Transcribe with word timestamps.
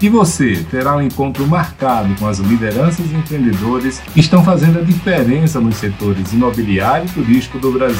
E 0.00 0.10
você 0.10 0.62
terá 0.70 0.94
um 0.94 1.00
encontro 1.00 1.46
marcado 1.46 2.14
com 2.16 2.26
as 2.26 2.38
lideranças 2.38 3.10
e 3.10 3.14
empreendedores 3.14 3.98
que 3.98 4.20
estão 4.20 4.44
fazendo 4.44 4.78
a 4.78 4.82
diferença 4.82 5.58
nos 5.58 5.76
setores 5.76 6.34
imobiliário 6.34 7.08
e 7.08 7.12
turístico 7.12 7.58
do 7.58 7.72
Brasil. 7.72 7.96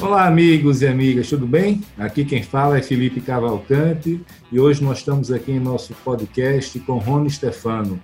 Olá, 0.00 0.26
amigos 0.26 0.82
e 0.82 0.88
amigas, 0.88 1.28
tudo 1.28 1.46
bem? 1.46 1.80
Aqui 1.96 2.24
quem 2.24 2.42
fala 2.42 2.76
é 2.76 2.82
Felipe 2.82 3.20
Cavalcante 3.20 4.20
e 4.50 4.58
hoje 4.58 4.82
nós 4.82 4.98
estamos 4.98 5.30
aqui 5.30 5.52
em 5.52 5.60
nosso 5.60 5.94
podcast 6.04 6.76
com 6.80 6.98
Rony 6.98 7.30
Stefano, 7.30 8.00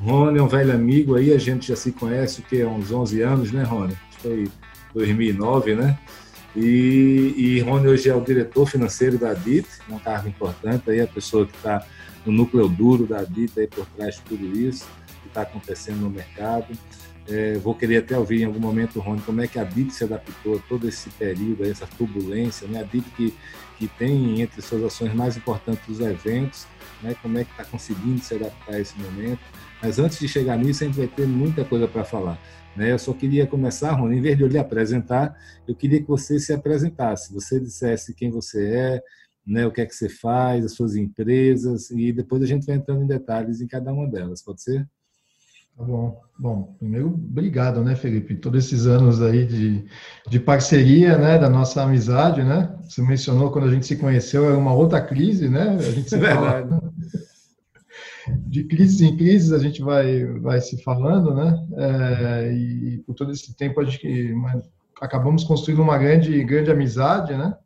Rony 0.00 0.38
é 0.38 0.42
um 0.42 0.48
velho 0.48 0.72
amigo 0.72 1.14
aí, 1.14 1.32
a 1.32 1.38
gente 1.38 1.68
já 1.68 1.76
se 1.76 1.92
conhece, 1.92 2.40
o 2.40 2.42
que 2.42 2.60
há 2.62 2.68
uns 2.68 2.90
11 2.92 3.22
anos, 3.22 3.52
né, 3.52 3.62
Rony? 3.62 3.96
Foi 4.20 4.48
2009, 4.94 5.74
né? 5.74 5.98
E, 6.54 7.34
e 7.36 7.60
Rony 7.60 7.88
hoje 7.88 8.08
é 8.08 8.14
o 8.14 8.20
diretor 8.20 8.66
financeiro 8.66 9.18
da 9.18 9.34
DIT, 9.34 9.68
um 9.90 9.98
cargo 9.98 10.28
importante, 10.28 10.90
aí 10.90 11.00
a 11.00 11.06
pessoa 11.06 11.46
que 11.46 11.54
está 11.56 11.84
no 12.24 12.32
núcleo 12.32 12.68
duro 12.68 13.06
da 13.06 13.22
DIT, 13.22 13.60
aí 13.60 13.66
por 13.66 13.86
trás 13.96 14.16
de 14.16 14.22
tudo 14.22 14.58
isso 14.58 14.86
que 15.22 15.28
está 15.28 15.42
acontecendo 15.42 16.00
no 16.00 16.10
mercado. 16.10 16.66
É, 17.28 17.54
vou 17.58 17.74
querer 17.74 17.98
até 17.98 18.16
ouvir 18.16 18.42
em 18.42 18.44
algum 18.44 18.60
momento, 18.60 19.00
Rony, 19.00 19.20
como 19.22 19.40
é 19.40 19.48
que 19.48 19.58
a 19.58 19.64
DIT 19.64 19.92
se 19.92 20.04
adaptou 20.04 20.56
a 20.56 20.58
todo 20.68 20.88
esse 20.88 21.10
período, 21.10 21.64
a 21.64 21.68
essa 21.68 21.86
turbulência, 21.98 22.68
né? 22.68 22.80
A 22.80 22.84
DIT 22.84 23.06
que, 23.16 23.34
que 23.78 23.88
tem 23.88 24.40
entre 24.40 24.62
suas 24.62 24.82
ações 24.84 25.12
mais 25.14 25.36
importantes 25.36 25.88
os 25.88 26.00
eventos, 26.00 26.66
né? 27.02 27.14
como 27.20 27.38
é 27.38 27.44
que 27.44 27.50
está 27.50 27.64
conseguindo 27.64 28.20
se 28.20 28.34
adaptar 28.34 28.74
a 28.74 28.80
esse 28.80 28.98
momento. 28.98 29.40
Mas 29.82 29.98
antes 29.98 30.18
de 30.18 30.28
chegar 30.28 30.56
nisso, 30.56 30.82
a 30.82 30.86
gente 30.86 30.96
vai 30.96 31.06
ter 31.06 31.26
muita 31.26 31.64
coisa 31.64 31.86
para 31.86 32.04
falar. 32.04 32.38
Né? 32.76 32.92
Eu 32.92 32.98
só 32.98 33.12
queria 33.12 33.46
começar, 33.46 33.92
Rony, 33.92 34.18
em 34.18 34.20
vez 34.20 34.36
de 34.36 34.42
eu 34.42 34.48
lhe 34.48 34.58
apresentar, 34.58 35.36
eu 35.66 35.74
queria 35.74 36.00
que 36.00 36.08
você 36.08 36.38
se 36.38 36.52
apresentasse, 36.52 37.32
você 37.32 37.58
dissesse 37.58 38.14
quem 38.14 38.30
você 38.30 38.66
é, 38.66 39.02
né, 39.46 39.64
o 39.66 39.70
que 39.70 39.80
é 39.80 39.86
que 39.86 39.94
você 39.94 40.08
faz, 40.08 40.64
as 40.64 40.72
suas 40.72 40.96
empresas, 40.96 41.90
e 41.90 42.12
depois 42.12 42.42
a 42.42 42.46
gente 42.46 42.66
vai 42.66 42.76
entrando 42.76 43.02
em 43.02 43.06
detalhes 43.06 43.60
em 43.60 43.66
cada 43.66 43.92
uma 43.92 44.08
delas, 44.08 44.42
pode 44.42 44.60
ser? 44.60 44.86
Tá 45.76 45.84
bom. 45.84 46.20
Bom, 46.38 46.74
primeiro, 46.78 47.08
obrigado, 47.08 47.82
né, 47.82 47.94
Felipe? 47.94 48.34
Todos 48.34 48.64
esses 48.66 48.86
anos 48.86 49.22
aí 49.22 49.46
de, 49.46 49.86
de 50.28 50.40
parceria, 50.40 51.16
né, 51.16 51.38
da 51.38 51.48
nossa 51.48 51.82
amizade, 51.82 52.42
né? 52.42 52.74
Você 52.82 53.00
mencionou 53.02 53.50
quando 53.50 53.68
a 53.68 53.70
gente 53.70 53.86
se 53.86 53.96
conheceu, 53.96 54.46
era 54.46 54.58
uma 54.58 54.74
outra 54.74 55.00
crise, 55.00 55.48
né? 55.48 55.76
A 55.78 55.90
gente 55.90 56.10
se 56.10 56.16
é 56.22 56.34
fala, 56.34 56.92
de 58.46 58.64
crise 58.64 59.06
em 59.06 59.16
crise 59.16 59.54
a 59.54 59.58
gente 59.58 59.82
vai, 59.82 60.24
vai 60.40 60.60
se 60.60 60.82
falando, 60.82 61.34
né? 61.34 61.66
É, 61.76 62.52
e 62.52 62.98
por 63.06 63.14
todo 63.14 63.32
esse 63.32 63.54
tempo 63.56 63.80
a 63.80 63.84
gente 63.84 64.34
acabamos 65.00 65.44
construindo 65.44 65.82
uma 65.82 65.98
grande, 65.98 66.42
grande 66.44 66.70
amizade, 66.70 67.36
né? 67.36 67.56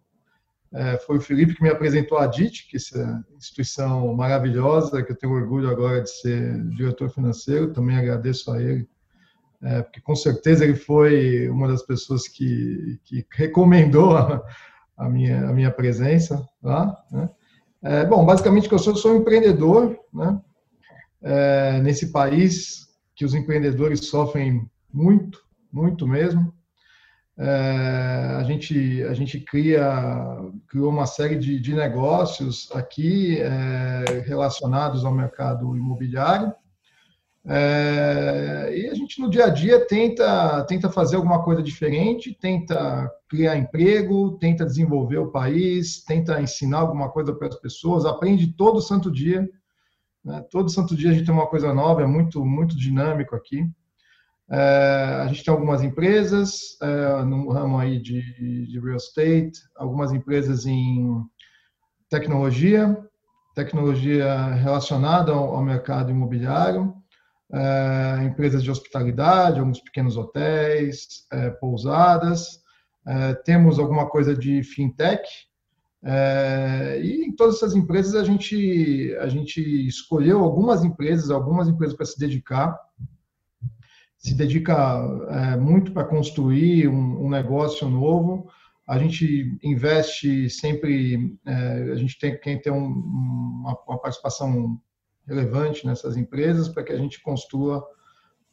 É, 0.72 0.98
foi 0.98 1.18
o 1.18 1.20
Felipe 1.20 1.54
que 1.54 1.62
me 1.62 1.68
apresentou 1.68 2.18
a 2.18 2.26
DIT, 2.26 2.68
que 2.68 2.76
é 2.76 2.78
essa 2.78 3.24
instituição 3.36 4.14
maravilhosa, 4.14 5.02
que 5.02 5.10
eu 5.10 5.16
tenho 5.16 5.32
orgulho 5.32 5.68
agora 5.68 6.00
de 6.00 6.10
ser 6.10 6.62
diretor 6.76 7.10
financeiro, 7.10 7.72
também 7.72 7.96
agradeço 7.96 8.52
a 8.52 8.62
ele, 8.62 8.88
é, 9.62 9.82
porque 9.82 10.00
com 10.00 10.14
certeza 10.14 10.64
ele 10.64 10.76
foi 10.76 11.48
uma 11.48 11.66
das 11.66 11.82
pessoas 11.82 12.28
que, 12.28 13.00
que 13.04 13.26
recomendou 13.32 14.16
a, 14.16 14.42
a 14.96 15.08
minha, 15.08 15.48
a 15.48 15.52
minha 15.52 15.70
presença 15.72 16.48
lá. 16.62 16.96
Né? 17.10 17.28
É, 17.82 18.04
bom, 18.04 18.24
basicamente 18.24 18.68
que 18.68 18.74
eu 18.74 18.78
sou, 18.78 18.94
sou 18.94 19.12
um 19.12 19.16
empreendedor, 19.16 19.98
né? 20.12 20.40
É, 21.22 21.80
nesse 21.80 22.10
país 22.10 22.88
que 23.14 23.24
os 23.24 23.34
empreendedores 23.34 24.06
sofrem 24.06 24.66
muito, 24.92 25.38
muito 25.72 26.06
mesmo. 26.06 26.52
É, 27.42 28.36
a 28.38 28.42
gente 28.44 29.02
a 29.04 29.14
gente 29.14 29.40
cria 29.40 29.82
criou 30.68 30.90
uma 30.90 31.06
série 31.06 31.36
de, 31.36 31.58
de 31.58 31.74
negócios 31.74 32.70
aqui 32.74 33.38
é, 33.40 34.22
relacionados 34.26 35.06
ao 35.06 35.14
mercado 35.14 35.74
imobiliário 35.74 36.52
é, 37.46 38.74
e 38.76 38.90
a 38.90 38.94
gente 38.94 39.18
no 39.22 39.30
dia 39.30 39.46
a 39.46 39.48
dia 39.48 39.86
tenta 39.86 40.62
tenta 40.64 40.90
fazer 40.90 41.16
alguma 41.16 41.42
coisa 41.42 41.62
diferente 41.62 42.36
tenta 42.38 43.10
criar 43.26 43.56
emprego 43.56 44.36
tenta 44.38 44.66
desenvolver 44.66 45.16
o 45.16 45.30
país 45.30 46.04
tenta 46.04 46.42
ensinar 46.42 46.80
alguma 46.80 47.08
coisa 47.08 47.32
para 47.32 47.48
as 47.48 47.58
pessoas 47.58 48.04
aprende 48.04 48.52
todo 48.52 48.82
santo 48.82 49.10
dia 49.10 49.48
né? 50.24 50.44
todo 50.50 50.70
santo 50.70 50.96
dia 50.96 51.10
a 51.10 51.14
gente 51.14 51.26
tem 51.26 51.34
uma 51.34 51.46
coisa 51.46 51.72
nova 51.74 52.02
é 52.02 52.06
muito 52.06 52.44
muito 52.44 52.76
dinâmico 52.76 53.34
aqui 53.34 53.64
é, 54.52 55.20
a 55.22 55.28
gente 55.28 55.44
tem 55.44 55.54
algumas 55.54 55.80
empresas 55.80 56.76
é, 56.82 57.22
no 57.22 57.48
ramo 57.52 57.78
aí 57.78 58.00
de, 58.00 58.20
de 58.66 58.80
real 58.80 58.96
estate, 58.96 59.52
algumas 59.76 60.12
empresas 60.12 60.66
em 60.66 61.22
tecnologia, 62.08 62.98
tecnologia 63.54 64.46
relacionada 64.54 65.30
ao, 65.30 65.54
ao 65.54 65.62
mercado 65.62 66.10
imobiliário, 66.10 66.92
é, 67.52 68.24
empresas 68.24 68.64
de 68.64 68.72
hospitalidade, 68.72 69.60
alguns 69.60 69.80
pequenos 69.80 70.16
hotéis, 70.16 71.24
é, 71.32 71.50
pousadas, 71.50 72.60
é, 73.06 73.34
temos 73.34 73.78
alguma 73.78 74.08
coisa 74.08 74.34
de 74.36 74.64
fintech, 74.64 75.22
é, 76.02 76.98
e 77.02 77.24
em 77.26 77.32
todas 77.32 77.56
essas 77.56 77.74
empresas 77.74 78.14
a 78.14 78.24
gente, 78.24 79.14
a 79.20 79.28
gente 79.28 79.60
escolheu 79.86 80.40
algumas 80.40 80.82
empresas, 80.82 81.30
algumas 81.30 81.68
empresas 81.68 81.94
para 81.94 82.06
se 82.06 82.18
dedicar, 82.18 82.78
se 84.16 84.34
dedica 84.34 84.74
é, 85.28 85.56
muito 85.56 85.92
para 85.92 86.04
construir 86.04 86.88
um, 86.88 87.26
um, 87.26 87.28
negócio 87.28 87.88
novo. 87.88 88.50
A 88.86 88.98
gente 88.98 89.58
investe 89.62 90.48
sempre, 90.48 91.38
é, 91.46 91.90
a 91.92 91.94
gente 91.94 92.18
tem 92.18 92.38
que 92.38 92.56
ter 92.58 92.70
um, 92.70 92.86
uma, 92.86 93.78
uma, 93.86 93.98
participação 93.98 94.80
relevante 95.26 95.86
nessas 95.86 96.16
empresas 96.16 96.68
para 96.68 96.82
que 96.82 96.92
a 96.92 96.98
gente 96.98 97.20
construa 97.22 97.86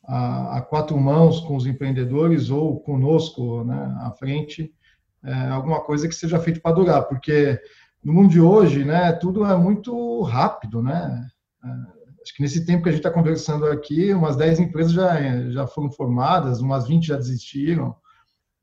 a, 0.03 0.57
a, 0.57 0.61
quatro 0.61 0.97
mãos 0.97 1.39
com 1.39 1.55
os 1.55 1.65
empreendedores 1.65 2.49
ou 2.49 2.79
conosco 2.81 3.63
né, 3.63 3.95
à 4.01 4.11
frente 4.11 4.73
é, 5.23 5.33
alguma 5.49 5.81
coisa 5.81 6.07
que 6.07 6.15
seja 6.15 6.39
feito 6.39 6.61
para 6.61 6.75
durar, 6.75 7.03
porque 7.03 7.59
no 8.03 8.13
mundo 8.13 8.29
de 8.29 8.39
hoje, 8.39 8.85
né, 8.85 9.11
tudo 9.13 9.45
é 9.45 9.57
muito 9.57 10.21
rápido, 10.21 10.81
né? 10.81 11.27
É, 11.63 11.97
Acho 12.27 12.35
que 12.35 12.41
nesse 12.41 12.65
tempo 12.65 12.83
que 12.83 12.89
a 12.89 12.91
gente 12.91 12.99
está 12.99 13.09
conversando 13.09 13.65
aqui, 13.67 14.13
umas 14.13 14.35
10 14.35 14.59
empresas 14.59 14.91
já, 14.91 15.49
já 15.49 15.65
foram 15.65 15.89
formadas, 15.89 16.59
umas 16.59 16.85
20 16.85 17.07
já 17.07 17.15
desistiram. 17.15 17.95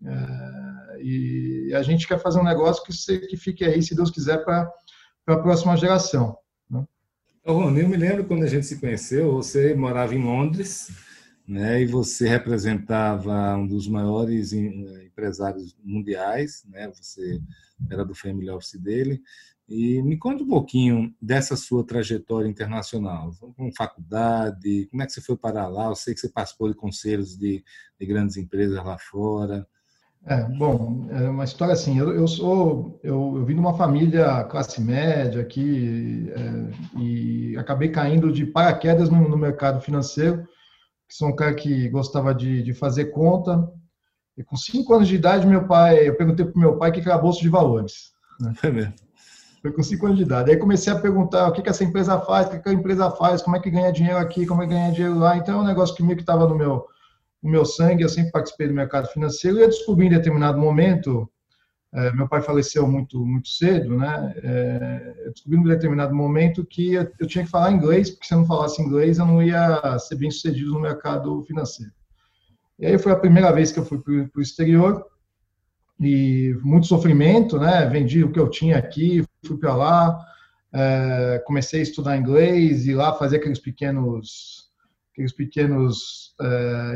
É, 0.05 1.03
e 1.03 1.73
a 1.75 1.83
gente 1.83 2.07
quer 2.07 2.19
fazer 2.19 2.41
um 2.41 2.45
negócio 2.45 2.85
que, 2.85 2.93
se, 2.93 3.21
que 3.21 3.39
fique 3.39 3.65
aí, 3.65 3.83
se 3.83 3.97
Deus 3.97 4.11
quiser, 4.11 4.45
para 4.45 4.71
a 5.29 5.39
próxima 5.39 5.79
geração. 5.79 6.37
Né? 6.69 6.85
Rony, 7.47 7.81
eu 7.81 7.89
me 7.89 7.97
lembro 7.97 8.27
quando 8.27 8.43
a 8.43 8.47
gente 8.47 8.67
se 8.67 8.79
conheceu, 8.79 9.33
você 9.33 9.75
morava 9.75 10.15
em 10.15 10.23
Londres, 10.23 10.91
né, 11.47 11.83
e 11.83 11.87
você 11.87 12.29
representava 12.29 13.57
um 13.57 13.67
dos 13.67 13.87
maiores 13.87 14.53
empresários 14.53 15.77
mundiais, 15.83 16.65
né, 16.69 16.89
você 16.89 17.41
era 17.91 18.05
do 18.05 18.15
family 18.15 18.49
office 18.49 18.81
dele, 18.81 19.23
e 19.69 20.03
me 20.03 20.19
conta 20.19 20.43
um 20.43 20.49
pouquinho 20.49 21.15
dessa 21.21 21.57
sua 21.57 21.85
trajetória 21.85 22.49
internacional, 22.49 23.33
com 23.57 23.73
faculdade, 23.73 24.87
como 24.91 25.03
é 25.03 25.07
que 25.07 25.13
você 25.13 25.23
foi 25.23 25.37
para 25.37 25.67
lá? 25.69 25.87
Eu 25.87 25.97
sei 25.97 26.13
que 26.13 26.21
você 26.21 26.29
participou 26.29 26.69
de 26.69 26.77
conselhos 26.77 27.37
de, 27.37 27.65
de 27.99 28.07
grandes 28.07 28.37
empresas 28.37 28.77
lá 28.85 28.99
fora. 28.99 29.67
É, 30.27 30.43
bom, 30.43 31.07
é 31.11 31.29
uma 31.29 31.45
história 31.45 31.73
assim. 31.73 31.99
Eu, 31.99 32.13
eu 32.15 32.27
sou, 32.27 32.99
eu, 33.03 33.37
eu, 33.37 33.45
vim 33.45 33.55
de 33.55 33.61
uma 33.61 33.77
família 33.77 34.45
classe 34.45 34.81
média 34.81 35.41
aqui 35.41 36.31
é, 36.31 36.99
e 36.99 37.57
acabei 37.59 37.91
caindo 37.91 38.33
de 38.33 38.47
paraquedas 38.47 39.09
no, 39.09 39.29
no 39.29 39.37
mercado 39.37 39.81
financeiro. 39.81 40.47
Sou 41.11 41.29
um 41.29 41.37
cara 41.37 41.55
que 41.55 41.89
gostava 41.89 42.35
de, 42.35 42.63
de 42.63 42.75
fazer 42.75 43.07
conta. 43.07 43.69
E 44.37 44.43
com 44.43 44.57
cinco 44.57 44.95
anos 44.95 45.09
de 45.09 45.15
idade, 45.15 45.47
meu 45.47 45.67
pai, 45.67 46.09
eu 46.09 46.17
perguntei 46.17 46.45
para 46.45 46.57
o 46.57 46.59
meu 46.59 46.77
pai 46.77 46.91
o 46.91 46.93
que 46.93 47.01
era 47.01 47.19
bolsa 47.19 47.41
de 47.41 47.49
valores. 47.49 48.13
Né? 48.41 48.53
É 48.63 48.71
mesmo. 48.71 48.95
Foi 49.65 49.73
com 49.73 49.83
5 49.83 50.05
anos 50.05 50.19
de 50.19 50.25
idade. 50.25 50.51
Aí 50.51 50.59
comecei 50.59 50.93
a 50.93 50.99
perguntar 50.99 51.49
o 51.49 51.53
que, 51.53 51.63
que 51.63 51.71
essa 51.71 51.83
empresa 51.83 52.21
faz, 52.21 52.47
o 52.47 52.51
que, 52.51 52.59
que 52.59 52.69
a 52.69 52.73
empresa 52.73 53.11
faz, 53.11 53.41
como 53.41 53.57
é 53.57 53.61
que 53.61 53.71
ganha 53.71 53.91
dinheiro 53.91 54.19
aqui, 54.19 54.45
como 54.45 54.63
é 54.63 54.67
que 54.67 54.75
ganha 54.75 54.93
dinheiro 54.93 55.19
lá. 55.19 55.39
Então 55.39 55.59
é 55.59 55.63
um 55.63 55.67
negócio 55.67 55.97
que 55.97 56.03
meio 56.03 56.17
que 56.17 56.23
estava 56.23 56.47
no 56.47 56.55
meu, 56.55 56.87
no 57.43 57.51
meu 57.51 57.65
sangue, 57.65 58.03
eu 58.03 58.09
sempre 58.11 58.31
participei 58.31 58.69
do 58.69 58.75
mercado 58.75 59.09
financeiro 59.09 59.57
e 59.57 59.63
eu 59.63 59.69
descobri 59.69 60.07
em 60.07 60.11
determinado 60.11 60.59
momento 60.59 61.31
É, 61.95 62.13
meu 62.13 62.29
pai 62.29 62.43
faleceu 62.43 62.89
muito 62.89 63.25
muito 63.25 63.49
cedo, 63.49 63.97
né? 63.97 64.35
É, 64.43 65.15
eu 65.27 65.33
descobri 65.33 65.57
num 65.57 65.63
determinado 65.63 66.13
momento 66.13 66.67
que 66.67 66.95
eu, 66.95 67.27
tinha 67.29 67.45
que 67.45 67.51
falar 67.51 67.71
inglês, 67.71 68.11
porque 68.11 68.27
se 68.27 68.35
eu 68.35 68.39
não 68.39 68.47
falasse 68.47 68.83
inglês 68.83 69.19
eu 69.19 69.27
não 69.27 69.41
ia 69.41 69.97
ser 70.01 70.17
bem 70.17 70.29
sucedido 70.29 70.73
no 70.73 70.81
mercado 70.81 71.41
financeiro. 71.45 71.93
E 72.81 72.87
aí 72.87 72.99
foi 72.99 73.13
a 73.13 73.19
primeira 73.19 73.53
vez 73.53 73.71
que 73.71 73.79
eu 73.79 73.85
fui 73.85 74.01
para 74.01 74.13
o 74.13 74.43
exterior 74.43 75.07
e 76.01 76.53
muito 76.65 76.89
sofrimento, 76.89 77.61
né? 77.61 77.87
Vendi 77.87 78.25
o 78.25 78.33
que 78.33 78.41
eu 78.41 78.51
tinha 78.51 78.77
aqui, 78.77 79.25
fui 79.47 79.57
para 79.57 79.77
lá, 79.77 80.19
é, 80.73 81.41
comecei 81.47 81.79
a 81.79 81.85
estudar 81.85 82.17
inglês 82.17 82.89
e 82.89 82.93
lá 82.93 83.13
fazer 83.13 83.37
aqueles 83.37 83.61
pequenos 83.61 84.65
aqueles 85.13 85.33
pequenos 85.33 86.35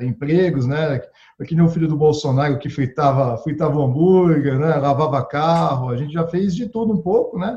empregos, 0.03 0.67
né? 0.67 1.01
Aqui 1.41 1.55
nem 1.55 1.65
o 1.65 1.69
filho 1.69 1.87
do 1.87 1.97
Bolsonaro 1.97 2.59
que 2.59 2.69
fritava, 2.69 3.37
fritava 3.39 3.81
hambúrguer, 3.81 4.59
né? 4.59 4.75
lavava 4.75 5.25
carro, 5.25 5.89
a 5.89 5.97
gente 5.97 6.13
já 6.13 6.27
fez 6.27 6.55
de 6.55 6.69
tudo 6.69 6.93
um 6.93 7.01
pouco, 7.01 7.39
né? 7.39 7.57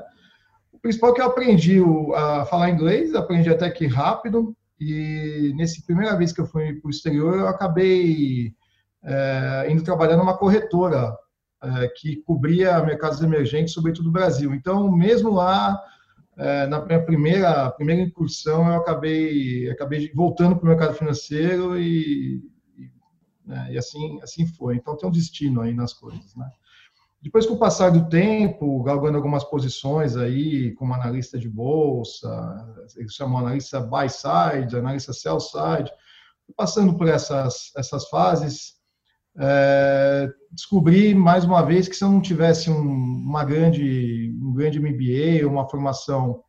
O 0.71 0.77
principal 0.77 1.11
é 1.11 1.13
que 1.15 1.21
eu 1.21 1.25
aprendi 1.25 1.81
a 2.15 2.45
falar 2.45 2.69
inglês, 2.69 3.15
aprendi 3.15 3.49
até 3.49 3.69
que 3.71 3.87
rápido, 3.87 4.55
e 4.79 5.53
nessa 5.55 5.81
primeira 5.85 6.15
vez 6.15 6.31
que 6.31 6.41
eu 6.41 6.45
fui 6.45 6.73
para 6.73 6.87
o 6.87 6.91
exterior, 6.91 7.39
eu 7.39 7.47
acabei 7.47 8.53
é, 9.03 9.67
indo 9.69 9.83
trabalhar 9.83 10.17
numa 10.17 10.37
corretora 10.37 11.15
é, 11.63 11.87
que 11.87 12.17
cobria 12.17 12.83
mercados 12.83 13.21
emergentes, 13.21 13.73
sobretudo 13.73 14.09
o 14.09 14.11
Brasil. 14.11 14.53
Então, 14.53 14.91
mesmo 14.91 15.31
lá, 15.31 15.79
é, 16.37 16.65
na 16.67 16.83
minha 16.83 17.03
primeira, 17.03 17.69
primeira 17.71 18.01
incursão, 18.01 18.67
eu 18.67 18.75
acabei, 18.75 19.69
acabei 19.69 20.11
voltando 20.15 20.55
para 20.55 20.65
o 20.65 20.69
mercado 20.69 20.95
financeiro 20.95 21.79
e, 21.79 22.41
né, 23.45 23.67
e, 23.71 23.77
assim, 23.77 24.19
assim 24.21 24.45
foi. 24.45 24.75
Então, 24.75 24.95
tem 24.95 25.07
um 25.07 25.11
destino 25.11 25.61
aí 25.61 25.73
nas 25.73 25.93
coisas, 25.93 26.35
né? 26.35 26.49
Depois, 27.21 27.45
com 27.45 27.53
o 27.53 27.59
passar 27.59 27.91
do 27.91 28.09
tempo, 28.09 28.81
galgando 28.81 29.15
algumas 29.15 29.43
posições 29.43 30.17
aí, 30.17 30.71
como 30.73 30.93
analista 30.93 31.37
de 31.37 31.47
bolsa, 31.47 32.29
eles 32.97 33.13
chamam 33.13 33.37
analista 33.37 33.79
buy 33.79 34.09
side, 34.09 34.75
analista 34.75 35.13
sell 35.13 35.39
side, 35.39 35.91
passando 36.57 36.97
por 36.97 37.07
essas, 37.07 37.71
essas 37.77 38.09
fases, 38.09 38.73
é, 39.37 40.29
descobri 40.51 41.13
mais 41.13 41.45
uma 41.45 41.61
vez 41.61 41.87
que 41.87 41.95
se 41.95 42.03
eu 42.03 42.09
não 42.09 42.21
tivesse 42.21 42.69
um, 42.69 42.81
uma 42.81 43.45
grande, 43.45 44.35
um 44.41 44.53
grande 44.53 44.79
MBA, 44.79 45.47
uma 45.47 45.69
formação 45.69 46.43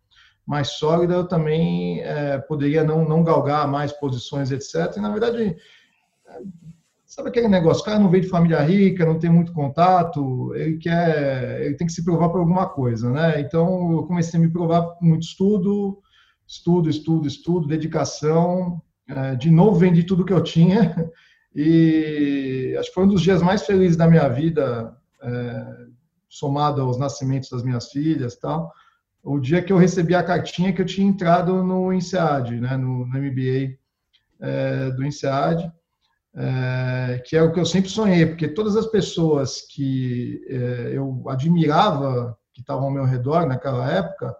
mais 0.46 0.70
sólida, 0.70 1.14
eu 1.14 1.28
também 1.28 2.00
é, 2.00 2.38
poderia 2.38 2.82
não, 2.82 3.04
não 3.04 3.22
galgar 3.22 3.68
mais 3.68 3.92
posições, 3.92 4.50
etc. 4.50 4.96
E, 4.96 5.00
na 5.00 5.10
verdade, 5.10 5.56
sabe 7.12 7.28
aquele 7.28 7.46
negócio, 7.46 7.82
o 7.82 7.84
cara 7.84 7.98
não 7.98 8.08
veio 8.08 8.22
de 8.22 8.30
família 8.30 8.62
rica, 8.62 9.04
não 9.04 9.18
tem 9.18 9.28
muito 9.28 9.52
contato, 9.52 10.54
ele 10.54 10.78
quer, 10.78 11.60
ele 11.60 11.74
tem 11.74 11.86
que 11.86 11.92
se 11.92 12.02
provar 12.02 12.30
por 12.30 12.40
alguma 12.40 12.66
coisa, 12.66 13.10
né? 13.10 13.38
Então, 13.38 13.92
eu 13.92 14.04
comecei 14.04 14.40
a 14.40 14.42
me 14.42 14.48
provar 14.50 14.96
muito 14.98 15.22
estudo, 15.22 16.00
estudo, 16.48 16.88
estudo, 16.88 17.28
estudo, 17.28 17.68
dedicação, 17.68 18.80
é, 19.06 19.34
de 19.34 19.50
novo 19.50 19.78
vendi 19.78 20.04
tudo 20.04 20.24
que 20.24 20.32
eu 20.32 20.42
tinha, 20.42 21.12
e 21.54 22.74
acho 22.80 22.88
que 22.88 22.94
foi 22.94 23.04
um 23.04 23.08
dos 23.08 23.20
dias 23.20 23.42
mais 23.42 23.66
felizes 23.66 23.96
da 23.98 24.08
minha 24.08 24.26
vida, 24.30 24.96
é, 25.22 25.66
somado 26.30 26.80
aos 26.80 26.96
nascimentos 26.96 27.50
das 27.50 27.62
minhas 27.62 27.90
filhas 27.90 28.36
tal. 28.36 28.72
O 29.22 29.38
dia 29.38 29.60
que 29.60 29.70
eu 29.70 29.76
recebi 29.76 30.14
a 30.14 30.22
cartinha 30.22 30.72
que 30.72 30.80
eu 30.80 30.86
tinha 30.86 31.06
entrado 31.06 31.62
no 31.62 31.92
INSEAD, 31.92 32.58
né, 32.58 32.74
no, 32.78 33.04
no 33.04 33.18
MBA 33.18 33.76
é, 34.40 34.90
do 34.92 35.04
INSEAD, 35.04 35.70
é, 36.34 37.22
que 37.26 37.36
é 37.36 37.42
o 37.42 37.52
que 37.52 37.60
eu 37.60 37.66
sempre 37.66 37.90
sonhei, 37.90 38.24
porque 38.24 38.48
todas 38.48 38.76
as 38.76 38.86
pessoas 38.86 39.60
que 39.60 40.40
é, 40.48 40.92
eu 40.94 41.22
admirava, 41.28 42.36
que 42.54 42.60
estavam 42.60 42.84
ao 42.84 42.90
meu 42.90 43.04
redor 43.04 43.46
naquela 43.46 43.90
época, 43.90 44.34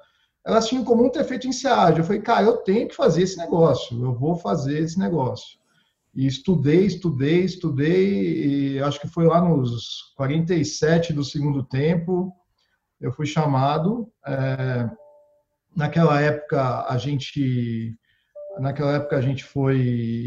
elas 0.44 0.67
tinham 0.67 0.83
em 0.83 0.85
comum 0.85 1.09
ter 1.09 1.25
feito 1.25 1.47
INSEAD. 1.47 1.99
Eu 1.99 2.05
falei, 2.05 2.21
cara, 2.21 2.44
eu 2.44 2.56
tenho 2.59 2.89
que 2.89 2.97
fazer 2.97 3.23
esse 3.23 3.39
negócio, 3.39 4.03
eu 4.03 4.15
vou 4.15 4.37
fazer 4.37 4.81
esse 4.81 4.99
negócio. 4.99 5.59
E 6.15 6.27
estudei, 6.27 6.85
estudei, 6.85 7.44
estudei, 7.44 8.75
e 8.75 8.83
acho 8.83 9.00
que 9.00 9.09
foi 9.09 9.27
lá 9.27 9.41
nos 9.41 10.12
47 10.17 11.12
do 11.12 11.25
segundo 11.25 11.62
tempo, 11.62 12.33
eu 13.00 13.12
fui 13.12 13.27
chamado. 13.27 14.11
É, 14.27 14.91
naquela 15.75 16.21
época 16.21 16.87
a 16.87 16.99
gente 16.99 17.97
naquela 18.58 18.94
época 18.94 19.16
a 19.16 19.20
gente 19.20 19.44
foi 19.44 19.78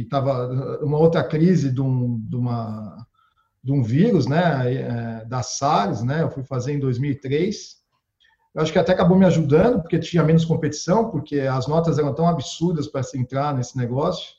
estava 0.01 0.79
uma 0.81 0.97
outra 0.97 1.23
crise 1.23 1.71
de, 1.71 1.81
um, 1.81 2.19
de, 2.19 2.35
uma 2.35 3.05
de 3.63 3.71
um 3.71 3.83
vírus 3.83 4.27
né 4.27 4.73
é, 4.73 5.25
da 5.25 5.41
SARS 5.43 6.01
né 6.01 6.21
eu 6.21 6.29
fui 6.29 6.43
fazer 6.43 6.73
em 6.73 6.79
2003 6.79 7.75
eu 8.53 8.61
acho 8.61 8.71
que 8.71 8.79
até 8.79 8.93
acabou 8.93 9.17
me 9.17 9.25
ajudando 9.25 9.81
porque 9.81 9.99
tinha 9.99 10.23
menos 10.23 10.45
competição 10.45 11.09
porque 11.09 11.41
as 11.41 11.67
notas 11.67 11.99
eram 11.99 12.13
tão 12.13 12.27
absurdas 12.27 12.87
para 12.87 13.03
se 13.03 13.17
entrar 13.17 13.53
nesse 13.53 13.77
negócio 13.77 14.33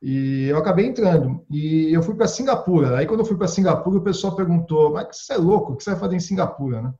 e 0.00 0.46
eu 0.48 0.56
acabei 0.56 0.86
entrando. 0.86 1.44
E 1.50 1.92
eu 1.92 2.02
fui 2.02 2.14
para 2.14 2.28
Singapura. 2.28 2.96
Aí, 2.96 3.06
quando 3.06 3.20
eu 3.20 3.26
fui 3.26 3.36
para 3.36 3.48
Singapura, 3.48 3.98
o 3.98 4.02
pessoal 4.04 4.36
perguntou: 4.36 4.92
Mas 4.92 5.08
você 5.10 5.32
é 5.34 5.36
louco? 5.36 5.72
O 5.72 5.76
que 5.76 5.82
você 5.82 5.90
vai 5.90 5.98
fazer 5.98 6.16
em 6.16 6.20
Singapura? 6.20 6.82
Né? 6.82 6.94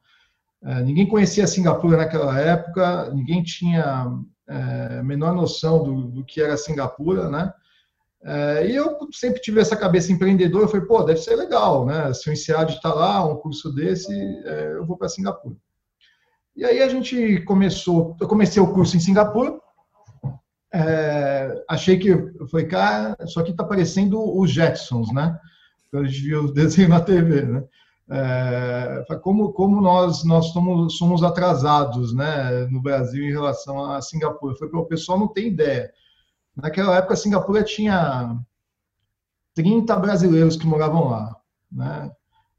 É, 0.63 0.83
ninguém 0.83 1.07
conhecia 1.07 1.47
Singapura 1.47 1.97
naquela 1.97 2.39
época, 2.39 3.11
ninguém 3.15 3.43
tinha 3.43 4.11
é, 4.49 5.03
menor 5.03 5.35
noção 5.35 5.85
do, 5.85 6.03
do, 6.09 6.25
que 6.25 6.41
era 6.41 6.57
Singapura, 6.57 7.29
né? 7.31 7.53
É, 8.25 8.67
e 8.67 8.75
eu 8.75 8.99
sempre 9.13 9.41
tive 9.41 9.61
essa 9.61 9.77
cabeça 9.77 10.11
empreendedora. 10.11 10.65
Eu 10.65 10.69
falei: 10.69 10.87
pô, 10.87 11.03
deve 11.05 11.21
ser 11.21 11.37
legal, 11.37 11.87
né? 11.87 12.13
Se 12.13 12.29
o 12.29 12.33
INSEAD 12.33 12.75
está 12.75 12.93
lá, 12.93 13.25
um 13.25 13.37
curso 13.37 13.73
desse, 13.73 14.13
é, 14.45 14.73
eu 14.75 14.85
vou 14.85 14.97
para 14.97 15.09
Singapura. 15.09 15.57
E 16.57 16.65
aí 16.65 16.83
a 16.83 16.89
gente 16.89 17.41
começou, 17.43 18.17
eu 18.21 18.27
comecei 18.27 18.61
o 18.61 18.73
curso 18.73 18.97
em 18.97 19.01
Singapura, 19.01 19.61
é, 20.75 21.65
achei 21.69 21.97
que, 21.99 22.11
falei, 22.51 22.67
cara, 22.67 23.17
isso 23.25 23.39
aqui 23.39 23.53
está 23.53 23.63
parecendo 23.63 24.21
os 24.37 24.51
Jetsons, 24.51 25.13
né? 25.13 25.39
Quando 25.91 26.05
a 26.05 26.09
gente 26.09 26.21
viu 26.21 26.45
o 26.45 26.53
desenho 26.53 26.89
na 26.89 27.01
TV, 27.01 27.43
né? 27.43 27.65
É, 28.11 29.05
como, 29.23 29.53
como 29.53 29.81
nós, 29.81 30.25
nós 30.25 30.47
somos, 30.47 30.97
somos 30.97 31.23
atrasados 31.23 32.15
né, 32.15 32.67
no 32.71 32.81
Brasil 32.81 33.25
em 33.25 33.33
relação 33.33 33.85
a 33.85 34.01
Singapura. 34.01 34.57
Foi 34.57 34.69
para 34.69 34.81
o 34.81 34.87
pessoal 34.87 35.19
não 35.19 35.29
tem 35.29 35.49
ideia. 35.49 35.93
Naquela 36.57 36.97
época, 36.97 37.17
Singapura 37.17 37.63
tinha 37.63 38.37
30 39.55 39.95
brasileiros 39.97 40.57
que 40.57 40.67
moravam 40.67 41.09
lá. 41.09 41.37
Né? 41.71 42.11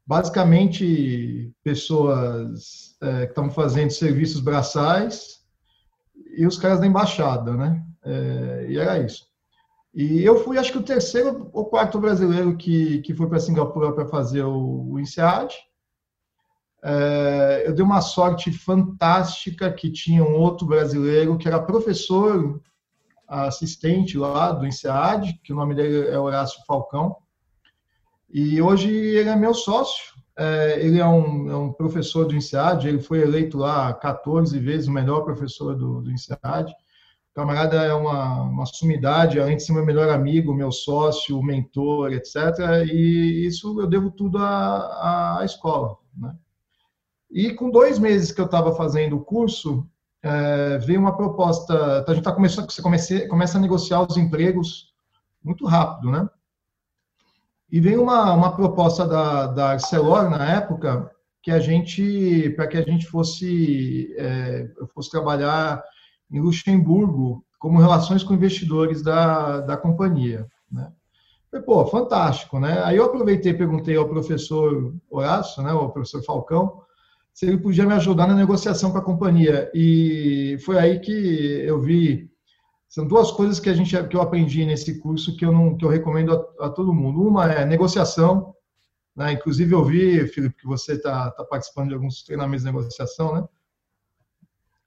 Basicamente, 0.06 1.52
pessoas 1.64 2.96
é, 3.02 3.26
que 3.26 3.32
estavam 3.32 3.52
fazendo 3.52 3.92
serviços 3.92 4.42
braçais 4.42 5.40
e 6.38 6.46
os 6.46 6.58
caras 6.58 6.80
da 6.80 6.88
embaixada. 6.88 7.54
Né? 7.54 7.84
É, 8.04 8.66
e 8.70 8.78
era 8.78 9.00
isso. 9.00 9.29
E 9.94 10.24
eu 10.24 10.44
fui, 10.44 10.58
acho 10.58 10.72
que 10.72 10.78
o 10.78 10.84
terceiro 10.84 11.50
ou 11.52 11.66
quarto 11.66 12.00
brasileiro 12.00 12.56
que, 12.56 13.00
que 13.02 13.14
foi 13.14 13.28
para 13.28 13.40
Singapura 13.40 13.92
para 13.92 14.08
fazer 14.08 14.44
o, 14.44 14.92
o 14.92 15.00
INSEAD. 15.00 15.56
É, 16.82 17.64
eu 17.66 17.74
dei 17.74 17.84
uma 17.84 18.00
sorte 18.00 18.52
fantástica 18.52 19.72
que 19.72 19.92
tinha 19.92 20.24
um 20.24 20.36
outro 20.36 20.66
brasileiro 20.66 21.38
que 21.38 21.48
era 21.48 21.62
professor 21.62 22.62
assistente 23.28 24.18
lá 24.18 24.52
do 24.52 24.66
INSEAD, 24.66 25.40
que 25.44 25.52
o 25.52 25.56
nome 25.56 25.76
dele 25.76 26.08
é 26.08 26.18
Horácio 26.18 26.64
Falcão. 26.66 27.18
E 28.30 28.62
hoje 28.62 28.90
ele 28.90 29.30
é 29.30 29.36
meu 29.36 29.54
sócio. 29.54 30.14
É, 30.38 30.80
ele 30.80 31.00
é 31.00 31.06
um, 31.06 31.52
é 31.52 31.58
um, 31.58 31.74
professor 31.74 32.26
do 32.26 32.34
INSEAD, 32.34 32.88
ele 32.88 33.02
foi 33.02 33.22
eleito 33.22 33.58
lá 33.58 33.94
14 33.94 34.58
vezes 34.58 34.88
o 34.88 34.92
melhor 34.92 35.26
professor 35.26 35.76
do, 35.76 36.02
do 36.02 36.10
INSEAD 36.10 36.74
camarada 37.40 37.78
é 37.78 37.94
uma, 37.94 38.42
uma 38.44 38.66
sumidade, 38.66 39.40
além 39.40 39.56
de 39.56 39.64
ser 39.64 39.72
meu 39.72 39.86
melhor 39.86 40.10
amigo, 40.10 40.54
meu 40.54 40.74
sócio, 40.74 41.42
mentor, 41.42 42.12
etc. 42.12 42.36
E 42.92 43.48
isso 43.48 43.80
eu 43.80 43.88
devo 43.88 44.12
tudo 44.12 44.38
à, 44.40 45.40
à 45.40 45.46
escola. 45.46 45.98
Né? 46.18 46.36
E 47.32 47.54
com 47.54 47.72
dois 47.72 47.98
meses 47.98 48.34
que 48.34 48.42
eu 48.42 48.46
estava 48.46 48.76
fazendo 48.76 49.16
o 49.16 49.24
curso, 49.24 49.88
é, 50.22 50.78
veio 50.80 51.00
uma 51.00 51.16
proposta. 51.16 52.04
A 52.06 52.10
gente 52.10 52.20
está 52.20 52.34
começando, 52.34 52.70
você 52.70 52.82
comece, 52.82 53.28
começa 53.30 53.58
a 53.58 53.62
negociar 53.62 54.02
os 54.02 54.18
empregos 54.18 54.94
muito 55.42 55.66
rápido, 55.66 56.12
né? 56.12 56.30
E 57.72 57.80
veio 57.80 58.02
uma, 58.02 58.34
uma 58.34 58.54
proposta 58.54 59.08
da, 59.08 59.48
da 59.48 59.70
Arcelor 59.70 60.30
na 60.30 60.56
época 60.56 61.10
que 61.42 61.52
a 61.52 61.60
gente, 61.60 62.50
para 62.50 62.68
que 62.68 62.78
a 62.78 62.82
gente 62.82 63.06
fosse, 63.06 64.14
é, 64.18 64.68
fosse 64.94 65.10
trabalhar 65.10 65.82
em 66.32 66.40
Luxemburgo 66.40 67.44
como 67.58 67.80
relações 67.80 68.24
com 68.24 68.34
investidores 68.34 69.02
da, 69.02 69.62
da 69.62 69.76
companhia. 69.76 70.48
Né? 70.72 70.92
Falei, 71.52 71.66
pô, 71.66 71.86
fantástico, 71.88 72.60
né? 72.60 72.82
Aí 72.84 72.98
eu 72.98 73.06
aproveitei 73.06 73.52
e 73.52 73.58
perguntei 73.58 73.98
ao 73.98 74.08
professor 74.08 74.94
Horácio, 75.10 75.64
né, 75.64 75.72
ao 75.72 75.92
professor 75.92 76.24
Falcão, 76.24 76.82
se 77.34 77.46
ele 77.46 77.58
podia 77.58 77.86
me 77.86 77.94
ajudar 77.94 78.28
na 78.28 78.36
negociação 78.36 78.92
com 78.92 78.98
a 78.98 79.04
companhia. 79.04 79.70
E 79.74 80.58
foi 80.64 80.78
aí 80.78 81.00
que 81.00 81.12
eu 81.12 81.82
vi 81.82 82.30
são 82.90 83.06
duas 83.06 83.32
coisas 83.32 83.60
que 83.60 83.70
a 83.70 83.74
gente 83.74 83.96
que 84.08 84.16
eu 84.16 84.22
aprendi 84.22 84.66
nesse 84.66 85.00
curso 85.00 85.38
que 85.38 85.46
eu 85.46 85.52
não 85.52 85.78
que 85.78 85.86
eu 85.86 85.90
recomendo 85.90 86.34
a, 86.60 86.66
a 86.66 86.70
todo 86.70 86.94
mundo. 86.94 87.22
Uma 87.22 87.52
é 87.52 87.66
negociação, 87.66 88.56
Né? 89.16 89.34
Inclusive, 89.34 89.74
eu 89.74 89.84
vi, 89.86 90.28
Felipe, 90.28 90.56
que 90.62 90.68
você 90.68 90.94
está 90.94 91.30
tá 91.32 91.44
participando 91.44 91.90
de 91.90 91.94
alguns 91.96 92.24
treinamentos 92.24 92.64
de 92.64 92.72
negociação, 92.72 93.36
né? 93.36 93.48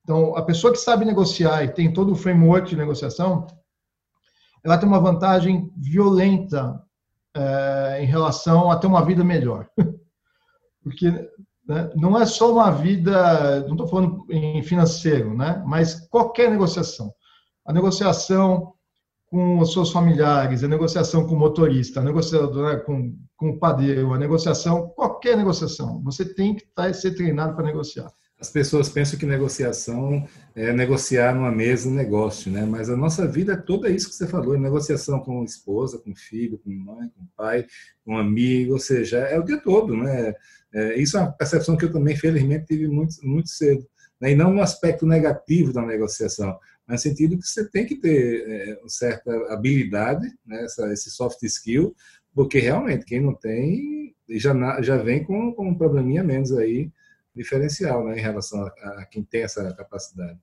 Então, 0.02 0.36
a 0.36 0.42
pessoa 0.42 0.72
que 0.72 0.78
sabe 0.78 1.04
negociar 1.04 1.62
e 1.62 1.72
tem 1.72 1.92
todo 1.92 2.12
o 2.12 2.16
framework 2.16 2.68
de 2.68 2.76
negociação, 2.76 3.46
ela 4.64 4.78
tem 4.78 4.88
uma 4.88 5.00
vantagem 5.00 5.70
violenta 5.76 6.80
é, 7.34 7.98
em 8.02 8.06
relação 8.06 8.70
a 8.70 8.76
ter 8.76 8.86
uma 8.86 9.04
vida 9.04 9.22
melhor. 9.24 9.68
Porque 10.82 11.10
né, 11.66 11.90
não 11.94 12.20
é 12.20 12.26
só 12.26 12.52
uma 12.52 12.70
vida, 12.70 13.60
não 13.62 13.72
estou 13.72 13.86
falando 13.86 14.26
em 14.28 14.62
financeiro, 14.62 15.36
né, 15.36 15.62
mas 15.66 16.06
qualquer 16.08 16.50
negociação. 16.50 17.12
A 17.64 17.72
negociação 17.72 18.74
com 19.26 19.60
os 19.60 19.72
seus 19.72 19.90
familiares, 19.90 20.62
a 20.62 20.68
negociação 20.68 21.26
com 21.26 21.34
o 21.34 21.38
motorista, 21.38 22.00
a 22.00 22.02
negociação 22.02 22.52
né, 22.52 22.76
com, 22.76 23.16
com 23.36 23.50
o 23.50 23.58
padeiro, 23.58 24.12
a 24.12 24.18
negociação, 24.18 24.88
qualquer 24.88 25.36
negociação, 25.36 26.02
você 26.02 26.34
tem 26.34 26.54
que 26.54 26.66
tá, 26.74 26.92
ser 26.92 27.14
treinado 27.14 27.54
para 27.54 27.64
negociar. 27.64 28.12
As 28.42 28.50
pessoas 28.50 28.88
pensam 28.88 29.16
que 29.16 29.24
negociação 29.24 30.26
é 30.52 30.72
negociar 30.72 31.32
numa 31.32 31.52
mesa 31.52 31.88
um 31.88 31.94
negócio, 31.94 32.50
né? 32.50 32.66
Mas 32.66 32.90
a 32.90 32.96
nossa 32.96 33.24
vida 33.24 33.52
é 33.52 33.56
toda 33.56 33.88
isso 33.88 34.08
que 34.08 34.16
você 34.16 34.26
falou, 34.26 34.58
negociação 34.58 35.20
com 35.20 35.44
esposa, 35.44 35.96
com 35.96 36.12
filho, 36.12 36.58
com 36.58 36.68
mãe, 36.68 37.08
com 37.10 37.24
pai, 37.36 37.64
com 38.04 38.18
amigo, 38.18 38.72
ou 38.72 38.80
seja, 38.80 39.18
é 39.18 39.38
o 39.38 39.44
dia 39.44 39.58
todo, 39.58 39.96
né? 39.96 40.34
É, 40.74 41.00
isso 41.00 41.16
é 41.16 41.20
uma 41.20 41.30
percepção 41.30 41.76
que 41.76 41.84
eu 41.84 41.92
também, 41.92 42.16
felizmente, 42.16 42.66
tive 42.66 42.88
muito, 42.88 43.14
muito 43.22 43.48
cedo. 43.48 43.86
Né? 44.20 44.32
E 44.32 44.34
não 44.34 44.52
no 44.52 44.60
aspecto 44.60 45.06
negativo 45.06 45.72
da 45.72 45.86
negociação, 45.86 46.58
mas 46.84 47.04
no 47.04 47.10
sentido 47.10 47.38
que 47.38 47.46
você 47.46 47.70
tem 47.70 47.86
que 47.86 47.94
ter 47.94 48.44
é, 48.44 48.78
uma 48.80 48.88
certa 48.88 49.30
habilidade, 49.52 50.26
né? 50.44 50.64
Essa, 50.64 50.92
esse 50.92 51.12
soft 51.12 51.40
skill, 51.44 51.94
porque 52.34 52.58
realmente 52.58 53.04
quem 53.04 53.20
não 53.20 53.34
tem 53.34 54.16
já, 54.30 54.82
já 54.82 54.96
vem 54.96 55.22
com, 55.22 55.52
com 55.52 55.68
um 55.68 55.78
probleminha 55.78 56.24
menos 56.24 56.50
aí 56.50 56.90
diferencial 57.34 58.04
né, 58.04 58.18
em 58.18 58.22
relação 58.22 58.62
a, 58.62 58.88
a 59.00 59.06
quem 59.06 59.22
tem 59.22 59.42
essa 59.42 59.72
capacidade. 59.74 60.38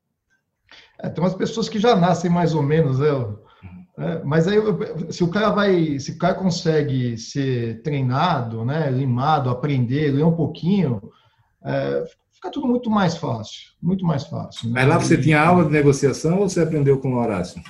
É, 0.99 1.09
tem 1.09 1.23
umas 1.23 1.33
pessoas 1.33 1.69
que 1.69 1.79
já 1.79 1.95
nascem 1.95 2.29
mais 2.29 2.53
ou 2.53 2.61
menos, 2.61 2.99
né? 2.99 3.07
É, 3.97 4.23
mas 4.23 4.47
aí, 4.47 4.57
se 5.09 5.23
o 5.23 5.29
cara 5.29 5.49
vai, 5.49 5.99
se 5.99 6.11
o 6.11 6.17
cara 6.17 6.33
consegue 6.35 7.17
ser 7.17 7.81
treinado, 7.81 8.63
né, 8.63 8.89
limado, 8.89 9.49
aprender, 9.49 10.11
ler 10.11 10.23
um 10.23 10.35
pouquinho, 10.35 11.01
é, 11.61 12.05
fica 12.31 12.49
tudo 12.49 12.65
muito 12.65 12.89
mais 12.89 13.17
fácil, 13.17 13.71
muito 13.81 14.05
mais 14.05 14.23
fácil. 14.23 14.67
Né? 14.67 14.75
Mas 14.75 14.87
lá 14.87 14.97
você 14.97 15.17
tinha 15.17 15.41
aula 15.41 15.65
de 15.65 15.71
negociação 15.71 16.39
ou 16.39 16.47
você 16.47 16.61
aprendeu 16.61 16.97
com 16.99 17.13
o 17.13 17.17
Horácio? 17.17 17.61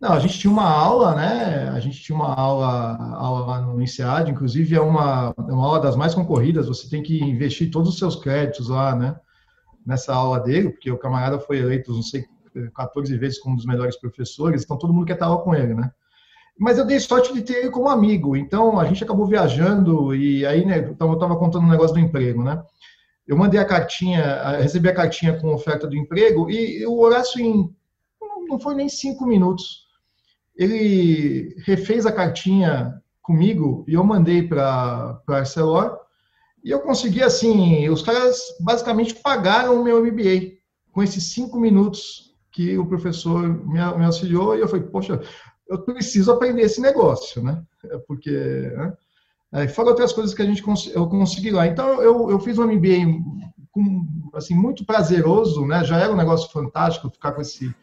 Não, 0.00 0.12
a 0.12 0.18
gente 0.18 0.38
tinha 0.38 0.52
uma 0.52 0.68
aula, 0.68 1.14
né? 1.14 1.70
A 1.70 1.80
gente 1.80 2.00
tinha 2.00 2.16
uma 2.16 2.34
aula, 2.34 2.96
aula 3.16 3.46
lá 3.46 3.60
no 3.60 3.80
INSEAD, 3.80 4.30
inclusive 4.30 4.74
é 4.74 4.80
uma, 4.80 5.34
é 5.36 5.52
uma 5.52 5.66
aula 5.66 5.80
das 5.80 5.96
mais 5.96 6.14
concorridas, 6.14 6.68
você 6.68 6.88
tem 6.88 7.02
que 7.02 7.22
investir 7.22 7.70
todos 7.70 7.88
os 7.88 7.98
seus 7.98 8.16
créditos 8.16 8.68
lá, 8.68 8.94
né? 8.94 9.16
Nessa 9.86 10.14
aula 10.14 10.40
dele, 10.40 10.70
porque 10.70 10.90
o 10.90 10.98
camarada 10.98 11.38
foi 11.38 11.58
eleito, 11.58 11.92
não 11.92 12.02
sei, 12.02 12.24
14 12.74 13.16
vezes 13.16 13.38
como 13.38 13.54
um 13.54 13.56
dos 13.56 13.66
melhores 13.66 13.96
professores, 13.96 14.62
então 14.62 14.78
todo 14.78 14.92
mundo 14.92 15.06
quer 15.06 15.14
estar 15.14 15.26
aula 15.26 15.42
com 15.42 15.54
ele, 15.54 15.74
né? 15.74 15.90
Mas 16.58 16.78
eu 16.78 16.86
dei 16.86 17.00
sorte 17.00 17.32
de 17.32 17.42
ter 17.42 17.54
ele 17.54 17.70
como 17.70 17.88
amigo, 17.88 18.36
então 18.36 18.78
a 18.78 18.84
gente 18.84 19.02
acabou 19.02 19.26
viajando 19.26 20.14
e 20.14 20.46
aí, 20.46 20.64
né, 20.64 20.78
então 20.78 21.08
eu 21.08 21.14
estava 21.14 21.36
contando 21.36 21.64
um 21.64 21.70
negócio 21.70 21.94
do 21.94 22.00
emprego, 22.00 22.44
né? 22.44 22.62
Eu 23.26 23.36
mandei 23.36 23.58
a 23.58 23.64
cartinha, 23.64 24.58
recebi 24.58 24.88
a 24.88 24.94
cartinha 24.94 25.40
com 25.40 25.52
oferta 25.52 25.86
do 25.86 25.96
emprego 25.96 26.48
e 26.50 26.86
o 26.86 26.98
Horácio, 27.00 27.40
em, 27.40 27.74
não 28.48 28.60
foi 28.60 28.74
nem 28.74 28.88
cinco 28.88 29.26
minutos, 29.26 29.83
ele 30.56 31.54
refez 31.64 32.06
a 32.06 32.12
cartinha 32.12 33.00
comigo 33.22 33.84
e 33.88 33.94
eu 33.94 34.04
mandei 34.04 34.46
para 34.46 35.20
Arcelor. 35.26 35.98
E 36.62 36.70
eu 36.70 36.80
consegui, 36.80 37.22
assim, 37.22 37.88
os 37.88 38.02
caras 38.02 38.38
basicamente 38.60 39.14
pagaram 39.16 39.80
o 39.80 39.84
meu 39.84 40.04
MBA 40.04 40.54
com 40.92 41.02
esses 41.02 41.32
cinco 41.32 41.58
minutos 41.58 42.34
que 42.50 42.78
o 42.78 42.86
professor 42.86 43.42
me, 43.42 43.78
me 43.78 44.04
auxiliou. 44.04 44.56
E 44.56 44.60
eu 44.60 44.68
falei, 44.68 44.86
poxa, 44.86 45.20
eu 45.68 45.82
preciso 45.82 46.30
aprender 46.30 46.62
esse 46.62 46.80
negócio, 46.80 47.42
né? 47.42 47.62
É 47.90 47.98
porque. 47.98 48.30
Né? 48.30 48.96
É, 49.52 49.80
outras 49.82 50.12
coisas 50.12 50.34
que 50.34 50.42
a 50.42 50.46
gente 50.46 50.62
eu 50.92 51.08
consegui 51.08 51.50
lá. 51.50 51.66
Então, 51.66 52.02
eu, 52.02 52.30
eu 52.30 52.40
fiz 52.40 52.58
um 52.58 52.66
MBA 52.66 53.20
com, 53.70 54.06
assim, 54.34 54.54
muito 54.54 54.84
prazeroso, 54.84 55.66
né? 55.66 55.84
Já 55.84 55.98
era 55.98 56.12
um 56.12 56.16
negócio 56.16 56.50
fantástico 56.50 57.10
ficar 57.10 57.32
com 57.32 57.40
esse 57.40 57.74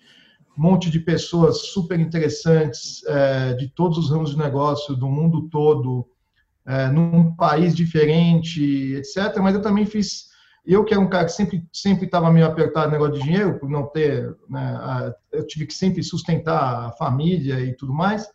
monte 0.56 0.90
de 0.90 1.00
pessoas 1.00 1.68
super 1.68 2.00
interessantes 2.00 3.04
é, 3.08 3.54
de 3.54 3.70
todos 3.70 3.98
os 3.98 4.10
ramos 4.10 4.32
de 4.32 4.38
negócio 4.38 4.96
do 4.96 5.08
mundo 5.08 5.50
todo, 5.50 6.08
é, 6.66 6.88
num 6.88 7.36
país 7.36 7.76
diferente, 7.76 8.94
etc. 8.96 9.38
Mas 9.42 9.56
eu 9.56 9.62
também 9.62 9.86
fiz, 9.86 10.28
eu 10.66 10.84
que 10.84 10.94
era 10.94 11.02
um 11.02 11.10
cara 11.10 11.26
que 11.26 11.32
sempre 11.32 11.64
sempre 11.72 12.06
estava 12.06 12.32
meio 12.32 12.46
apertado 12.46 12.88
no 12.88 12.94
negócio 12.94 13.16
de 13.16 13.24
dinheiro, 13.24 13.60
por 13.60 13.70
não 13.70 13.88
ter, 13.88 14.36
né, 14.50 15.14
eu 15.32 15.46
tive 15.48 15.66
que 15.66 15.74
sempre 15.74 16.04
sustentar 16.04 16.88
a 16.88 16.92
família 16.92 17.60
e 17.62 17.76
tudo 17.76 17.94
mais. 17.94 18.28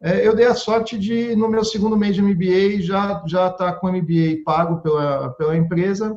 É, 0.00 0.26
eu 0.26 0.34
dei 0.34 0.46
a 0.46 0.54
sorte 0.54 0.98
de, 0.98 1.36
no 1.36 1.48
meu 1.48 1.64
segundo 1.64 1.96
mês 1.96 2.16
de 2.16 2.22
MBA, 2.22 2.82
já 2.82 3.22
já 3.26 3.46
estar 3.46 3.72
tá 3.72 3.72
com 3.72 3.86
o 3.86 3.92
MBA 3.92 4.42
pago 4.44 4.82
pela, 4.82 5.30
pela 5.34 5.56
empresa 5.56 6.16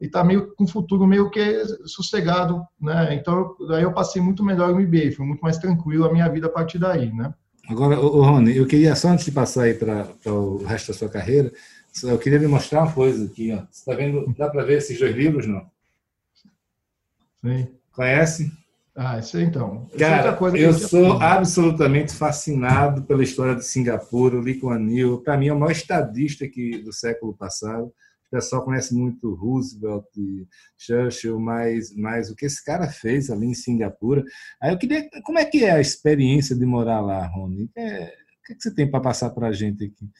e 0.00 0.06
está 0.06 0.22
meio 0.22 0.54
com 0.54 0.64
um 0.64 0.68
futuro 0.68 1.06
meio 1.06 1.30
que 1.30 1.64
sossegado, 1.86 2.62
né? 2.80 3.14
Então, 3.14 3.56
daí 3.68 3.82
eu 3.82 3.92
passei 3.92 4.22
muito 4.22 4.44
melhor 4.44 4.70
o 4.70 4.78
MBA, 4.78 5.12
foi 5.16 5.26
muito 5.26 5.40
mais 5.40 5.58
tranquilo 5.58 6.06
a 6.06 6.12
minha 6.12 6.28
vida 6.28 6.46
a 6.46 6.50
partir 6.50 6.78
daí, 6.78 7.12
né? 7.12 7.34
Agora, 7.68 8.00
ô, 8.00 8.22
Rony, 8.22 8.56
eu 8.56 8.66
queria 8.66 8.96
só 8.96 9.08
antes 9.08 9.24
de 9.24 9.32
passar 9.32 9.64
aí 9.64 9.74
para 9.74 10.06
o 10.26 10.64
resto 10.64 10.88
da 10.88 10.98
sua 10.98 11.08
carreira, 11.08 11.52
eu 12.02 12.18
queria 12.18 12.38
lhe 12.38 12.46
mostrar 12.46 12.84
uma 12.84 12.92
coisa 12.92 13.26
aqui, 13.26 13.52
ó. 13.52 13.56
Você 13.70 13.80
está 13.80 13.94
vendo? 13.94 14.32
Dá 14.38 14.48
para 14.48 14.64
ver 14.64 14.78
esses 14.78 14.98
dois 14.98 15.14
livros, 15.14 15.46
não? 15.46 15.66
Sim. 17.44 17.68
Conhece? 17.92 18.52
Ah, 18.94 19.18
isso 19.18 19.36
aí 19.36 19.44
então. 19.44 19.86
É 19.94 19.98
Cara, 19.98 20.38
eu 20.56 20.72
sou 20.72 21.20
absolutamente 21.22 22.12
fascinado 22.12 23.02
pela 23.02 23.22
história 23.22 23.54
de 23.54 23.64
Singapura, 23.64 24.36
o 24.36 24.40
Lee 24.40 24.58
Kuan 24.58 24.90
Yew. 24.90 25.20
Para 25.22 25.36
mim, 25.36 25.48
é 25.48 25.52
o 25.52 25.58
maior 25.58 25.70
estadista 25.70 26.44
aqui 26.44 26.78
do 26.78 26.92
século 26.92 27.32
passado. 27.32 27.92
O 28.28 28.36
pessoal 28.36 28.62
conhece 28.62 28.94
muito 28.94 29.34
Roosevelt 29.34 30.04
e 30.16 30.46
Churchill, 30.76 31.40
mas, 31.40 31.96
mas 31.96 32.30
o 32.30 32.36
que 32.36 32.44
esse 32.44 32.62
cara 32.62 32.86
fez 32.86 33.30
ali 33.30 33.46
em 33.46 33.54
Singapura. 33.54 34.22
Aí 34.60 34.70
eu 34.70 34.78
queria. 34.78 35.08
Como 35.24 35.38
é 35.38 35.46
que 35.46 35.64
é 35.64 35.72
a 35.72 35.80
experiência 35.80 36.54
de 36.54 36.66
morar 36.66 37.00
lá, 37.00 37.26
Rony? 37.26 37.70
É, 37.74 38.04
o 38.04 38.46
que, 38.46 38.52
é 38.52 38.56
que 38.56 38.62
você 38.62 38.74
tem 38.74 38.90
para 38.90 39.00
passar 39.00 39.30
para 39.30 39.48
a 39.48 39.52
gente 39.52 39.82
aqui? 39.84 40.10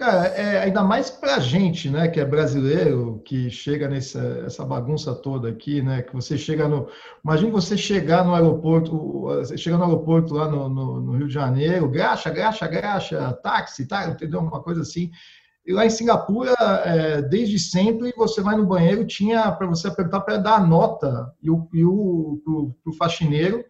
Cara, 0.00 0.28
é, 0.28 0.62
ainda 0.62 0.82
mais 0.82 1.10
para 1.10 1.36
a 1.36 1.38
gente, 1.38 1.90
né, 1.90 2.08
que 2.08 2.18
é 2.18 2.24
brasileiro, 2.24 3.20
que 3.22 3.50
chega 3.50 3.86
nessa 3.86 4.18
essa 4.46 4.64
bagunça 4.64 5.14
toda 5.14 5.50
aqui, 5.50 5.82
né, 5.82 6.00
que 6.00 6.14
você 6.14 6.38
chega 6.38 6.66
no... 6.66 6.88
Imagina 7.22 7.52
você 7.52 7.76
chegar 7.76 8.24
no 8.24 8.34
aeroporto, 8.34 9.20
você 9.22 9.58
chega 9.58 9.76
no 9.76 9.84
aeroporto 9.84 10.32
lá 10.32 10.50
no, 10.50 10.70
no, 10.70 11.00
no 11.02 11.12
Rio 11.18 11.28
de 11.28 11.34
Janeiro, 11.34 11.86
graxa, 11.86 12.30
graxa, 12.30 12.66
graxa, 12.66 13.32
táxi, 13.42 13.86
tá, 13.86 14.08
entendeu? 14.08 14.40
Uma 14.40 14.62
coisa 14.62 14.80
assim. 14.80 15.10
E 15.66 15.72
lá 15.72 15.84
em 15.84 15.90
Singapura, 15.90 16.54
é, 16.84 17.22
desde 17.22 17.58
sempre, 17.58 18.12
você 18.16 18.40
vai 18.40 18.56
no 18.56 18.66
banheiro, 18.66 19.06
tinha 19.06 19.52
para 19.52 19.66
você 19.66 19.88
apertar 19.88 20.20
para 20.20 20.38
dar 20.38 20.54
a 20.54 20.66
nota 20.66 21.32
e 21.42 21.50
o, 21.50 21.68
e 21.72 21.84
o 21.84 22.40
pro, 22.44 22.74
pro 22.82 22.92
faxineiro, 22.94 23.64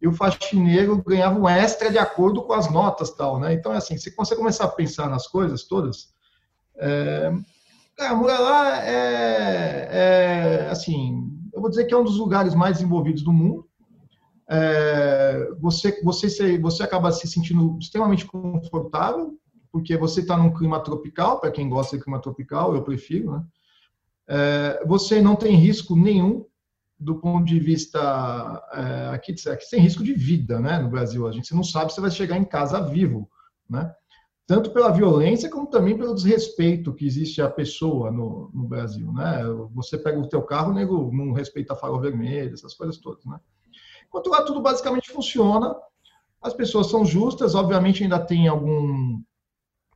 e 0.00 0.08
o 0.08 0.12
faxineiro 0.12 1.02
ganhava 1.02 1.38
um 1.38 1.48
extra 1.48 1.90
de 1.90 1.98
acordo 1.98 2.42
com 2.42 2.52
as 2.52 2.70
notas 2.70 3.10
tal, 3.10 3.38
né? 3.38 3.52
Então, 3.52 3.72
é 3.72 3.76
assim, 3.76 3.98
se 3.98 4.14
você 4.14 4.36
começar 4.36 4.64
a 4.64 4.68
pensar 4.68 5.08
nas 5.08 5.26
coisas 5.26 5.64
todas, 5.64 6.08
é, 6.78 7.30
morar 8.14 8.38
lá 8.38 8.84
é, 8.84 9.88
é, 9.92 10.68
assim, 10.70 11.28
eu 11.52 11.60
vou 11.60 11.68
dizer 11.68 11.84
que 11.84 11.92
é 11.92 11.96
um 11.96 12.04
dos 12.04 12.16
lugares 12.16 12.54
mais 12.54 12.78
desenvolvidos 12.78 13.22
do 13.22 13.32
mundo. 13.32 13.68
É, 14.48 15.48
você, 15.60 16.02
você, 16.02 16.58
você 16.58 16.82
acaba 16.82 17.12
se 17.12 17.28
sentindo 17.28 17.78
extremamente 17.78 18.24
confortável, 18.24 19.34
porque 19.72 19.96
você 19.96 20.20
está 20.20 20.36
num 20.36 20.52
clima 20.52 20.80
tropical, 20.80 21.40
para 21.40 21.50
quem 21.50 21.68
gosta 21.68 21.96
de 21.96 22.02
clima 22.02 22.20
tropical, 22.20 22.74
eu 22.74 22.82
prefiro, 22.82 23.32
né? 23.32 23.44
É, 24.28 24.84
você 24.86 25.20
não 25.20 25.34
tem 25.34 25.56
risco 25.56 25.96
nenhum 25.96 26.46
do 26.98 27.16
ponto 27.18 27.44
de 27.44 27.58
vista 27.58 27.98
é, 28.72 29.14
aqui, 29.14 29.34
aqui 29.48 29.64
sem 29.64 29.80
risco 29.80 30.04
de 30.04 30.12
vida, 30.12 30.60
né? 30.60 30.78
No 30.78 30.90
Brasil, 30.90 31.26
a 31.26 31.32
gente 31.32 31.54
não 31.54 31.64
sabe 31.64 31.92
se 31.92 32.00
vai 32.00 32.10
chegar 32.10 32.36
em 32.36 32.44
casa 32.44 32.80
vivo, 32.80 33.28
né? 33.68 33.92
Tanto 34.46 34.70
pela 34.72 34.90
violência 34.90 35.48
como 35.48 35.68
também 35.68 35.96
pelo 35.96 36.14
desrespeito 36.14 36.92
que 36.92 37.06
existe 37.06 37.40
à 37.40 37.48
pessoa 37.48 38.10
no, 38.10 38.50
no 38.52 38.68
Brasil, 38.68 39.12
né? 39.12 39.42
Você 39.72 39.96
pega 39.96 40.18
o 40.18 40.28
teu 40.28 40.42
carro, 40.42 40.72
o 40.72 40.74
nego 40.74 41.10
não 41.12 41.32
respeita 41.32 41.72
a 41.72 41.76
farol 41.76 42.00
vermelho, 42.00 42.52
essas 42.52 42.74
coisas 42.74 42.98
todas, 42.98 43.24
né? 43.24 43.38
Enquanto 44.06 44.28
lá 44.28 44.42
tudo 44.42 44.60
basicamente 44.60 45.10
funciona, 45.10 45.74
as 46.42 46.52
pessoas 46.52 46.88
são 46.88 47.04
justas, 47.04 47.54
obviamente 47.54 48.02
ainda 48.02 48.18
tem 48.18 48.48
algum 48.48 49.22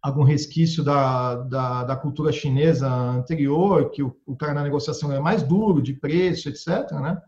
algum 0.05 0.23
resquício 0.23 0.85
da, 0.85 1.35
da, 1.37 1.85
da, 1.85 1.97
cultura 1.97 2.31
chinesa 2.31 2.87
anterior, 2.87 3.91
que 3.91 4.03
o, 4.03 4.15
o 4.27 4.37
cara 4.37 4.53
na 4.53 4.63
negociação 4.63 5.11
é 5.11 5.19
mais 5.19 5.43
duro, 5.43 5.81
de 5.81 5.95
preço, 5.95 6.51
etc. 6.51 6.93
Né? 6.93 7.19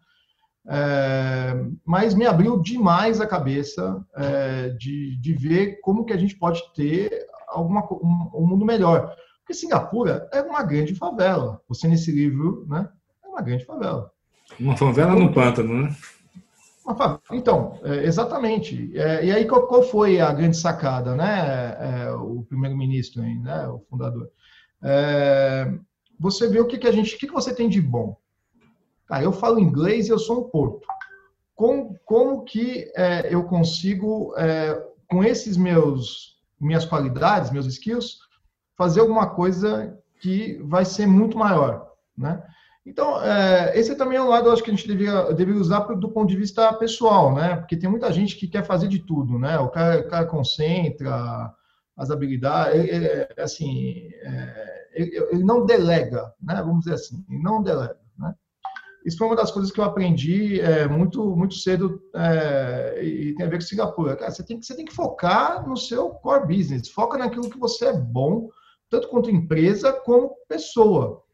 É, 0.69 1.55
mas 1.87 2.13
me 2.13 2.27
abriu 2.27 2.61
demais 2.61 3.19
a 3.19 3.27
cabeça 3.27 4.05
é, 4.15 4.69
de, 4.79 5.17
de 5.17 5.33
ver 5.33 5.81
como 5.81 6.05
que 6.05 6.13
a 6.13 6.19
gente 6.19 6.37
pode 6.37 6.61
ter 6.75 7.27
alguma, 7.49 7.83
um, 7.91 8.31
um 8.35 8.47
mundo 8.47 8.67
melhor. 8.67 9.17
Porque 9.39 9.55
Singapura 9.55 10.29
é 10.31 10.43
uma 10.43 10.63
grande 10.63 10.95
favela. 10.95 11.59
Você 11.71 11.89
nesse 11.89 12.13
livro, 12.13 12.67
né? 12.69 12.87
É 13.25 13.29
uma 13.29 13.41
grande 13.41 13.65
favela. 13.65 14.11
Uma 14.61 14.77
favela 14.77 15.15
no 15.15 15.33
pântano, 15.33 15.83
né? 15.85 15.97
Então, 17.33 17.79
é, 17.83 18.05
exatamente. 18.05 18.97
É, 18.97 19.25
e 19.25 19.33
aí, 19.33 19.47
qual, 19.47 19.83
foi 19.83 20.21
a 20.21 20.33
grande 20.33 20.57
sacada, 20.57 21.15
né? 21.15 21.77
É, 21.81 22.13
o 22.13 22.45
primeiro-ministro, 22.49 23.23
né? 23.23 23.67
O 23.69 23.81
fundador. 23.91 24.31
Você 26.19 26.49
vê 26.49 26.61
o 26.61 26.67
que, 26.67 26.79
que 26.79 26.87
a 26.87 26.93
gente, 26.93 27.15
o 27.15 27.19
que, 27.19 27.27
que 27.27 27.33
você 27.33 27.55
tem 27.55 27.69
de 27.69 27.81
bom. 27.81 28.17
Cara, 29.07 29.23
eu 29.23 29.33
falo 29.33 29.59
inglês 29.59 30.09
e 30.09 30.11
eu 30.11 30.19
sou 30.19 30.41
um 30.41 30.49
porto. 30.49 30.87
Como, 31.55 31.99
como 32.05 32.45
que 32.45 32.91
eu 33.31 33.45
consigo, 33.45 34.35
com 35.09 35.25
esses 35.25 35.57
meus 35.57 36.37
minhas 36.61 36.85
qualidades, 36.85 37.51
meus 37.51 37.67
skills, 37.67 38.19
fazer 38.77 39.01
alguma 39.01 39.29
coisa 39.29 39.99
que 40.21 40.59
vai 40.65 40.85
ser 40.85 41.07
muito 41.07 41.37
maior, 41.37 41.93
né? 42.17 42.43
Então, 42.87 43.21
é, 43.21 43.77
esse 43.77 43.97
também 43.97 44.17
é 44.17 44.23
um 44.23 44.29
lado, 44.29 44.49
acho 44.49 44.63
que 44.63 44.71
a 44.71 44.75
gente 44.75 44.87
deveria, 44.87 45.25
deveria 45.35 45.61
usar 45.61 45.81
do 45.81 46.09
ponto 46.09 46.29
de 46.29 46.37
vista 46.37 46.73
pessoal, 46.75 47.35
né? 47.35 47.57
Porque 47.57 47.77
tem 47.77 47.91
muita 47.91 48.13
gente 48.13 48.37
que 48.37 48.47
quer 48.47 48.65
fazer 48.65 48.87
de 48.87 49.01
tudo, 49.01 49.41
né? 49.41 49.59
O 49.59 49.69
cara, 49.69 50.01
o 50.01 50.09
cara 50.09 50.25
concentra 50.25 51.53
as 51.97 52.11
habilidades, 52.13 52.79
ele, 52.79 53.27
assim, 53.39 54.09
é, 54.23 54.89
ele, 54.95 55.17
ele, 55.33 55.45
não 55.45 55.67
delega, 55.67 56.33
né? 56.41 56.63
Vamos 56.63 56.85
dizer 56.85 56.95
assim, 56.95 57.25
ele 57.29 57.43
não 57.43 57.61
delega, 57.61 57.99
né? 58.17 58.33
Isso 59.05 59.19
foi 59.19 59.27
uma 59.27 59.37
das 59.37 59.51
coisas 59.51 59.73
que 59.73 59.81
eu 59.81 59.85
aprendi 59.85 60.61
é, 60.61 60.87
muito 60.87 61.35
muito 61.35 61.55
cedo 61.57 62.01
é, 62.15 63.03
e 63.03 63.35
tem 63.35 63.47
a 63.47 63.49
ver 63.49 63.57
com 63.57 63.63
Singapura. 63.63 64.15
Cara, 64.15 64.31
você 64.31 64.45
tem, 64.45 64.63
você 64.63 64.77
tem 64.77 64.85
que 64.85 64.95
focar 64.95 65.69
no 65.69 65.77
seu 65.77 66.11
core 66.11 66.57
business, 66.57 66.89
foca 66.89 67.19
naquilo 67.19 67.51
que 67.51 67.59
você 67.59 67.87
é 67.87 67.93
bom, 67.93 68.49
tanto 68.89 69.09
quanto 69.09 69.29
empresa 69.29 69.93
como 69.93 70.37
pessoa. 70.49 71.26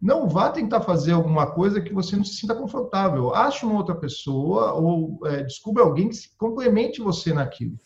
Não 0.00 0.28
vá 0.28 0.50
tentar 0.50 0.80
fazer 0.80 1.12
alguma 1.12 1.50
coisa 1.50 1.80
que 1.80 1.92
você 1.92 2.16
não 2.16 2.24
se 2.24 2.34
sinta 2.34 2.54
confortável. 2.54 3.34
Ache 3.34 3.66
uma 3.66 3.76
outra 3.76 3.94
pessoa 3.94 4.72
ou 4.74 5.18
é, 5.26 5.42
descubra 5.42 5.82
alguém 5.82 6.08
que 6.08 6.16
complemente 6.36 7.00
você 7.00 7.32
naquilo. 7.32 7.76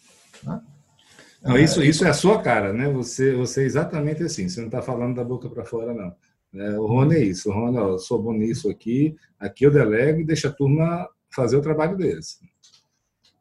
Né? 0.44 0.60
Não, 1.42 1.58
isso, 1.58 1.82
isso 1.82 2.04
é 2.04 2.10
a 2.10 2.14
sua 2.14 2.40
cara, 2.40 2.72
né? 2.72 2.88
Você, 2.92 3.34
você 3.34 3.62
é 3.62 3.66
exatamente 3.66 4.22
assim. 4.22 4.48
Você 4.48 4.60
não 4.60 4.68
está 4.68 4.82
falando 4.82 5.16
da 5.16 5.24
boca 5.24 5.48
para 5.48 5.64
fora, 5.64 5.94
não. 5.94 6.14
É, 6.54 6.78
o 6.78 6.86
Rony 6.86 7.14
é 7.14 7.24
isso. 7.24 7.48
O 7.48 7.52
Rony, 7.52 7.78
ó, 7.78 7.96
sou 7.96 8.22
bom 8.22 8.32
nisso 8.32 8.68
aqui, 8.70 9.16
aqui 9.40 9.64
eu 9.64 9.70
delego 9.70 10.20
e 10.20 10.26
deixa 10.26 10.48
a 10.48 10.52
turma 10.52 11.08
fazer 11.34 11.56
o 11.56 11.62
trabalho 11.62 11.96
deles. 11.96 12.38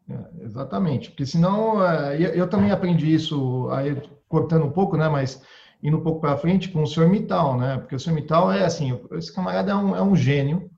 É, 0.09 0.45
exatamente, 0.45 1.09
porque 1.09 1.25
senão 1.25 1.85
é, 1.85 2.15
eu, 2.15 2.29
eu, 2.29 2.49
também 2.49 2.71
aprendi 2.71 3.13
isso 3.13 3.69
aí 3.69 4.01
cortando 4.27 4.65
um 4.65 4.71
pouco, 4.71 4.97
né? 4.97 5.09
Mas 5.09 5.41
indo 5.83 5.97
um 5.97 6.01
pouco 6.01 6.21
para 6.21 6.37
frente 6.37 6.69
com 6.69 6.83
o 6.83 6.87
Sr. 6.87 7.07
Mittal, 7.07 7.57
né? 7.57 7.77
Porque 7.77 7.95
o 7.95 7.99
Sr. 7.99 8.13
Mittal 8.13 8.51
é 8.51 8.63
assim, 8.63 8.99
esse 9.13 9.33
camarada 9.33 9.71
é 9.71 9.75
um, 9.75 9.95
é 9.95 10.01
um 10.01 10.15
gênio 10.15 10.69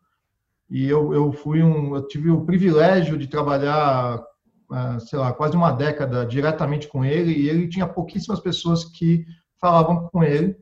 e 0.69 0.87
eu, 0.87 1.13
eu 1.13 1.31
fui 1.31 1.61
um, 1.61 1.95
eu 1.95 2.07
tive 2.07 2.29
o 2.29 2.45
privilégio 2.45 3.17
de 3.17 3.27
trabalhar, 3.27 4.23
ah, 4.71 4.99
sei 4.99 5.19
lá, 5.19 5.33
quase 5.33 5.55
uma 5.55 5.71
década 5.71 6.25
diretamente 6.25 6.87
com 6.87 7.03
ele 7.03 7.33
e 7.33 7.49
ele 7.49 7.67
tinha 7.67 7.87
pouquíssimas 7.87 8.39
pessoas 8.39 8.85
que 8.85 9.25
falavam 9.59 10.07
com 10.09 10.23
ele 10.23 10.57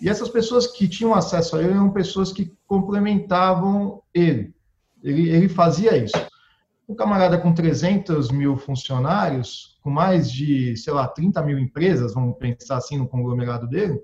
e 0.00 0.08
essas 0.08 0.28
pessoas 0.28 0.66
que 0.66 0.86
tinham 0.86 1.14
acesso 1.14 1.56
a 1.56 1.62
ele 1.62 1.72
eram 1.72 1.90
pessoas 1.90 2.32
que 2.32 2.52
complementavam 2.66 4.02
ele. 4.14 4.54
Ele, 5.02 5.28
ele 5.28 5.48
fazia 5.48 5.96
isso. 5.96 6.16
Um 6.88 6.94
camarada 6.94 7.38
com 7.38 7.52
300 7.52 8.30
mil 8.30 8.56
funcionários, 8.56 9.77
com 9.88 9.90
mais 9.90 10.30
de, 10.30 10.76
sei 10.76 10.92
lá, 10.92 11.08
30 11.08 11.42
mil 11.42 11.58
empresas, 11.58 12.12
vamos 12.12 12.36
pensar 12.36 12.76
assim 12.76 12.98
no 12.98 13.08
conglomerado 13.08 13.66
dele, 13.66 13.98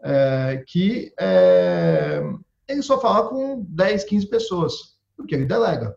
é, 0.00 0.62
que 0.64 1.12
é, 1.18 2.22
ele 2.68 2.80
só 2.80 3.00
fala 3.00 3.28
com 3.28 3.66
10, 3.68 4.04
15 4.04 4.26
pessoas, 4.28 4.72
porque 5.16 5.34
ele 5.34 5.44
delega. 5.44 5.96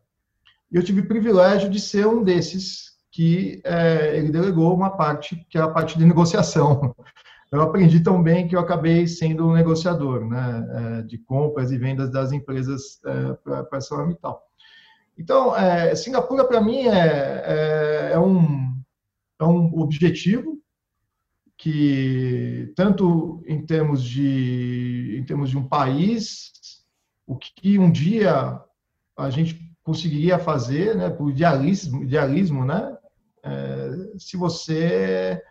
E 0.72 0.78
eu 0.78 0.84
tive 0.84 1.02
o 1.02 1.08
privilégio 1.08 1.70
de 1.70 1.80
ser 1.80 2.08
um 2.08 2.24
desses 2.24 2.98
que 3.12 3.62
é, 3.64 4.18
ele 4.18 4.32
delegou 4.32 4.74
uma 4.74 4.90
parte, 4.90 5.46
que 5.48 5.60
é 5.60 5.62
a 5.62 5.70
parte 5.70 5.96
de 5.98 6.06
negociação. 6.06 6.96
Eu 7.52 7.62
aprendi 7.64 8.00
tão 8.00 8.22
bem 8.22 8.48
que 8.48 8.56
eu 8.56 8.60
acabei 8.60 9.08
sendo 9.08 9.48
um 9.48 9.54
negociador 9.54 10.24
né, 10.24 11.00
é, 11.00 11.02
de 11.02 11.18
compras 11.18 11.72
e 11.72 11.80
vendas 11.80 12.12
das 12.12 12.32
empresas 12.32 13.02
é, 13.04 13.34
para 13.44 13.62
a 13.62 13.76
ArcelorMittal. 13.76 14.40
Então, 15.18 15.54
Singapura, 15.96 16.46
para 16.46 16.62
mim, 16.62 16.84
é, 16.86 18.14
um, 18.20 18.59
é 19.40 19.46
um 19.46 19.80
objetivo 19.80 20.62
que, 21.58 22.72
tanto 22.76 23.44
em 23.46 23.66
termos 23.66 24.04
de, 24.04 25.18
em 25.20 25.24
termos 25.24 25.50
de 25.50 25.58
um 25.58 25.68
país, 25.68 26.52
o 27.26 27.38
que 27.38 27.78
um 27.78 27.92
dia 27.92 28.60
a 29.18 29.30
gente 29.30 29.70
conseguiria 29.84 30.40
fazer, 30.40 30.96
né, 30.96 31.10
por 31.10 31.30
idealismo, 31.30 32.04
idealismo 32.04 32.64
né, 32.64 32.98
é, 33.44 33.90
se 34.18 34.38
você, 34.38 35.42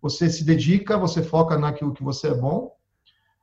você 0.00 0.28
se 0.28 0.44
dedica, 0.44 0.98
você 0.98 1.22
foca 1.22 1.58
naquilo 1.58 1.94
que 1.94 2.02
você 2.02 2.28
é 2.28 2.34
bom, 2.34 2.74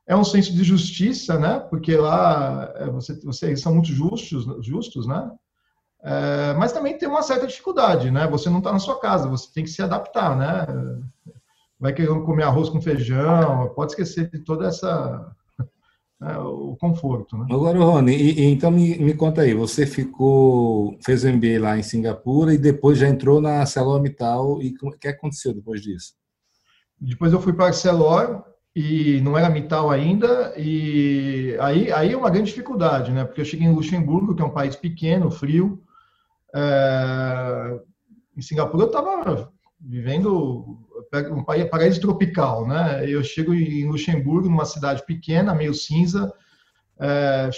é 0.07 0.15
um 0.15 0.23
senso 0.23 0.53
de 0.53 0.63
justiça, 0.63 1.39
né? 1.39 1.59
Porque 1.59 1.95
lá 1.95 2.71
é, 2.75 2.89
você, 2.89 3.19
vocês 3.21 3.61
são 3.61 3.73
muito 3.73 3.89
justos, 3.89 4.45
justos, 4.65 5.07
né? 5.07 5.31
É, 6.03 6.53
mas 6.53 6.71
também 6.71 6.97
tem 6.97 7.07
uma 7.07 7.21
certa 7.21 7.45
dificuldade, 7.45 8.09
né? 8.09 8.27
Você 8.27 8.49
não 8.49 8.57
está 8.57 8.71
na 8.71 8.79
sua 8.79 8.99
casa, 8.99 9.29
você 9.29 9.47
tem 9.53 9.63
que 9.63 9.69
se 9.69 9.81
adaptar, 9.81 10.35
né? 10.35 10.65
Vai 11.79 11.93
querer 11.93 12.07
comer 12.23 12.43
arroz 12.43 12.69
com 12.69 12.81
feijão, 12.81 13.71
pode 13.75 13.91
esquecer 13.91 14.29
de 14.29 14.39
toda 14.39 14.67
essa 14.67 15.31
né, 16.21 16.37
o 16.37 16.75
conforto. 16.79 17.35
Né? 17.35 17.47
Agora, 17.49 17.79
Rony, 17.79 18.15
e, 18.15 18.39
e, 18.39 18.45
então 18.45 18.69
me, 18.69 18.97
me 18.99 19.13
conta 19.15 19.41
aí, 19.41 19.55
você 19.55 19.87
ficou, 19.87 20.95
fez 21.03 21.23
o 21.23 21.29
MBA 21.29 21.59
lá 21.59 21.77
em 21.77 21.83
Singapura 21.83 22.53
e 22.53 22.59
depois 22.59 22.99
já 22.99 23.07
entrou 23.07 23.41
na 23.41 23.59
ArcelorMittal 23.59 24.61
e 24.61 24.75
o 24.81 24.91
que 24.91 25.07
aconteceu 25.07 25.53
depois 25.53 25.81
disso? 25.81 26.13
Depois 26.99 27.33
eu 27.33 27.41
fui 27.41 27.53
para 27.53 27.65
a 27.65 27.67
Arcelor 27.69 28.43
e 28.75 29.19
não 29.21 29.35
era 29.35 29.49
Mittal 29.49 29.89
ainda 29.89 30.53
e 30.55 31.57
aí 31.59 31.91
aí 31.91 32.13
é 32.13 32.17
uma 32.17 32.29
grande 32.29 32.51
dificuldade, 32.51 33.11
né? 33.11 33.25
Porque 33.25 33.41
eu 33.41 33.45
cheguei 33.45 33.65
em 33.65 33.73
Luxemburgo, 33.73 34.35
que 34.35 34.41
é 34.41 34.45
um 34.45 34.51
país 34.51 34.75
pequeno, 34.75 35.31
frio, 35.31 35.81
é, 36.55 37.79
em 38.37 38.41
Singapura 38.41 38.83
eu 38.83 38.87
estava 38.87 39.51
vivendo 39.79 40.79
um 41.31 41.43
paraíso 41.43 41.99
tropical, 41.99 42.67
né? 42.67 43.09
Eu 43.09 43.23
chego 43.23 43.53
em 43.53 43.87
Luxemburgo, 43.87 44.47
numa 44.47 44.65
cidade 44.65 45.03
pequena, 45.05 45.55
meio 45.55 45.73
cinza. 45.73 46.31
É, 46.99 47.49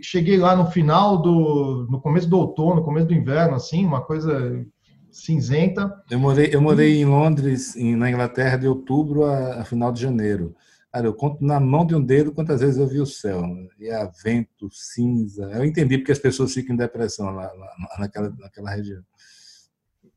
cheguei 0.00 0.36
lá 0.36 0.54
no 0.54 0.70
final 0.70 1.20
do, 1.20 1.86
no 1.90 2.00
começo 2.00 2.28
do 2.28 2.38
outono, 2.38 2.84
começo 2.84 3.06
do 3.06 3.14
inverno, 3.14 3.56
assim, 3.56 3.84
uma 3.84 4.02
coisa 4.02 4.64
cinzenta. 5.10 5.92
Eu 6.10 6.18
morei, 6.18 6.50
eu 6.52 6.60
morei 6.60 7.00
em 7.00 7.04
Londres, 7.04 7.74
na 7.76 8.10
Inglaterra, 8.10 8.56
de 8.56 8.68
outubro 8.68 9.24
a, 9.24 9.60
a 9.60 9.64
final 9.64 9.92
de 9.92 10.00
janeiro. 10.00 10.54
Cara, 10.92 11.06
eu 11.06 11.14
conto 11.14 11.42
na 11.42 11.58
mão 11.58 11.86
de 11.86 11.94
um 11.94 12.04
dedo 12.04 12.32
quantas 12.32 12.60
vezes 12.60 12.76
eu 12.76 12.86
vi 12.86 13.00
o 13.00 13.06
céu. 13.06 13.42
E 13.78 13.90
a 13.90 14.10
vento, 14.22 14.68
cinza. 14.70 15.44
Eu 15.50 15.64
entendi 15.64 15.96
porque 15.96 16.12
as 16.12 16.18
pessoas 16.18 16.52
ficam 16.52 16.74
em 16.74 16.78
depressão 16.78 17.30
lá, 17.30 17.50
lá 17.50 17.96
naquela, 17.98 18.28
naquela 18.38 18.70
região. 18.70 19.02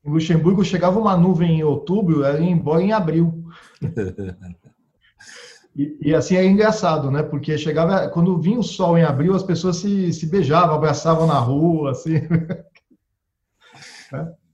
Em 0.03 0.11
Luxemburgo 0.11 0.65
chegava 0.65 0.99
uma 0.99 1.15
nuvem 1.15 1.59
em 1.59 1.63
outubro, 1.63 2.25
ela 2.25 2.39
ia 2.41 2.51
embora 2.51 2.81
em 2.81 2.91
abril. 2.91 3.45
e, 5.73 5.97
e, 6.01 6.13
assim 6.13 6.35
é 6.35 6.45
engraçado, 6.45 7.09
né? 7.09 7.23
Porque 7.23 7.57
chegava, 7.57 8.09
quando 8.09 8.37
vinha 8.41 8.59
o 8.59 8.63
sol 8.63 8.97
em 8.97 9.03
abril, 9.03 9.33
as 9.33 9.43
pessoas 9.43 9.77
se, 9.77 10.11
se 10.11 10.27
beijavam, 10.27 10.75
abraçavam 10.75 11.25
na 11.25 11.39
rua, 11.39 11.91
assim. 11.91 12.15
é. 14.13 14.44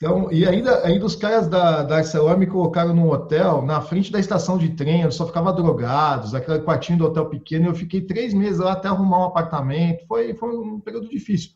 Então, 0.00 0.30
e 0.30 0.46
ainda, 0.46 0.86
ainda 0.86 1.04
os 1.04 1.16
caras 1.16 1.48
da, 1.48 1.82
da 1.82 1.96
Arcelor 1.96 2.38
me 2.38 2.46
colocaram 2.46 2.94
num 2.94 3.10
hotel 3.10 3.62
na 3.62 3.80
frente 3.80 4.12
da 4.12 4.20
estação 4.20 4.56
de 4.56 4.68
trem, 4.68 5.02
eu 5.02 5.10
só 5.10 5.26
ficava 5.26 5.52
drogados, 5.52 6.36
aquele 6.36 6.60
quartinho 6.60 6.98
do 6.98 7.06
hotel 7.06 7.28
pequeno, 7.28 7.66
eu 7.66 7.74
fiquei 7.74 8.02
três 8.02 8.32
meses 8.32 8.60
lá 8.60 8.74
até 8.74 8.86
arrumar 8.86 9.18
um 9.18 9.24
apartamento, 9.24 10.06
foi, 10.06 10.34
foi 10.34 10.56
um 10.56 10.78
período 10.78 11.08
difícil. 11.08 11.50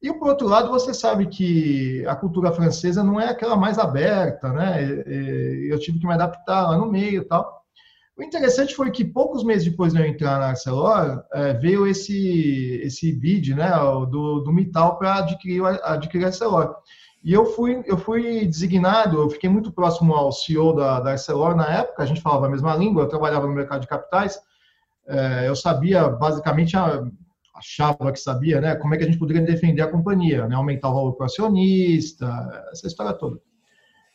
E 0.00 0.12
por 0.12 0.28
outro 0.28 0.46
lado, 0.46 0.70
você 0.70 0.94
sabe 0.94 1.26
que 1.26 2.06
a 2.06 2.14
cultura 2.14 2.52
francesa 2.52 3.02
não 3.02 3.20
é 3.20 3.30
aquela 3.30 3.56
mais 3.56 3.78
aberta, 3.78 4.52
né? 4.52 4.84
Eu 5.68 5.78
tive 5.80 5.98
que 5.98 6.06
me 6.06 6.12
adaptar 6.12 6.68
lá 6.70 6.78
no 6.78 6.86
meio 6.88 7.22
e 7.22 7.24
tal. 7.24 7.64
O 8.16 8.22
interessante 8.22 8.74
foi 8.74 8.90
que 8.92 9.04
poucos 9.04 9.42
meses 9.42 9.68
depois 9.68 9.92
de 9.92 9.98
eu 9.98 10.06
entrar 10.06 10.38
na 10.38 10.48
Arcelor, 10.48 11.24
é, 11.34 11.54
veio 11.54 11.86
esse, 11.86 12.80
esse 12.82 13.12
bid 13.12 13.54
né, 13.54 13.70
do, 14.10 14.40
do 14.40 14.52
Mital 14.52 14.96
para 14.98 15.16
adquirir, 15.16 15.62
adquirir 15.82 16.24
a 16.24 16.28
Arcelor. 16.28 16.76
E 17.26 17.32
eu 17.32 17.44
fui, 17.44 17.82
eu 17.86 17.98
fui 17.98 18.46
designado, 18.46 19.20
eu 19.20 19.28
fiquei 19.28 19.50
muito 19.50 19.72
próximo 19.72 20.14
ao 20.14 20.30
CEO 20.30 20.72
da, 20.72 21.00
da 21.00 21.10
Arcelor 21.10 21.56
na 21.56 21.66
época, 21.68 22.04
a 22.04 22.06
gente 22.06 22.20
falava 22.20 22.46
a 22.46 22.48
mesma 22.48 22.72
língua, 22.76 23.02
eu 23.02 23.08
trabalhava 23.08 23.48
no 23.48 23.52
mercado 23.52 23.80
de 23.80 23.88
capitais, 23.88 24.38
é, 25.08 25.48
eu 25.48 25.56
sabia, 25.56 26.08
basicamente, 26.08 26.76
achava 27.52 28.12
que 28.12 28.20
sabia, 28.20 28.60
né, 28.60 28.76
como 28.76 28.94
é 28.94 28.96
que 28.96 29.02
a 29.02 29.06
gente 29.08 29.18
poderia 29.18 29.42
defender 29.42 29.82
a 29.82 29.90
companhia, 29.90 30.46
né, 30.46 30.54
aumentar 30.54 30.88
o 30.88 30.94
valor 30.94 31.14
para 31.14 31.24
o 31.24 31.26
acionista, 31.26 32.28
essa 32.70 32.86
história 32.86 33.12
toda. 33.12 33.40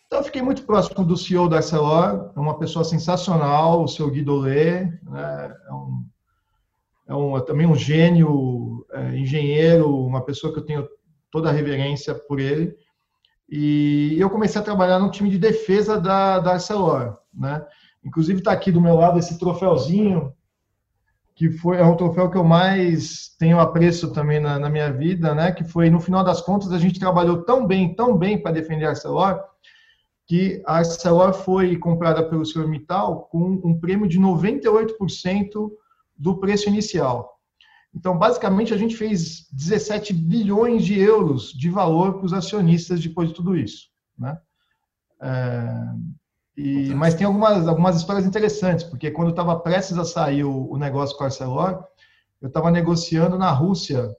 Então, 0.07 0.19
eu 0.19 0.23
fiquei 0.23 0.41
muito 0.41 0.63
próximo 0.63 1.03
do 1.03 1.17
CEO 1.17 1.49
da 1.49 1.57
Arcelor, 1.57 2.31
é 2.33 2.39
uma 2.39 2.57
pessoa 2.57 2.85
sensacional, 2.85 3.83
o 3.83 3.89
seu 3.89 4.09
Guido 4.09 4.37
Lê, 4.37 4.85
né? 4.85 5.53
é, 5.67 5.73
um, 5.73 6.05
é, 7.09 7.15
um, 7.15 7.37
é 7.37 7.41
também 7.41 7.67
um 7.67 7.75
gênio, 7.75 8.85
é, 8.89 9.17
engenheiro, 9.17 9.93
uma 9.93 10.23
pessoa 10.23 10.53
que 10.53 10.59
eu 10.59 10.65
tenho 10.65 10.87
toda 11.29 11.49
a 11.49 11.51
reverência 11.51 12.15
por 12.15 12.39
ele. 12.39 12.73
E 13.51 14.15
eu 14.17 14.29
comecei 14.29 14.61
a 14.61 14.63
trabalhar 14.63 14.97
no 14.97 15.11
time 15.11 15.29
de 15.29 15.37
defesa 15.37 15.99
da, 15.99 16.39
da 16.39 16.53
Arcelor. 16.53 17.17
Né? 17.33 17.61
Inclusive, 18.01 18.39
está 18.39 18.53
aqui 18.53 18.71
do 18.71 18.79
meu 18.79 18.95
lado 18.95 19.19
esse 19.19 19.37
troféuzinho, 19.37 20.33
que 21.35 21.49
foi 21.49 21.77
é 21.77 21.83
um 21.83 21.97
troféu 21.97 22.29
que 22.29 22.37
eu 22.37 22.43
mais 22.45 23.35
tenho 23.37 23.59
apreço 23.59 24.13
também 24.13 24.39
na, 24.39 24.57
na, 24.57 24.69
minha 24.69 24.91
vida, 24.91 25.35
né? 25.35 25.51
Que 25.51 25.63
foi 25.63 25.89
no 25.89 25.99
final 25.99 26.23
das 26.23 26.41
contas 26.41 26.71
a 26.71 26.77
gente 26.77 26.99
trabalhou 26.99 27.43
tão 27.43 27.65
bem, 27.65 27.93
tão 27.93 28.17
bem 28.17 28.41
para 28.41 28.51
defender 28.51 28.85
a 28.85 28.89
Arcelor, 28.89 29.43
que 30.27 30.61
a 30.65 30.77
Arcelor 30.77 31.33
foi 31.33 31.75
comprada 31.77 32.23
pelo 32.23 32.45
Sr. 32.45 32.67
Mittal 32.67 33.27
com 33.31 33.59
um 33.63 33.77
prêmio 33.79 34.07
de 34.07 34.19
98% 34.19 35.71
do 36.17 36.39
preço 36.39 36.69
inicial. 36.69 37.30
Então, 37.93 38.17
basicamente, 38.17 38.73
a 38.73 38.77
gente 38.77 38.95
fez 38.95 39.47
17 39.51 40.13
bilhões 40.13 40.85
de 40.85 40.97
euros 40.97 41.51
de 41.51 41.69
valor 41.69 42.13
para 42.13 42.25
os 42.25 42.33
acionistas 42.33 43.01
depois 43.01 43.29
de 43.29 43.35
tudo 43.35 43.55
isso. 43.55 43.89
Né? 44.17 44.37
É, 45.21 45.85
e, 46.55 46.93
mas 46.93 47.13
tem 47.15 47.27
algumas, 47.27 47.67
algumas 47.67 47.97
histórias 47.97 48.25
interessantes, 48.25 48.85
porque 48.85 49.11
quando 49.11 49.31
estava 49.31 49.59
prestes 49.59 49.97
a 49.97 50.05
sair 50.05 50.43
o, 50.43 50.71
o, 50.71 50.77
negócio 50.77 51.17
com 51.17 51.23
a 51.23 51.27
Arcelor, 51.27 51.83
eu 52.41 52.47
estava 52.47 52.71
negociando 52.71 53.37
na 53.37 53.51
Rússia 53.51 54.09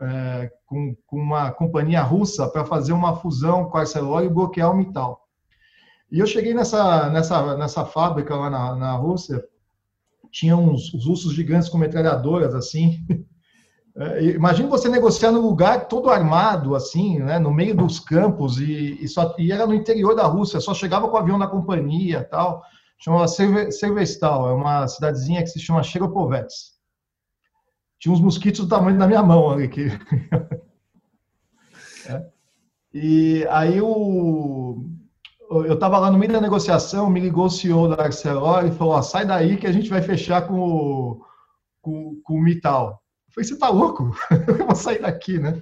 é, 0.00 0.50
com, 0.66 0.96
com, 1.06 1.16
uma 1.18 1.50
companhia 1.50 2.02
russa 2.02 2.48
para 2.48 2.64
fazer 2.64 2.92
uma 2.92 3.16
fusão 3.16 3.68
com 3.68 3.76
a 3.76 3.80
Arcelor 3.80 4.24
e 4.24 4.28
bloquear 4.28 4.70
o 4.70 4.76
Mittal. 4.76 5.20
E 6.10 6.18
eu 6.18 6.26
cheguei 6.26 6.54
nessa, 6.54 7.08
nessa, 7.10 7.56
nessa 7.56 7.84
fábrica 7.84 8.36
lá 8.36 8.50
na, 8.50 8.76
na 8.76 8.92
Rússia, 8.92 9.42
tinha 10.32 10.56
uns, 10.56 10.92
uns 10.94 11.06
ursos 11.06 11.34
gigantes 11.34 11.68
com 11.68 11.78
metralhadoras, 11.78 12.54
assim. 12.54 13.06
É, 13.94 14.24
imagina 14.24 14.70
você 14.70 14.88
negociar 14.88 15.30
num 15.30 15.42
lugar 15.42 15.86
todo 15.86 16.08
armado, 16.08 16.74
assim, 16.74 17.18
né, 17.18 17.38
no 17.38 17.52
meio 17.52 17.76
dos 17.76 18.00
campos, 18.00 18.58
e, 18.58 18.96
e, 18.98 19.06
só, 19.06 19.34
e 19.38 19.52
era 19.52 19.66
no 19.66 19.74
interior 19.74 20.16
da 20.16 20.24
Rússia, 20.24 20.60
só 20.60 20.72
chegava 20.72 21.06
com 21.06 21.14
o 21.14 21.18
avião 21.18 21.38
da 21.38 21.46
companhia 21.46 22.26
tal. 22.30 22.62
Chamava 22.98 23.28
Servestal, 23.28 24.48
é 24.48 24.54
uma 24.54 24.88
cidadezinha 24.88 25.42
que 25.42 25.48
se 25.48 25.60
chama 25.60 25.82
Cheropovets. 25.82 26.72
Tinha 27.98 28.14
uns 28.14 28.20
mosquitos 28.22 28.60
do 28.60 28.68
tamanho 28.68 28.98
da 28.98 29.06
minha 29.06 29.22
mão 29.22 29.50
ali. 29.50 29.68
Que... 29.68 29.88
é. 32.08 32.26
E 32.94 33.46
aí 33.50 33.78
o, 33.78 34.86
eu 35.66 35.74
estava 35.74 35.98
lá 35.98 36.10
no 36.10 36.18
meio 36.18 36.32
da 36.32 36.40
negociação, 36.40 37.10
me 37.10 37.20
ligou 37.20 37.46
o 37.46 37.50
CEO 37.50 37.88
da 37.88 38.02
Arcelor 38.02 38.66
e 38.66 38.72
falou: 38.72 38.94
ó, 38.94 39.02
sai 39.02 39.26
daí 39.26 39.56
que 39.56 39.66
a 39.66 39.72
gente 39.72 39.90
vai 39.90 40.00
fechar 40.00 40.46
com 40.46 40.58
o, 40.58 41.24
com, 41.80 42.20
com 42.24 42.34
o 42.34 42.42
Mital. 42.42 43.02
Eu 43.28 43.34
falei: 43.34 43.48
você 43.48 43.58
tá 43.58 43.68
louco? 43.68 44.10
eu 44.48 44.66
vou 44.66 44.74
sair 44.74 45.02
daqui, 45.02 45.38
né? 45.38 45.60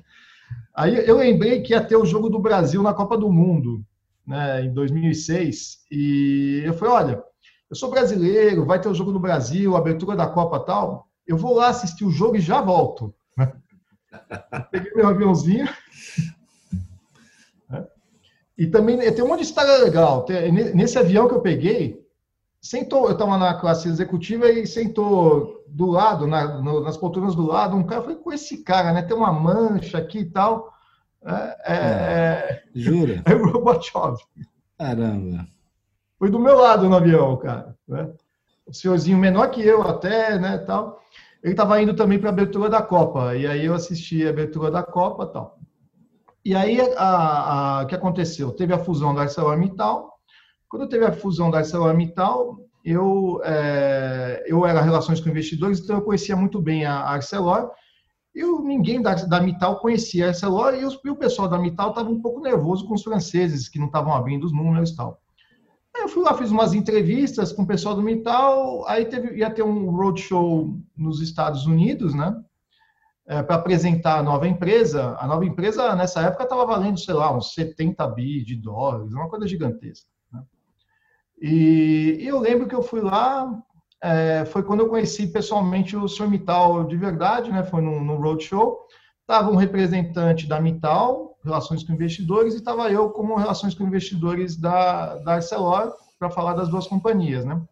Aí 0.74 1.06
eu 1.06 1.16
lembrei 1.16 1.60
que 1.62 1.72
ia 1.72 1.84
ter 1.84 1.96
o 1.96 2.06
jogo 2.06 2.28
do 2.28 2.38
Brasil 2.38 2.82
na 2.82 2.94
Copa 2.94 3.18
do 3.18 3.30
Mundo, 3.30 3.84
né, 4.26 4.64
em 4.64 4.72
2006, 4.72 5.78
e 5.90 6.62
eu 6.64 6.74
falei: 6.74 6.94
olha, 6.94 7.24
eu 7.68 7.76
sou 7.76 7.90
brasileiro, 7.90 8.64
vai 8.64 8.80
ter 8.80 8.88
o 8.88 8.94
jogo 8.94 9.12
do 9.12 9.20
Brasil, 9.20 9.76
abertura 9.76 10.16
da 10.16 10.26
Copa 10.26 10.60
tal, 10.60 11.08
eu 11.26 11.36
vou 11.36 11.54
lá 11.54 11.68
assistir 11.68 12.04
o 12.04 12.10
jogo 12.10 12.36
e 12.36 12.40
já 12.40 12.60
volto. 12.60 13.14
Peguei 14.70 14.92
meu 14.94 15.08
aviãozinho 15.08 15.68
e 18.60 18.66
também 18.66 18.98
tem 18.98 19.24
um 19.24 19.28
monte 19.28 19.40
de 19.40 19.46
história 19.46 19.78
legal. 19.78 20.26
Nesse 20.74 20.98
avião 20.98 21.26
que 21.26 21.34
eu 21.34 21.40
peguei, 21.40 22.06
sentou, 22.60 23.06
eu 23.06 23.12
estava 23.12 23.38
na 23.38 23.54
classe 23.54 23.88
executiva 23.88 24.50
e 24.50 24.66
sentou 24.66 25.64
do 25.66 25.86
lado, 25.86 26.26
na, 26.26 26.60
no, 26.60 26.82
nas 26.82 26.98
poltronas 26.98 27.34
do 27.34 27.46
lado, 27.46 27.74
um 27.74 27.82
cara, 27.82 28.02
falei, 28.02 28.18
com 28.18 28.30
esse 28.30 28.58
cara, 28.58 28.92
né? 28.92 29.00
Tem 29.00 29.16
uma 29.16 29.32
mancha 29.32 29.96
aqui 29.96 30.18
e 30.18 30.24
tal. 30.26 30.74
É, 31.24 31.32
é, 31.32 31.74
é, 31.74 32.62
Jura? 32.74 33.22
É 33.24 33.34
o 33.34 33.50
Gorbachev. 33.50 34.18
Caramba. 34.76 35.48
Foi 36.18 36.30
do 36.30 36.38
meu 36.38 36.58
lado 36.58 36.86
no 36.86 36.96
avião, 36.96 37.38
cara. 37.38 37.74
Né? 37.88 38.10
O 38.66 38.74
senhorzinho 38.74 39.16
menor 39.16 39.50
que 39.50 39.62
eu 39.62 39.80
até, 39.80 40.38
né, 40.38 40.58
tal. 40.58 41.00
Ele 41.42 41.54
estava 41.54 41.80
indo 41.80 41.94
também 41.94 42.18
para 42.18 42.28
a 42.28 42.32
abertura 42.32 42.68
da 42.68 42.82
Copa. 42.82 43.34
E 43.34 43.46
aí 43.46 43.64
eu 43.64 43.72
assisti 43.72 44.26
a 44.26 44.28
abertura 44.28 44.70
da 44.70 44.82
Copa 44.82 45.24
tal. 45.24 45.59
E 46.44 46.54
aí, 46.54 46.78
o 46.80 47.86
que 47.86 47.94
aconteceu? 47.94 48.52
Teve 48.52 48.72
a 48.72 48.78
fusão 48.78 49.14
da 49.14 49.22
ArcelorMittal. 49.22 50.10
Quando 50.68 50.88
teve 50.88 51.04
a 51.04 51.12
fusão 51.12 51.50
da 51.50 51.58
ArcelorMittal, 51.58 52.58
eu, 52.84 53.40
é, 53.44 54.44
eu 54.46 54.64
era 54.64 54.80
relações 54.80 55.20
com 55.20 55.28
investidores, 55.28 55.80
então 55.80 55.96
eu 55.96 56.02
conhecia 56.02 56.34
muito 56.34 56.60
bem 56.60 56.86
a, 56.86 57.00
Arcelor. 57.00 57.70
E 58.34 58.42
ninguém 58.62 59.02
da, 59.02 59.14
da 59.14 59.40
Mittal 59.40 59.80
conhecia 59.80 60.26
a 60.26 60.28
Arcelor 60.28 60.74
e, 60.74 60.84
os, 60.84 60.98
e 61.04 61.10
o 61.10 61.16
pessoal 61.16 61.48
da 61.48 61.58
Mittal 61.58 61.90
estava 61.90 62.08
um 62.08 62.22
pouco 62.22 62.40
nervoso 62.40 62.86
com 62.86 62.94
os 62.94 63.02
franceses, 63.02 63.68
que 63.68 63.78
não 63.78 63.86
estavam 63.86 64.14
abrindo 64.14 64.44
os 64.44 64.52
números 64.52 64.90
e 64.90 64.96
tal. 64.96 65.20
Aí 65.94 66.02
eu 66.02 66.08
fui 66.08 66.22
lá, 66.22 66.34
fiz 66.34 66.50
umas 66.50 66.72
entrevistas 66.72 67.52
com 67.52 67.62
o 67.62 67.66
pessoal 67.66 67.96
do 67.96 68.02
Mittal, 68.02 68.86
aí 68.86 69.04
teve, 69.06 69.36
ia 69.36 69.50
ter 69.50 69.62
um 69.62 69.90
roadshow 69.90 70.78
nos 70.96 71.20
Estados 71.20 71.66
Unidos, 71.66 72.14
né? 72.14 72.34
É, 73.30 73.44
para 73.44 73.54
apresentar 73.54 74.18
a 74.18 74.22
nova 74.24 74.48
empresa. 74.48 75.16
A 75.20 75.24
nova 75.24 75.44
empresa, 75.44 75.94
nessa 75.94 76.20
época, 76.20 76.42
estava 76.42 76.66
valendo, 76.66 76.98
sei 76.98 77.14
lá, 77.14 77.32
uns 77.32 77.54
70 77.54 78.04
bi 78.08 78.44
de 78.44 78.56
dólares, 78.56 79.12
uma 79.12 79.28
coisa 79.28 79.46
gigantesca. 79.46 80.08
Né? 80.32 80.42
E, 81.40 82.18
e, 82.22 82.26
eu 82.26 82.40
lembro 82.40 82.66
que 82.66 82.74
eu 82.74 82.82
fui 82.82 83.00
lá, 83.00 83.48
é, 84.02 84.44
foi 84.46 84.64
quando 84.64 84.80
eu 84.80 84.88
conheci 84.88 85.28
pessoalmente 85.28 85.96
o 85.96 86.08
Sr. 86.08 86.28
Mittal 86.28 86.82
de 86.82 86.96
verdade, 86.96 87.52
né? 87.52 87.62
foi 87.62 87.80
no 87.80 88.16
roadshow. 88.16 88.80
Estava 89.20 89.48
um 89.48 89.56
representante 89.56 90.48
da 90.48 90.60
Mittal, 90.60 91.36
Relações 91.44 91.84
com 91.84 91.92
Investidores, 91.92 92.54
e 92.54 92.56
estava 92.56 92.90
eu 92.90 93.10
como 93.10 93.36
Relações 93.36 93.76
com 93.76 93.86
Investidores 93.86 94.56
da, 94.56 95.18
da 95.18 95.34
Arcelor, 95.34 95.94
para 96.18 96.30
falar 96.30 96.54
das 96.54 96.68
duas 96.68 96.88
companhias. 96.88 97.44
Né? 97.44 97.62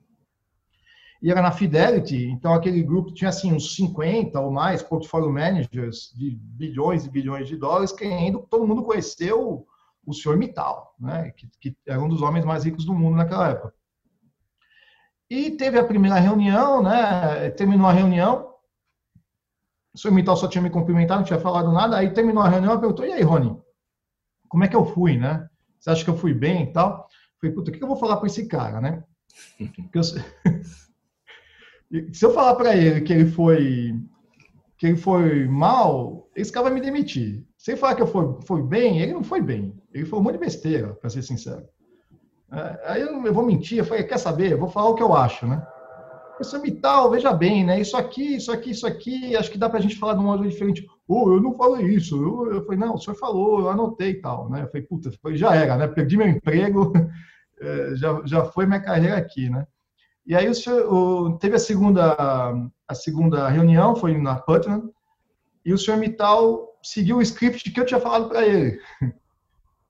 E 1.20 1.30
era 1.30 1.42
na 1.42 1.50
Fidelity, 1.50 2.26
então 2.30 2.54
aquele 2.54 2.82
grupo 2.82 3.12
tinha 3.12 3.30
assim 3.30 3.52
uns 3.52 3.74
50 3.74 4.40
ou 4.40 4.52
mais 4.52 4.82
portfólio 4.82 5.32
managers 5.32 6.12
de 6.16 6.30
bilhões 6.30 7.04
e 7.04 7.10
bilhões 7.10 7.48
de 7.48 7.56
dólares, 7.56 7.92
querendo 7.92 8.46
todo 8.48 8.66
mundo 8.66 8.84
conheceu 8.84 9.66
o 10.06 10.14
senhor 10.14 10.38
Mittal, 10.38 10.94
né, 10.98 11.32
que, 11.32 11.50
que 11.60 11.76
era 11.86 12.00
um 12.00 12.08
dos 12.08 12.22
homens 12.22 12.44
mais 12.44 12.64
ricos 12.64 12.84
do 12.84 12.94
mundo 12.94 13.16
naquela 13.16 13.48
época. 13.48 13.74
E 15.28 15.50
teve 15.50 15.78
a 15.78 15.84
primeira 15.84 16.18
reunião, 16.18 16.82
né, 16.82 17.50
terminou 17.50 17.86
a 17.86 17.92
reunião, 17.92 18.54
o 19.92 19.98
senhor 19.98 20.14
Mittal 20.14 20.36
só 20.36 20.46
tinha 20.46 20.62
me 20.62 20.70
cumprimentado, 20.70 21.20
não 21.20 21.26
tinha 21.26 21.40
falado 21.40 21.72
nada, 21.72 21.96
aí 21.96 22.12
terminou 22.12 22.42
a 22.42 22.48
reunião, 22.48 22.74
e 22.74 22.78
perguntou, 22.78 23.04
e 23.04 23.12
aí, 23.12 23.22
Rony, 23.22 23.60
como 24.48 24.62
é 24.62 24.68
que 24.68 24.76
eu 24.76 24.86
fui, 24.86 25.18
né? 25.18 25.48
Você 25.78 25.90
acha 25.90 26.04
que 26.04 26.10
eu 26.10 26.16
fui 26.16 26.32
bem 26.32 26.62
e 26.64 26.72
tal? 26.72 27.08
Eu 27.32 27.40
falei, 27.40 27.54
puta, 27.56 27.70
o 27.70 27.74
que 27.74 27.82
eu 27.82 27.88
vou 27.88 27.96
falar 27.96 28.16
para 28.16 28.28
esse 28.28 28.46
cara, 28.46 28.80
né? 28.80 29.04
Porque 29.58 29.98
eu... 29.98 30.02
Se 32.12 32.24
eu 32.24 32.32
falar 32.32 32.54
para 32.54 32.76
ele 32.76 33.00
que 33.00 33.12
ele 33.12 33.26
foi 33.26 33.94
que 34.76 34.86
ele 34.86 34.96
foi 34.96 35.46
mal, 35.48 36.28
esse 36.36 36.52
cara 36.52 36.70
vai 36.70 36.74
me 36.74 36.80
demitir. 36.80 37.44
Se 37.56 37.72
ele 37.72 37.80
falar 37.80 37.96
que 37.96 38.02
eu 38.02 38.06
fui, 38.06 38.36
foi 38.46 38.62
bem, 38.62 39.00
ele 39.00 39.12
não 39.12 39.24
foi 39.24 39.42
bem. 39.42 39.74
Ele 39.92 40.06
foi 40.06 40.18
um 40.18 40.22
monte 40.22 40.34
de 40.34 40.38
besteira, 40.38 40.94
para 40.94 41.10
ser 41.10 41.22
sincero. 41.22 41.66
É, 42.52 42.80
aí 42.84 43.02
eu, 43.02 43.26
eu, 43.26 43.34
vou 43.34 43.44
mentir, 43.44 43.78
eu 43.78 43.84
falei, 43.84 44.04
quer 44.04 44.18
saber? 44.18 44.52
Eu 44.52 44.58
vou 44.58 44.68
falar 44.68 44.90
o 44.90 44.94
que 44.94 45.02
eu 45.02 45.12
acho, 45.12 45.46
né? 45.46 45.66
Isso 46.40 46.60
me 46.62 46.70
tal, 46.70 47.10
veja 47.10 47.32
bem, 47.32 47.64
né? 47.64 47.80
Isso 47.80 47.96
aqui, 47.96 48.36
isso 48.36 48.52
aqui, 48.52 48.70
isso 48.70 48.86
aqui, 48.86 49.34
acho 49.34 49.50
que 49.50 49.58
dá 49.58 49.68
para 49.68 49.80
a 49.80 49.82
gente 49.82 49.96
falar 49.96 50.14
de 50.14 50.20
um 50.20 50.24
modo 50.24 50.48
diferente. 50.48 50.86
Oh, 51.08 51.32
eu 51.32 51.42
não 51.42 51.56
falei 51.56 51.84
isso. 51.86 52.14
Eu, 52.16 52.54
eu 52.54 52.64
falei, 52.64 52.78
não, 52.78 52.94
o 52.94 52.98
senhor 52.98 53.16
falou, 53.16 53.58
eu 53.60 53.70
anotei 53.70 54.10
e 54.10 54.20
tal, 54.20 54.48
né? 54.48 54.62
Eu 54.62 54.68
falei, 54.68 54.86
puta, 54.86 55.10
já 55.32 55.56
era, 55.56 55.76
né? 55.76 55.88
Perdi 55.88 56.16
meu 56.16 56.28
emprego, 56.28 56.92
é, 57.60 57.96
já, 57.96 58.22
já 58.24 58.44
foi 58.44 58.64
minha 58.66 58.80
carreira 58.80 59.16
aqui, 59.16 59.50
né? 59.50 59.66
E 60.28 60.36
aí 60.36 60.46
o 60.46 60.94
o, 60.94 61.38
teve 61.38 61.56
a 61.56 61.58
segunda, 61.58 62.14
a 62.86 62.94
segunda 62.94 63.48
reunião, 63.48 63.96
foi 63.96 64.14
na 64.18 64.36
Putnam, 64.36 64.92
e 65.64 65.72
o 65.72 65.78
senhor 65.78 65.96
Mittal 65.96 66.78
seguiu 66.82 67.16
o 67.16 67.22
script 67.22 67.70
que 67.70 67.80
eu 67.80 67.86
tinha 67.86 67.98
falado 67.98 68.28
para 68.28 68.46
ele. 68.46 68.78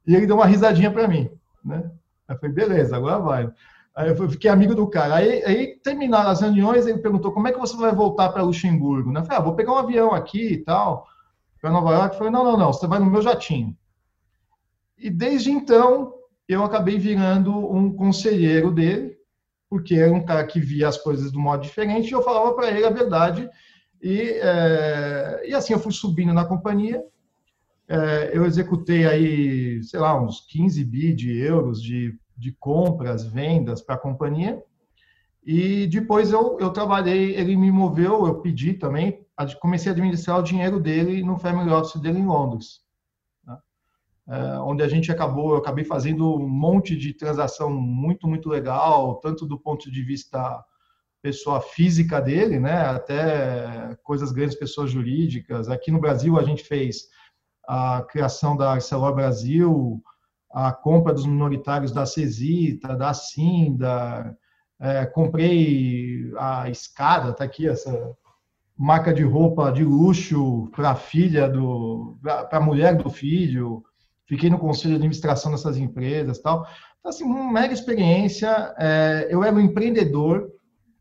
E 0.06 0.14
ele 0.14 0.26
deu 0.26 0.36
uma 0.36 0.46
risadinha 0.46 0.90
para 0.90 1.06
mim. 1.06 1.28
Né? 1.62 1.82
Aí 2.26 2.34
eu 2.34 2.40
falei, 2.40 2.54
beleza, 2.54 2.96
agora 2.96 3.18
vai. 3.18 3.52
Aí 3.94 4.08
eu 4.08 4.30
fiquei 4.30 4.50
amigo 4.50 4.74
do 4.74 4.88
cara. 4.88 5.16
Aí, 5.16 5.44
aí 5.44 5.78
terminaram 5.84 6.30
as 6.30 6.40
reuniões, 6.40 6.86
ele 6.86 7.02
perguntou, 7.02 7.30
como 7.30 7.46
é 7.46 7.52
que 7.52 7.58
você 7.58 7.76
vai 7.76 7.94
voltar 7.94 8.30
para 8.30 8.42
Luxemburgo? 8.42 9.12
Né? 9.12 9.20
Eu 9.20 9.24
falei, 9.26 9.38
ah, 9.38 9.42
vou 9.42 9.54
pegar 9.54 9.72
um 9.72 9.76
avião 9.76 10.14
aqui 10.14 10.54
e 10.54 10.64
tal, 10.64 11.06
para 11.60 11.70
Nova 11.70 11.92
York. 11.92 12.14
Eu 12.14 12.18
falei, 12.18 12.32
não, 12.32 12.42
não, 12.42 12.56
não, 12.56 12.72
você 12.72 12.86
vai 12.86 12.98
no 12.98 13.04
meu 13.04 13.20
jatinho. 13.20 13.76
E 14.96 15.10
desde 15.10 15.50
então, 15.50 16.14
eu 16.48 16.64
acabei 16.64 16.98
virando 16.98 17.54
um 17.70 17.92
conselheiro 17.92 18.72
dele, 18.72 19.17
porque 19.68 19.94
era 19.94 20.12
um 20.12 20.24
cara 20.24 20.46
que 20.46 20.60
via 20.60 20.88
as 20.88 20.96
coisas 20.98 21.34
um 21.34 21.40
modo 21.40 21.62
diferente 21.62 22.08
e 22.08 22.12
eu 22.12 22.22
falava 22.22 22.54
para 22.54 22.70
ele 22.70 22.86
a 22.86 22.90
verdade. 22.90 23.48
E, 24.02 24.20
é, 24.40 25.42
e 25.48 25.54
assim 25.54 25.72
eu 25.72 25.78
fui 25.78 25.92
subindo 25.92 26.32
na 26.32 26.44
companhia. 26.44 27.02
é, 27.88 28.30
eu 28.32 28.44
executei 28.46 29.06
aí, 29.06 29.82
sei 29.82 30.00
lá, 30.00 30.20
uns 30.20 30.40
15 30.48 30.84
bi 30.84 31.14
de 31.14 31.36
euros 31.38 31.82
de, 31.82 32.18
de 32.36 32.52
compras, 32.52 33.24
vendas 33.26 33.82
para 33.82 33.94
a 33.96 33.98
companhia. 33.98 34.62
E 35.44 35.86
depois 35.86 36.30
eu, 36.30 36.58
eu 36.60 36.70
trabalhei, 36.70 37.34
ele 37.34 37.56
me 37.56 37.72
moveu, 37.72 38.26
eu 38.26 38.40
pedi 38.40 38.74
também, 38.74 39.26
comecei 39.60 39.90
a 39.90 39.94
administrar 39.94 40.38
o 40.38 40.42
dinheiro 40.42 40.78
dele 40.78 41.22
no 41.22 41.38
family 41.38 41.70
office 41.70 42.00
dele 42.00 42.18
em 42.18 42.26
Londres. 42.26 42.82
É, 44.28 44.58
onde 44.60 44.82
a 44.82 44.88
gente 44.88 45.10
acabou, 45.10 45.52
eu 45.52 45.56
acabei 45.56 45.84
fazendo 45.84 46.36
um 46.36 46.48
monte 46.48 46.94
de 46.94 47.14
transação 47.14 47.70
muito, 47.70 48.28
muito 48.28 48.48
legal, 48.48 49.16
tanto 49.16 49.46
do 49.46 49.58
ponto 49.58 49.90
de 49.90 50.02
vista 50.02 50.62
pessoa 51.22 51.60
física 51.60 52.20
dele, 52.20 52.60
né, 52.60 52.82
até 52.82 53.96
coisas 54.02 54.30
grandes, 54.30 54.56
pessoas 54.56 54.90
jurídicas. 54.90 55.68
Aqui 55.68 55.90
no 55.90 56.00
Brasil 56.00 56.38
a 56.38 56.42
gente 56.42 56.62
fez 56.62 57.08
a 57.66 58.04
criação 58.08 58.56
da 58.56 58.72
Arcelor 58.72 59.14
Brasil, 59.14 60.02
a 60.50 60.72
compra 60.72 61.12
dos 61.12 61.26
minoritários 61.26 61.90
da 61.90 62.06
Cesita, 62.06 62.96
da 62.96 63.12
Cinda, 63.14 64.36
é, 64.80 65.04
comprei 65.06 66.30
a 66.38 66.70
escada, 66.70 67.32
tá 67.32 67.44
aqui 67.44 67.68
essa 67.68 68.14
marca 68.76 69.12
de 69.12 69.24
roupa 69.24 69.72
de 69.72 69.82
luxo 69.82 70.68
para 70.74 70.90
a 70.90 70.94
filha 70.94 71.48
do, 71.48 72.16
para 72.22 72.58
a 72.58 72.60
mulher 72.60 72.96
do 72.96 73.10
filho. 73.10 73.82
Fiquei 74.28 74.50
no 74.50 74.58
conselho 74.58 74.90
de 74.90 74.96
administração 74.96 75.50
dessas 75.50 75.78
empresas, 75.78 76.38
tal. 76.38 76.66
Então, 76.98 77.10
assim, 77.10 77.24
uma 77.24 77.50
mega 77.50 77.72
experiência. 77.72 78.74
É, 78.78 79.26
eu 79.30 79.42
era 79.42 79.56
um 79.56 79.60
empreendedor 79.60 80.50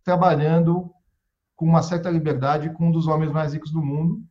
trabalhando 0.03 0.89
com 1.53 1.65
uma 1.65 1.81
certa 1.81 2.09
liberdade 2.09 2.69
com 2.69 2.87
um 2.87 2.91
dos 2.91 3.07
homens 3.07 3.31
mais 3.31 3.53
ricos 3.53 3.71
do 3.71 3.81
mundo. 3.81 4.21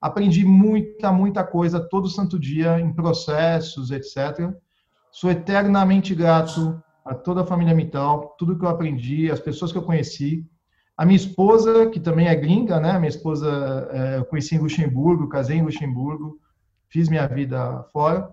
Aprendi 0.00 0.44
muita, 0.44 1.12
muita 1.12 1.44
coisa 1.44 1.78
todo 1.78 2.08
santo 2.08 2.36
dia 2.36 2.80
em 2.80 2.92
processos, 2.92 3.92
etc. 3.92 4.52
Sou 5.12 5.30
eternamente 5.30 6.12
grato 6.12 6.82
a 7.04 7.14
toda 7.14 7.42
a 7.42 7.46
família 7.46 7.74
Mital, 7.74 8.34
tudo 8.38 8.58
que 8.58 8.64
eu 8.64 8.68
aprendi, 8.68 9.30
as 9.30 9.38
pessoas 9.38 9.70
que 9.70 9.78
eu 9.78 9.82
conheci. 9.82 10.44
A 10.96 11.04
minha 11.04 11.16
esposa, 11.16 11.88
que 11.90 12.00
também 12.00 12.26
é 12.26 12.34
gringa, 12.34 12.80
né? 12.80 12.98
Minha 12.98 13.08
esposa 13.08 13.88
é, 13.92 14.18
eu 14.18 14.24
conheci 14.24 14.56
em 14.56 14.58
Luxemburgo, 14.58 15.28
casei 15.28 15.58
em 15.58 15.62
Luxemburgo, 15.62 16.38
fiz 16.92 17.08
minha 17.08 17.26
vida 17.26 17.82
fora. 17.92 18.30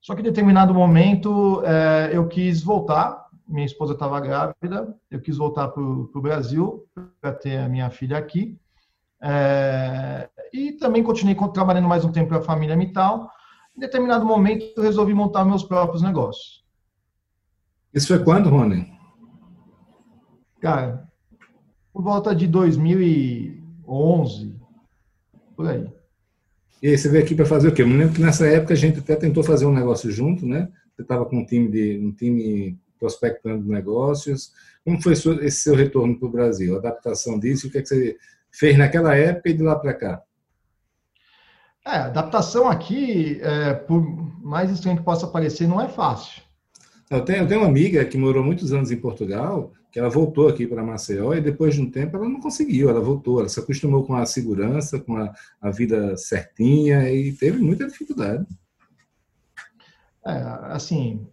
Só 0.00 0.14
que 0.14 0.20
em 0.20 0.24
determinado 0.24 0.72
momento 0.72 1.62
é, 1.64 2.10
eu 2.12 2.26
quis 2.26 2.62
voltar 2.62 3.28
minha 3.48 3.66
esposa 3.66 3.94
estava 3.94 4.20
grávida, 4.20 4.94
eu 5.10 5.20
quis 5.20 5.38
voltar 5.38 5.66
para 5.68 5.82
o 5.82 6.20
Brasil 6.20 6.86
para 7.20 7.32
ter 7.32 7.56
a 7.56 7.68
minha 7.68 7.90
filha 7.90 8.16
aqui. 8.18 8.56
É, 9.20 10.28
e 10.52 10.72
também 10.72 11.02
continuei 11.02 11.34
trabalhando 11.52 11.88
mais 11.88 12.04
um 12.04 12.12
tempo 12.12 12.28
para 12.28 12.38
a 12.38 12.42
família 12.42 12.76
Mital. 12.76 13.28
Em 13.76 13.80
determinado 13.80 14.24
momento, 14.24 14.64
eu 14.76 14.82
resolvi 14.82 15.12
montar 15.14 15.44
meus 15.44 15.64
próprios 15.64 16.02
negócios. 16.02 16.64
Isso 17.92 18.06
foi 18.08 18.22
quando, 18.22 18.50
Rony? 18.50 18.96
Cara, 20.60 21.08
por 21.92 22.02
volta 22.02 22.34
de 22.34 22.46
2011, 22.46 24.56
por 25.56 25.68
aí. 25.68 25.97
E 26.80 26.88
aí 26.88 26.96
você 26.96 27.08
veio 27.08 27.24
aqui 27.24 27.34
para 27.34 27.44
fazer 27.44 27.68
o 27.68 27.74
quê? 27.74 27.82
Eu 27.82 27.88
me 27.88 27.96
lembro 27.96 28.14
que 28.14 28.20
nessa 28.20 28.46
época 28.46 28.72
a 28.72 28.76
gente 28.76 29.00
até 29.00 29.16
tentou 29.16 29.42
fazer 29.42 29.66
um 29.66 29.72
negócio 29.72 30.10
junto, 30.10 30.46
né? 30.46 30.68
Você 30.94 31.02
estava 31.02 31.24
com 31.24 31.38
um 31.38 31.44
time 31.44 31.68
de 31.68 31.98
um 31.98 32.12
time 32.12 32.78
prospectando 32.98 33.68
negócios. 33.68 34.52
Como 34.84 35.02
foi 35.02 35.12
esse 35.12 35.60
seu 35.60 35.74
retorno 35.74 36.18
para 36.18 36.28
o 36.28 36.30
Brasil? 36.30 36.76
A 36.76 36.78
adaptação 36.78 37.38
disso, 37.38 37.66
o 37.66 37.70
que, 37.70 37.78
é 37.78 37.82
que 37.82 37.88
você 37.88 38.16
fez 38.50 38.78
naquela 38.78 39.14
época 39.14 39.50
e 39.50 39.54
de 39.54 39.62
lá 39.62 39.76
para 39.76 39.94
cá? 39.94 40.22
É, 41.84 41.96
adaptação 41.96 42.68
aqui, 42.68 43.40
é, 43.42 43.74
por 43.74 44.02
mais 44.42 44.70
estranho 44.70 44.98
que 44.98 45.04
possa 45.04 45.26
parecer, 45.26 45.66
não 45.66 45.80
é 45.80 45.88
fácil. 45.88 46.42
Eu 47.10 47.22
tenho, 47.22 47.38
eu 47.38 47.48
tenho 47.48 47.60
uma 47.60 47.68
amiga 47.68 48.04
que 48.04 48.18
morou 48.18 48.44
muitos 48.44 48.72
anos 48.72 48.90
em 48.90 48.96
Portugal, 48.96 49.72
ela 49.98 50.08
voltou 50.08 50.48
aqui 50.48 50.66
para 50.66 50.84
Maceió 50.84 51.34
e 51.34 51.40
depois 51.40 51.74
de 51.74 51.80
um 51.80 51.90
tempo 51.90 52.16
ela 52.16 52.28
não 52.28 52.40
conseguiu, 52.40 52.88
ela 52.88 53.00
voltou, 53.00 53.40
ela 53.40 53.48
se 53.48 53.58
acostumou 53.58 54.04
com 54.04 54.14
a 54.14 54.24
segurança, 54.24 55.00
com 55.00 55.16
a, 55.16 55.32
a 55.60 55.70
vida 55.70 56.16
certinha 56.16 57.10
e 57.10 57.32
teve 57.32 57.58
muita 57.58 57.86
dificuldade. 57.86 58.46
É, 60.24 60.32
assim, 60.72 61.26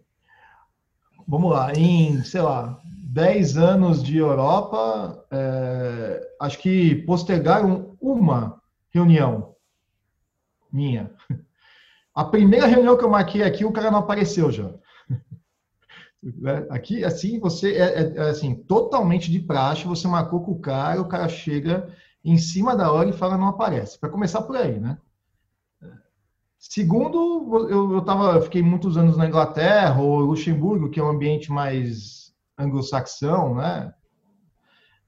vamos 1.26 1.50
lá, 1.50 1.72
em, 1.74 2.22
sei 2.24 2.40
lá, 2.40 2.80
10 2.84 3.56
anos 3.56 4.02
de 4.02 4.18
Europa, 4.18 5.26
é, 5.30 6.28
acho 6.40 6.58
que 6.58 6.96
postergaram 7.06 7.96
uma 8.00 8.60
reunião 8.90 9.54
minha. 10.72 11.10
A 12.14 12.24
primeira 12.24 12.66
reunião 12.66 12.96
que 12.96 13.04
eu 13.04 13.10
marquei 13.10 13.42
aqui, 13.42 13.64
o 13.64 13.72
cara 13.72 13.90
não 13.90 13.98
apareceu 13.98 14.50
já. 14.50 14.72
Aqui, 16.70 17.04
assim, 17.04 17.38
você 17.38 17.74
é, 17.74 18.02
é, 18.02 18.16
é, 18.16 18.20
assim, 18.30 18.54
totalmente 18.54 19.30
de 19.30 19.38
praxe, 19.38 19.86
você 19.86 20.08
marcou 20.08 20.42
com 20.42 20.52
o 20.52 20.60
cara, 20.60 21.00
o 21.00 21.08
cara 21.08 21.28
chega 21.28 21.88
em 22.24 22.36
cima 22.36 22.74
da 22.74 22.90
hora 22.90 23.08
e 23.08 23.12
fala 23.12 23.38
não 23.38 23.48
aparece. 23.48 23.98
Para 23.98 24.10
começar 24.10 24.42
por 24.42 24.56
aí, 24.56 24.80
né? 24.80 24.98
Segundo, 26.58 27.68
eu, 27.70 27.92
eu 27.92 28.04
tava, 28.04 28.40
fiquei 28.40 28.60
muitos 28.60 28.96
anos 28.96 29.16
na 29.16 29.26
Inglaterra 29.26 30.00
ou 30.00 30.20
Luxemburgo, 30.20 30.90
que 30.90 30.98
é 30.98 31.02
um 31.02 31.10
ambiente 31.10 31.52
mais 31.52 32.34
anglo-saxão, 32.58 33.54
né? 33.54 33.94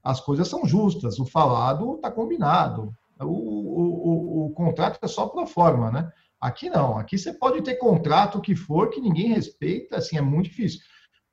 As 0.01 0.21
coisas 0.21 0.47
são 0.47 0.65
justas, 0.65 1.19
o 1.19 1.25
falado 1.25 1.95
está 1.95 2.09
combinado, 2.09 2.93
o, 3.19 3.25
o, 3.25 4.45
o, 4.45 4.45
o, 4.45 4.49
contrato 4.51 4.97
é 5.01 5.07
só 5.07 5.27
para 5.27 5.45
forma, 5.45 5.91
né? 5.91 6.09
Aqui 6.39 6.69
não, 6.69 6.97
aqui 6.97 7.17
você 7.17 7.33
pode 7.33 7.61
ter 7.61 7.75
contrato 7.75 8.39
que 8.39 8.55
for 8.55 8.89
que 8.89 9.01
ninguém 9.01 9.33
respeita, 9.33 9.97
assim 9.97 10.17
é 10.17 10.21
muito 10.21 10.49
difícil, 10.49 10.79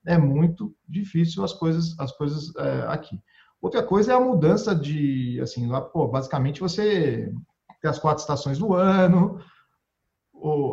é 0.07 0.17
muito 0.17 0.75
difícil 0.89 1.45
as 1.45 1.53
coisas, 1.53 1.99
as 1.99 2.13
coisas 2.13 2.55
é, 2.57 2.87
aqui. 2.89 3.21
Outra 3.61 3.83
coisa 3.83 4.13
é 4.13 4.15
a 4.15 4.21
mudança 4.21 4.75
de, 4.75 5.41
assim, 5.41 5.67
lá, 5.67 5.81
pô, 5.81 6.07
basicamente 6.07 6.61
você 6.61 7.33
tem 7.81 7.91
as 7.91 7.99
quatro 7.99 8.21
estações 8.21 8.59
do 8.59 8.75
ano, 8.75 9.41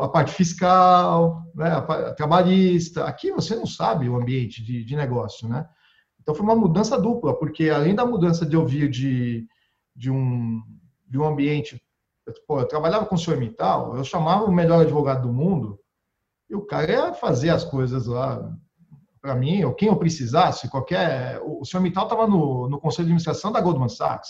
a 0.02 0.08
parte 0.08 0.32
fiscal, 0.32 1.44
né, 1.56 1.72
a 1.72 2.14
trabalhista. 2.14 3.06
Aqui 3.06 3.32
você 3.32 3.56
não 3.56 3.66
sabe 3.66 4.08
o 4.08 4.16
ambiente 4.16 4.64
de, 4.64 4.84
de, 4.84 4.96
negócio, 4.96 5.48
né? 5.48 5.68
Então 6.22 6.36
foi 6.36 6.46
uma 6.46 6.56
mudança 6.56 7.00
dupla, 7.00 7.38
porque 7.38 7.70
além 7.70 7.96
da 7.96 8.06
mudança 8.06 8.46
de 8.46 8.56
eu 8.56 8.66
vir 8.66 8.90
de, 8.90 9.48
de, 9.96 10.12
um, 10.12 10.62
de 11.08 11.18
um 11.18 11.26
ambiente. 11.26 11.82
Pô, 12.48 12.60
eu 12.60 12.68
trabalhava 12.68 13.06
com 13.06 13.16
o 13.16 13.18
senhor 13.18 13.38
Mital, 13.38 13.98
eu 13.98 14.04
chamava 14.04 14.46
o 14.46 14.52
melhor 14.52 14.82
advogado 14.82 15.24
do 15.24 15.34
mundo, 15.34 15.78
e 16.50 16.56
o 16.56 16.62
cara 16.62 16.92
ia 16.92 17.14
fazer 17.14 17.50
as 17.50 17.66
coisas 17.66 18.06
lá 18.06 18.56
para 19.24 19.36
mim, 19.36 19.64
ou 19.64 19.74
quem 19.74 19.88
eu 19.88 19.96
precisasse, 19.96 20.70
qualquer. 20.70 21.40
O 21.42 21.64
senhor 21.64 21.82
Mital 21.82 22.04
estava 22.04 22.28
no, 22.28 22.68
no 22.68 22.78
conselho 22.78 23.06
de 23.06 23.14
administração 23.14 23.54
da 23.54 23.62
Goldman 23.62 23.88
Sachs. 23.88 24.30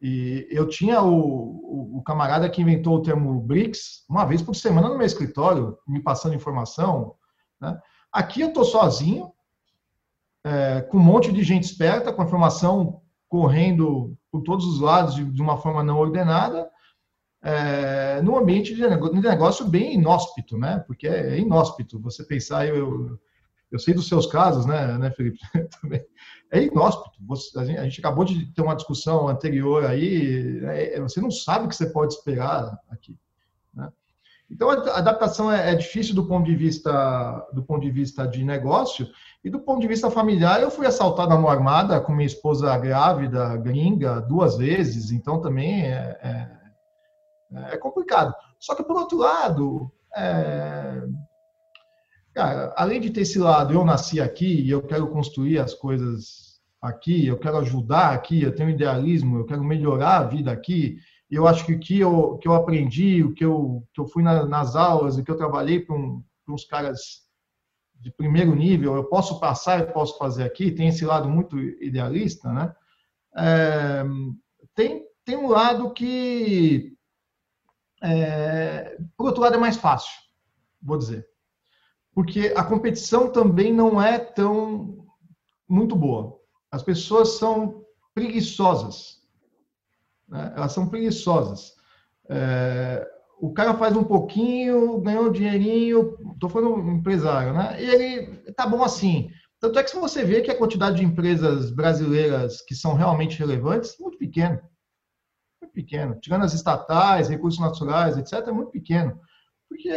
E 0.00 0.46
eu 0.48 0.68
tinha 0.68 1.02
o, 1.02 1.10
o, 1.10 1.98
o, 1.98 2.02
camarada 2.04 2.48
que 2.48 2.62
inventou 2.62 2.94
o 2.94 3.02
termo 3.02 3.40
BRICS 3.40 4.04
uma 4.08 4.24
vez 4.24 4.40
por 4.40 4.54
semana 4.54 4.88
no 4.88 4.96
meu 4.96 5.06
escritório, 5.06 5.76
me 5.88 6.00
passando 6.00 6.36
informação. 6.36 7.16
Né? 7.60 7.76
Aqui 8.12 8.42
eu 8.42 8.48
estou 8.48 8.64
sozinho, 8.64 9.32
é, 10.44 10.82
com 10.82 10.98
um 10.98 11.02
monte 11.02 11.32
de 11.32 11.42
gente 11.42 11.64
esperta, 11.64 12.12
com 12.12 12.22
informação 12.22 13.00
correndo 13.28 14.16
por 14.30 14.42
todos 14.42 14.66
os 14.66 14.78
lados 14.78 15.16
de, 15.16 15.24
de 15.24 15.42
uma 15.42 15.56
forma 15.56 15.82
não 15.82 15.98
ordenada, 15.98 16.70
é, 17.42 18.22
num 18.22 18.38
ambiente 18.38 18.72
de 18.72 18.86
negócio 18.86 19.66
bem 19.66 19.94
inóspito, 19.94 20.56
né? 20.56 20.84
Porque 20.86 21.08
é 21.08 21.38
inóspito 21.40 22.00
você 22.00 22.22
pensar, 22.22 22.68
eu, 22.68 22.76
eu 22.76 23.18
sei 23.78 23.94
dos 23.94 24.08
seus 24.08 24.26
casos, 24.26 24.66
né, 24.66 24.98
né 24.98 25.10
Felipe? 25.10 25.38
É 26.50 26.62
inóspito. 26.62 27.18
Você, 27.26 27.58
a, 27.58 27.64
gente, 27.64 27.98
acabou 28.00 28.24
de 28.24 28.46
ter 28.52 28.62
uma 28.62 28.76
discussão 28.76 29.28
anterior 29.28 29.84
aí, 29.84 30.60
é, 30.64 31.00
você 31.00 31.20
não 31.20 31.30
sabe 31.30 31.66
o 31.66 31.68
que 31.68 31.74
você 31.74 31.86
pode 31.86 32.14
esperar 32.14 32.78
aqui. 32.88 33.18
Né? 33.74 33.90
Então, 34.48 34.70
a 34.70 34.98
adaptação 34.98 35.52
é, 35.52 35.72
é, 35.72 35.74
difícil 35.74 36.14
do 36.14 36.26
ponto 36.26 36.46
de 36.46 36.54
vista 36.54 37.46
do 37.52 37.64
ponto 37.64 37.82
de 37.82 37.90
vista 37.90 38.26
de 38.26 38.44
negócio 38.44 39.08
e 39.42 39.50
do 39.50 39.58
ponto 39.58 39.80
de 39.80 39.88
vista 39.88 40.08
familiar. 40.08 40.62
Eu 40.62 40.70
fui 40.70 40.86
assaltado 40.86 41.30
na 41.30 41.36
mão 41.36 41.50
armada 41.50 42.00
com 42.00 42.12
minha 42.12 42.26
esposa 42.26 42.76
grávida, 42.78 43.56
gringa, 43.56 44.20
duas 44.20 44.56
vezes. 44.56 45.10
Então, 45.10 45.40
também 45.40 45.86
é, 45.86 46.18
é, 47.52 47.74
é 47.74 47.76
complicado. 47.76 48.32
Só 48.60 48.74
que, 48.76 48.84
por 48.84 48.96
outro 48.96 49.18
lado, 49.18 49.90
é, 50.14 51.02
Cara, 52.36 52.74
além 52.76 53.00
de 53.00 53.08
ter 53.08 53.22
esse 53.22 53.38
lado, 53.38 53.72
eu 53.72 53.82
nasci 53.82 54.20
aqui 54.20 54.60
e 54.60 54.68
eu 54.68 54.82
quero 54.82 55.08
construir 55.08 55.58
as 55.58 55.72
coisas 55.72 56.60
aqui, 56.82 57.26
eu 57.26 57.38
quero 57.38 57.56
ajudar 57.56 58.12
aqui, 58.12 58.42
eu 58.42 58.54
tenho 58.54 58.68
idealismo, 58.68 59.38
eu 59.38 59.46
quero 59.46 59.64
melhorar 59.64 60.18
a 60.18 60.24
vida 60.24 60.52
aqui. 60.52 60.98
Eu 61.30 61.48
acho 61.48 61.64
que 61.64 61.72
o 61.72 61.80
que 61.80 61.98
eu, 61.98 62.36
que 62.36 62.46
eu 62.46 62.52
aprendi, 62.52 63.24
o 63.24 63.32
que 63.32 63.42
eu, 63.42 63.82
que 63.90 63.98
eu 64.02 64.06
fui 64.06 64.22
na, 64.22 64.44
nas 64.44 64.76
aulas, 64.76 65.16
o 65.16 65.24
que 65.24 65.30
eu 65.30 65.36
trabalhei 65.38 65.80
para 65.80 65.96
um, 65.96 66.22
uns 66.46 66.66
caras 66.66 67.22
de 67.94 68.10
primeiro 68.10 68.54
nível, 68.54 68.94
eu 68.94 69.04
posso 69.04 69.40
passar, 69.40 69.80
eu 69.80 69.86
posso 69.86 70.18
fazer 70.18 70.42
aqui, 70.42 70.70
tem 70.70 70.88
esse 70.88 71.06
lado 71.06 71.30
muito 71.30 71.58
idealista, 71.58 72.52
né? 72.52 72.74
É, 73.34 74.04
tem, 74.74 75.06
tem 75.24 75.38
um 75.38 75.48
lado 75.48 75.90
que 75.94 76.94
é, 78.02 78.98
por 79.16 79.28
outro 79.28 79.40
lado, 79.40 79.54
é 79.54 79.58
mais 79.58 79.78
fácil, 79.78 80.12
vou 80.82 80.98
dizer. 80.98 81.26
Porque 82.16 82.54
a 82.56 82.64
competição 82.64 83.30
também 83.30 83.70
não 83.70 84.00
é 84.00 84.18
tão 84.18 85.04
muito 85.68 85.94
boa. 85.94 86.40
As 86.72 86.82
pessoas 86.82 87.36
são 87.36 87.84
preguiçosas. 88.14 89.18
Né? 90.26 90.54
Elas 90.56 90.72
são 90.72 90.88
preguiçosas. 90.88 91.74
É, 92.30 93.06
o 93.38 93.52
cara 93.52 93.74
faz 93.74 93.94
um 93.94 94.02
pouquinho, 94.02 94.98
ganhou 95.02 95.26
um 95.26 95.30
dinheirinho, 95.30 96.16
estou 96.32 96.48
falando 96.48 96.76
um 96.76 96.96
empresário, 96.96 97.52
né? 97.52 97.76
E 97.82 97.84
ele 97.84 98.52
tá 98.52 98.66
bom 98.66 98.82
assim. 98.82 99.30
Tanto 99.60 99.78
é 99.78 99.82
que 99.82 99.90
se 99.90 99.96
você 99.96 100.24
vê 100.24 100.40
que 100.40 100.50
a 100.50 100.56
quantidade 100.56 100.96
de 100.96 101.04
empresas 101.04 101.70
brasileiras 101.70 102.62
que 102.62 102.74
são 102.74 102.94
realmente 102.94 103.38
relevantes 103.38 103.94
é 104.00 104.02
muito 104.02 104.16
pequeno. 104.16 104.58
Muito 105.60 105.74
pequeno. 105.74 106.18
Tirando 106.18 106.44
as 106.44 106.54
estatais, 106.54 107.28
recursos 107.28 107.60
naturais, 107.60 108.16
etc., 108.16 108.48
é 108.48 108.52
muito 108.52 108.70
pequeno. 108.70 109.20
Porque 109.68 109.90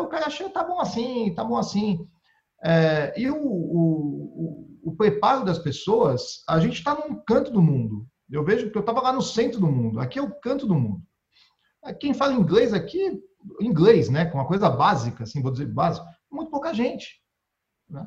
o 0.00 0.06
cara 0.06 0.26
acha 0.26 0.44
que 0.44 0.50
tá 0.50 0.64
bom 0.64 0.80
assim, 0.80 1.34
tá 1.34 1.44
bom 1.44 1.56
assim. 1.56 2.08
É, 2.62 3.14
e 3.16 3.30
o, 3.30 3.36
o, 3.36 4.78
o, 4.82 4.96
preparo 4.96 5.44
das 5.44 5.58
pessoas, 5.58 6.42
a 6.48 6.58
gente 6.58 6.74
está 6.74 6.94
num 6.94 7.14
canto 7.24 7.52
do 7.52 7.62
mundo. 7.62 8.06
Eu 8.30 8.44
vejo 8.44 8.70
que 8.70 8.76
eu 8.76 8.80
estava 8.80 9.00
lá 9.00 9.12
no 9.12 9.22
centro 9.22 9.60
do 9.60 9.66
mundo. 9.66 10.00
Aqui 10.00 10.18
é 10.18 10.22
o 10.22 10.34
canto 10.40 10.66
do 10.66 10.74
mundo. 10.74 11.02
Quem 12.00 12.12
fala 12.12 12.34
inglês 12.34 12.72
aqui, 12.74 13.22
inglês, 13.60 14.08
né? 14.08 14.26
Com 14.26 14.38
uma 14.38 14.46
coisa 14.46 14.68
básica, 14.68 15.24
assim, 15.24 15.40
vou 15.40 15.52
dizer 15.52 15.66
básica, 15.66 16.06
muito 16.30 16.50
pouca 16.50 16.74
gente. 16.74 17.20
Né? 17.88 18.06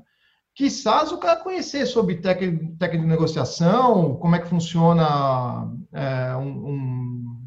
Quizás 0.54 1.12
o 1.12 1.18
cara 1.18 1.40
conhecer 1.40 1.86
sobre 1.86 2.22
técnica 2.22 2.90
de 2.90 3.06
negociação, 3.06 4.16
como 4.18 4.36
é 4.36 4.40
que 4.40 4.50
funciona 4.50 5.72
é, 5.94 6.36
um, 6.36 6.68
um, 6.68 7.42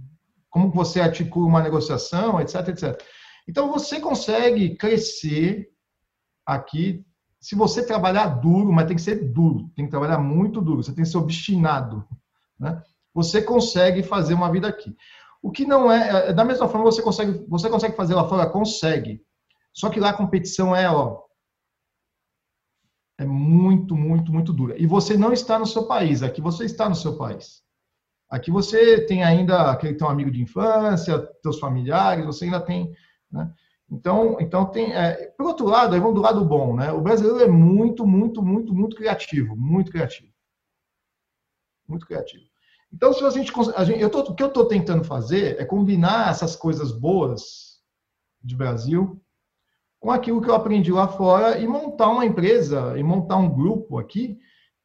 como 0.48 0.70
você 0.70 1.00
articula 1.00 1.46
uma 1.46 1.62
negociação, 1.62 2.40
etc, 2.40 2.68
etc. 2.68 3.02
Então 3.46 3.70
você 3.70 4.00
consegue 4.00 4.76
crescer 4.76 5.70
aqui 6.46 7.04
se 7.40 7.54
você 7.54 7.84
trabalhar 7.84 8.26
duro, 8.26 8.72
mas 8.72 8.86
tem 8.86 8.96
que 8.96 9.02
ser 9.02 9.32
duro, 9.32 9.70
tem 9.76 9.84
que 9.84 9.90
trabalhar 9.90 10.18
muito 10.18 10.62
duro, 10.62 10.82
você 10.82 10.94
tem 10.94 11.04
que 11.04 11.10
ser 11.10 11.18
obstinado, 11.18 12.02
né? 12.58 12.82
Você 13.12 13.42
consegue 13.42 14.02
fazer 14.02 14.32
uma 14.32 14.50
vida 14.50 14.66
aqui. 14.66 14.96
O 15.42 15.50
que 15.50 15.66
não 15.66 15.92
é, 15.92 16.30
é 16.30 16.32
da 16.32 16.42
mesma 16.42 16.66
forma 16.66 16.90
você 16.90 17.02
consegue, 17.02 17.44
você 17.46 17.68
consegue 17.68 17.94
fazer 17.94 18.14
lá 18.14 18.26
fora, 18.26 18.48
consegue. 18.48 19.22
Só 19.74 19.90
que 19.90 20.00
lá 20.00 20.10
a 20.10 20.16
competição 20.16 20.74
é, 20.74 20.90
ó, 20.90 21.20
é 23.18 23.26
muito, 23.26 23.94
muito, 23.94 24.32
muito 24.32 24.52
dura. 24.52 24.80
E 24.80 24.86
você 24.86 25.16
não 25.16 25.32
está 25.32 25.58
no 25.58 25.66
seu 25.66 25.86
país, 25.86 26.22
aqui 26.22 26.40
você 26.40 26.64
está 26.64 26.88
no 26.88 26.94
seu 26.94 27.18
país. 27.18 27.62
Aqui 28.30 28.50
você 28.50 29.04
tem 29.04 29.22
ainda 29.22 29.70
aquele 29.70 29.94
teu 29.94 30.08
amigo 30.08 30.30
de 30.30 30.42
infância, 30.42 31.18
teus 31.42 31.58
familiares, 31.60 32.24
você 32.24 32.46
ainda 32.46 32.60
tem, 32.60 32.92
né? 33.34 33.52
Então, 33.90 34.36
então 34.40 34.64
tem. 34.64 34.94
É, 34.94 35.26
por 35.36 35.46
outro 35.46 35.66
lado, 35.66 35.94
aí 35.94 36.00
vamos 36.00 36.14
do 36.14 36.22
lado 36.22 36.44
bom, 36.44 36.74
né? 36.74 36.90
O 36.92 37.00
brasileiro 37.00 37.40
é 37.40 37.48
muito, 37.48 38.06
muito, 38.06 38.42
muito, 38.42 38.72
muito 38.72 38.96
criativo, 38.96 39.54
muito 39.56 39.90
criativo, 39.90 40.32
muito 41.86 42.06
criativo. 42.06 42.44
Então, 42.92 43.12
se 43.12 43.24
a 43.24 43.30
gente, 43.30 43.52
a 43.74 43.84
gente 43.84 44.00
eu 44.00 44.08
tô, 44.08 44.20
o 44.20 44.34
que 44.34 44.42
eu 44.42 44.46
estou 44.48 44.66
tentando 44.66 45.04
fazer 45.04 45.60
é 45.60 45.64
combinar 45.64 46.30
essas 46.30 46.54
coisas 46.54 46.92
boas 46.92 47.82
de 48.42 48.56
Brasil 48.56 49.20
com 49.98 50.10
aquilo 50.10 50.40
que 50.40 50.48
eu 50.48 50.54
aprendi 50.54 50.92
lá 50.92 51.08
fora 51.08 51.58
e 51.58 51.66
montar 51.66 52.08
uma 52.08 52.24
empresa 52.24 52.96
e 52.96 53.02
montar 53.02 53.36
um 53.36 53.52
grupo 53.52 53.98
aqui 53.98 54.38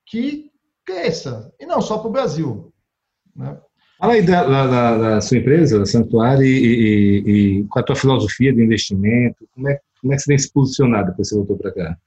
que 0.06 0.52
cresça, 0.84 1.54
e 1.60 1.68
não 1.68 1.82
só 1.82 2.00
para 2.00 2.08
o 2.08 2.12
Brasil. 2.12 2.74
Né? 3.36 3.62
Fala 4.00 4.14
aí 4.14 4.22
da, 4.22 4.44
da, 4.44 4.98
da 4.98 5.22
sua 5.22 5.38
empresa, 5.38 5.86
Santuário, 5.86 6.46
e, 6.46 6.48
e, 6.48 7.60
e, 7.60 7.64
com 7.66 7.80
a 7.80 7.84
tua 7.84 7.98
filosofia 7.98 8.54
de 8.54 8.64
investimento, 8.64 9.46
como 9.54 9.68
é, 9.68 9.78
como 10.00 10.14
é 10.14 10.16
que 10.16 10.22
você 10.22 10.28
tem 10.28 10.38
se 10.38 10.54
posicionado 10.54 11.10
depois 11.10 11.28
que 11.28 11.36
você 11.36 11.38
voltou 11.38 11.58
para 11.58 11.74
cá? 11.74 11.98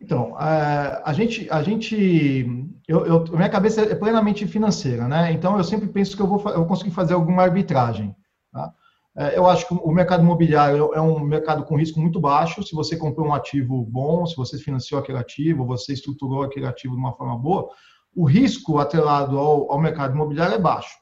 Então, 0.00 0.36
a, 0.38 1.12
gente, 1.12 1.48
a 1.50 1.60
gente 1.62 2.46
eu, 2.86 3.04
eu, 3.04 3.24
minha 3.32 3.48
cabeça 3.48 3.80
é 3.80 3.94
plenamente 3.96 4.46
financeira, 4.46 5.08
né? 5.08 5.32
Então, 5.32 5.56
eu 5.56 5.64
sempre 5.64 5.88
penso 5.88 6.14
que 6.14 6.22
eu 6.22 6.26
vou, 6.28 6.40
eu 6.50 6.64
conseguir 6.66 6.92
fazer 6.92 7.14
alguma 7.14 7.42
arbitragem. 7.42 8.14
Tá? 8.52 8.72
É, 9.16 9.36
eu 9.36 9.46
acho 9.46 9.66
que 9.66 9.74
o 9.74 9.90
mercado 9.90 10.22
imobiliário 10.22 10.92
é 10.94 11.00
um 11.00 11.18
mercado 11.18 11.64
com 11.64 11.76
risco 11.76 11.98
muito 11.98 12.20
baixo. 12.20 12.62
Se 12.62 12.74
você 12.74 12.96
comprou 12.96 13.26
um 13.26 13.34
ativo 13.34 13.84
bom, 13.84 14.24
se 14.24 14.36
você 14.36 14.56
financiou 14.56 15.00
aquele 15.00 15.18
ativo, 15.18 15.66
você 15.66 15.94
estruturou 15.94 16.44
aquele 16.44 16.66
ativo 16.66 16.94
de 16.94 17.00
uma 17.00 17.14
forma 17.14 17.36
boa, 17.36 17.70
o 18.16 18.24
risco 18.24 18.78
atrelado 18.78 19.38
ao, 19.38 19.70
ao 19.70 19.78
mercado 19.78 20.14
imobiliário 20.14 20.54
é 20.54 20.58
baixo. 20.58 20.96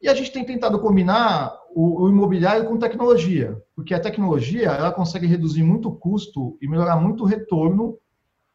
E 0.00 0.08
a 0.08 0.14
gente 0.14 0.30
tem 0.30 0.44
tentado 0.44 0.78
combinar 0.78 1.58
o, 1.74 2.02
o, 2.02 2.08
imobiliário 2.10 2.66
com 2.66 2.78
tecnologia, 2.78 3.56
porque 3.74 3.94
a 3.94 4.00
tecnologia 4.00 4.68
ela 4.68 4.92
consegue 4.92 5.26
reduzir 5.26 5.62
muito 5.62 5.88
o 5.88 5.96
custo 5.96 6.58
e 6.60 6.68
melhorar 6.68 6.96
muito 6.96 7.24
o 7.24 7.26
retorno 7.26 7.98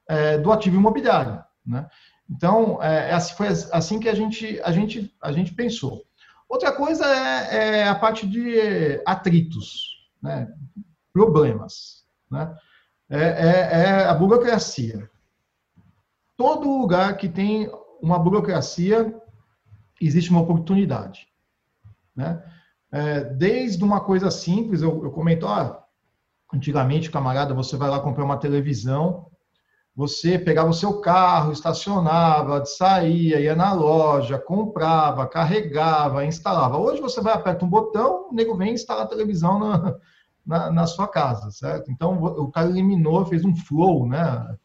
é, 0.07 0.37
do 0.37 0.51
ativo 0.51 0.75
imobiliário. 0.75 1.43
Né? 1.65 1.87
Então, 2.29 2.81
é, 2.81 3.09
é 3.09 3.13
assim, 3.13 3.33
foi 3.33 3.47
assim 3.47 3.99
que 3.99 4.07
a 4.07 4.13
gente, 4.13 4.61
a 4.63 4.71
gente, 4.71 5.11
a 5.19 5.31
gente 5.31 5.53
pensou. 5.55 6.03
Outra 6.47 6.71
coisa 6.71 7.03
é, 7.05 7.79
é 7.79 7.87
a 7.87 7.95
parte 7.95 8.27
de 8.27 9.01
atritos, 9.03 10.07
né? 10.21 10.47
problemas. 11.11 12.05
Né? 12.29 12.55
É, 13.09 13.19
é, 13.19 13.81
é, 13.81 14.05
a 14.05 14.13
burocracia. 14.13 15.09
Todo 16.39 16.79
lugar 16.79 17.17
que 17.17 17.27
tem 17.27 17.69
uma 18.01 18.17
burocracia, 18.17 19.13
existe 19.99 20.31
uma 20.31 20.39
oportunidade. 20.39 21.27
Né? 22.15 22.41
É, 22.89 23.25
desde 23.25 23.83
uma 23.83 23.99
coisa 23.99 24.31
simples, 24.31 24.81
eu, 24.81 25.03
eu 25.03 25.11
comento, 25.11 25.45
ah, 25.45 25.83
antigamente, 26.53 27.11
camarada, 27.11 27.53
você 27.53 27.75
vai 27.75 27.89
lá 27.89 27.99
comprar 27.99 28.23
uma 28.23 28.37
televisão, 28.37 29.29
você 29.93 30.39
pegava 30.39 30.69
o 30.69 30.73
seu 30.73 31.01
carro, 31.01 31.51
estacionava, 31.51 32.63
saía, 32.63 33.41
ia 33.41 33.53
na 33.53 33.73
loja, 33.73 34.39
comprava, 34.39 35.27
carregava, 35.27 36.23
instalava. 36.23 36.77
Hoje 36.77 37.01
você 37.01 37.19
vai, 37.19 37.33
aperta 37.33 37.65
um 37.65 37.69
botão, 37.69 38.29
o 38.29 38.33
nego 38.33 38.55
vem 38.55 38.71
e 38.71 38.75
instala 38.75 39.03
a 39.03 39.07
televisão 39.07 39.59
na, 39.59 39.95
na, 40.45 40.71
na, 40.71 40.87
sua 40.87 41.05
casa, 41.05 41.51
certo? 41.51 41.91
Então, 41.91 42.23
o 42.23 42.49
cara 42.49 42.69
eliminou, 42.69 43.25
fez 43.25 43.43
um 43.43 43.53
flow, 43.53 44.07
né? 44.07 44.55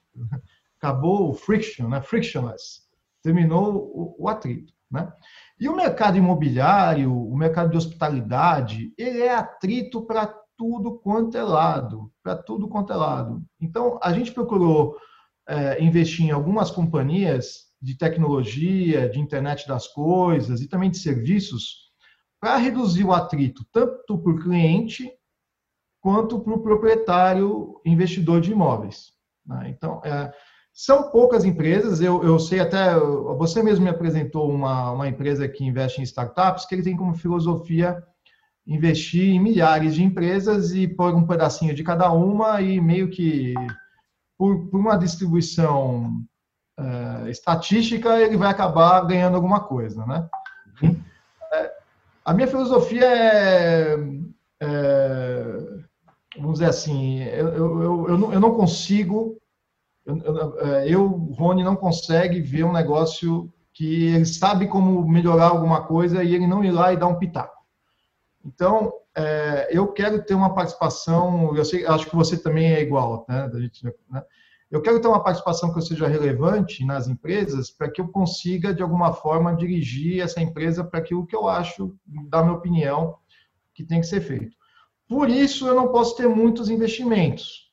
Acabou 0.85 1.31
o 1.31 1.35
friction, 1.35 1.89
né? 1.89 2.03
Frictionless. 2.03 2.83
Terminou 3.23 3.75
o, 3.75 4.17
o 4.19 4.29
atrito, 4.29 4.75
né? 4.91 5.11
E 5.59 5.67
o 5.67 5.75
mercado 5.75 6.19
imobiliário, 6.19 7.11
o 7.11 7.35
mercado 7.35 7.71
de 7.71 7.79
hospitalidade, 7.79 8.93
ele 8.99 9.23
é 9.23 9.35
atrito 9.35 10.05
para 10.05 10.27
tudo 10.59 10.99
quanto 10.99 11.39
é 11.39 11.43
lado, 11.43 12.13
para 12.23 12.37
tudo 12.37 12.69
quanto 12.69 12.93
é 12.93 12.97
lado. 12.97 13.43
Então, 13.59 13.99
a 14.03 14.13
gente 14.13 14.31
procurou 14.31 14.95
é, 15.49 15.83
investir 15.83 16.27
em 16.27 16.33
algumas 16.33 16.71
companhias 16.71 17.73
de 17.81 17.97
tecnologia, 17.97 19.09
de 19.09 19.19
internet 19.19 19.67
das 19.67 19.89
coisas 19.89 20.61
e 20.61 20.69
também 20.69 20.91
de 20.91 20.99
serviços 20.99 21.91
para 22.39 22.59
reduzir 22.59 23.05
o 23.05 23.13
atrito 23.15 23.65
tanto 23.73 24.19
para 24.19 24.33
o 24.33 24.39
cliente 24.39 25.11
quanto 26.03 26.41
para 26.41 26.53
o 26.53 26.63
proprietário 26.63 27.81
investidor 27.87 28.43
de 28.43 28.53
imóveis. 28.53 29.15
Né? 29.47 29.71
Então, 29.71 30.03
é, 30.05 30.31
são 30.75 31.09
poucas 31.11 31.45
empresas, 31.45 32.01
eu, 32.01 32.25
eu 32.25 32.37
sei 32.37 32.59
até, 32.59 32.99
você 32.99 33.63
mesmo 33.63 33.85
me 33.85 33.91
apresentou 33.91 34.51
uma, 34.51 34.91
uma 34.91 35.09
empresa 35.09 35.49
que 35.49 35.65
investe 35.65 36.01
em 36.01 36.05
startups, 36.05 36.67
que 36.67 36.75
ele 36.75 36.83
tem 36.83 36.97
como 36.97 37.15
filosofia 37.15 38.03
investir 38.67 39.35
em 39.35 39.41
milhares 39.41 39.95
de 39.95 40.03
empresas 40.03 40.73
e 40.73 40.89
pôr 40.89 41.15
um 41.15 41.27
pedacinho 41.27 41.75
de 41.75 41.85
cada 41.85 42.11
uma 42.11 42.61
e 42.61 42.81
meio 42.81 43.09
que 43.09 43.55
por, 44.37 44.67
por 44.67 44.81
uma 44.81 44.97
distribuição 44.97 46.11
é, 46.77 47.31
estatística, 47.31 48.19
ele 48.21 48.37
vai 48.37 48.51
acabar 48.51 49.01
ganhando 49.03 49.37
alguma 49.37 49.61
coisa, 49.61 50.05
né? 50.07 50.29
É, 51.53 51.73
a 52.25 52.35
minha 52.35 52.49
filosofia 52.49 53.07
é, 53.07 53.97
é, 54.61 55.45
vamos 56.37 56.55
dizer 56.55 56.67
assim, 56.67 57.23
eu, 57.23 57.49
eu, 57.49 57.83
eu, 57.83 58.09
eu, 58.09 58.19
não, 58.19 58.33
eu 58.33 58.41
não 58.41 58.55
consigo, 58.55 59.39
eu, 60.05 60.59
eu, 60.87 61.09
Rony, 61.37 61.65
não 61.65 61.77
consegue 61.77 62.41
ver 62.41 62.65
um 62.65 62.73
negócio 62.73 63.53
que 63.73 64.07
ele 64.07 64.27
sabe 64.27 64.69
como 64.69 65.07
melhorar 65.07 65.49
alguma 65.49 65.83
coisa 65.85 66.23
e 66.23 66.35
ele 66.35 66.47
não 66.47 66.65
ir 66.65 66.71
lá 66.71 66.93
e 66.93 66.97
dar 66.97 67.07
um 67.07 67.19
pitaco. 67.19 67.63
Então, 68.45 68.93
é, 69.17 69.69
eu 69.71 69.89
quero 69.89 70.23
ter 70.23 70.35
uma 70.35 70.55
participação, 70.55 71.57
eu 71.57 71.65
sei, 71.65 71.87
acho 71.87 72.09
que 72.09 72.15
você 72.15 72.37
também 72.37 72.73
é 72.73 72.83
igual, 72.83 73.25
né? 73.29 73.51
Gente, 73.55 73.85
né? 73.85 74.23
Eu 74.71 74.83
quero 74.83 75.01
ter 75.01 75.07
uma 75.07 75.23
participação 75.23 75.73
que 75.73 75.81
seja 75.81 76.09
relevante 76.09 76.85
nas 76.85 77.07
empresas 77.07 77.71
para 77.71 77.89
que 77.89 78.01
eu 78.01 78.09
consiga, 78.09 78.75
de 78.75 78.83
alguma 78.83 79.13
forma, 79.13 79.55
dirigir 79.55 80.21
essa 80.21 80.41
empresa 80.41 80.83
para 80.83 80.99
aquilo 80.99 81.27
que 81.27 81.37
eu 81.37 81.49
acho, 81.49 81.95
da 82.29 82.43
minha 82.43 82.57
opinião, 82.57 83.17
que 83.73 83.85
tem 83.85 84.01
que 84.01 84.07
ser 84.07 84.21
feito. 84.21 84.57
Por 85.09 85.29
isso, 85.29 85.67
eu 85.69 85.75
não 85.75 85.89
posso 85.89 86.17
ter 86.17 86.29
muitos 86.29 86.69
investimentos. 86.71 87.64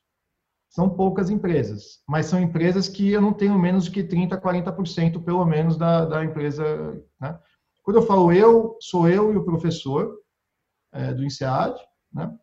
São 0.72 0.90
poucas 0.90 1.30
empresas, 1.30 2.00
mas 2.08 2.28
são 2.28 2.40
empresas 2.40 2.88
que 2.88 3.12
eu 3.12 3.22
não 3.22 3.34
tenho 3.34 3.60
menos 3.60 3.90
que 3.90 4.02
30%, 4.02 4.40
40% 4.40 5.22
pelo 5.22 5.46
menos 5.46 5.76
da, 5.76 6.06
da 6.06 6.24
empresa. 6.24 6.64
Né? 7.20 7.38
Quando 7.84 7.98
eu 7.98 8.08
falo 8.08 8.32
eu, 8.32 8.78
sou 8.80 9.10
eu 9.10 9.34
e 9.34 9.38
o 9.38 9.44
professor, 9.44 10.18
é, 10.94 11.14
do 11.14 11.26
INSEAD. 11.26 11.76
Né? 12.14 12.34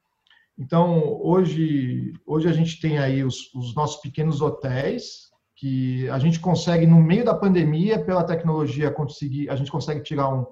Então, 0.59 1.19
hoje, 1.23 2.13
hoje 2.27 2.49
a 2.49 2.53
gente 2.53 2.79
tem 2.83 2.99
aí 2.99 3.25
os, 3.25 3.51
os 3.55 3.75
nossos 3.75 4.03
pequenos 4.03 4.43
hotéis, 4.43 5.29
que 5.57 6.07
a 6.11 6.19
gente 6.19 6.39
consegue, 6.39 6.87
no 6.87 7.01
meio 7.01 7.25
da 7.25 7.35
pandemia, 7.35 8.05
pela 8.05 8.25
tecnologia, 8.25 8.91
conseguir, 8.91 9.49
a 9.49 9.57
gente 9.57 9.71
consegue 9.71 10.03
tirar 10.03 10.29
um, 10.29 10.45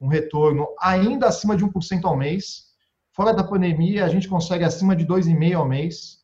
um 0.00 0.08
retorno 0.08 0.66
ainda 0.80 1.28
acima 1.28 1.56
de 1.56 1.64
1% 1.64 2.04
ao 2.04 2.16
mês. 2.16 2.72
Fora 3.14 3.32
da 3.32 3.44
pandemia, 3.44 4.04
a 4.04 4.08
gente 4.08 4.28
consegue 4.28 4.64
acima 4.64 4.96
de 4.96 5.06
2,5% 5.06 5.54
ao 5.54 5.68
mês. 5.68 6.21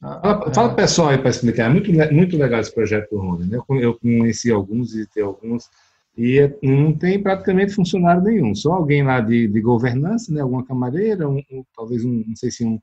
Fala, 0.00 0.54
fala 0.54 0.68
para 0.68 0.72
o 0.72 0.76
pessoal 0.76 1.08
aí 1.08 1.18
para 1.18 1.30
explicar. 1.30 1.66
É 1.66 1.68
muito, 1.68 1.90
muito 2.14 2.36
legal 2.36 2.60
esse 2.60 2.72
projeto 2.72 3.10
do 3.10 3.18
Rony. 3.18 3.46
Né? 3.46 3.58
Eu 3.80 3.98
conheci 3.98 4.50
alguns, 4.50 4.92
visitei 4.92 5.22
alguns, 5.22 5.68
e 6.16 6.38
é, 6.38 6.56
não 6.62 6.92
tem 6.92 7.22
praticamente 7.22 7.72
funcionário 7.72 8.22
nenhum. 8.22 8.54
Só 8.54 8.72
alguém 8.72 9.02
lá 9.02 9.20
de, 9.20 9.48
de 9.48 9.60
governança, 9.60 10.32
né? 10.32 10.40
alguma 10.40 10.64
camareira, 10.64 11.28
um, 11.28 11.42
um, 11.50 11.64
talvez, 11.74 12.04
um, 12.04 12.24
não 12.26 12.36
sei 12.36 12.50
se 12.50 12.64
um, 12.64 12.78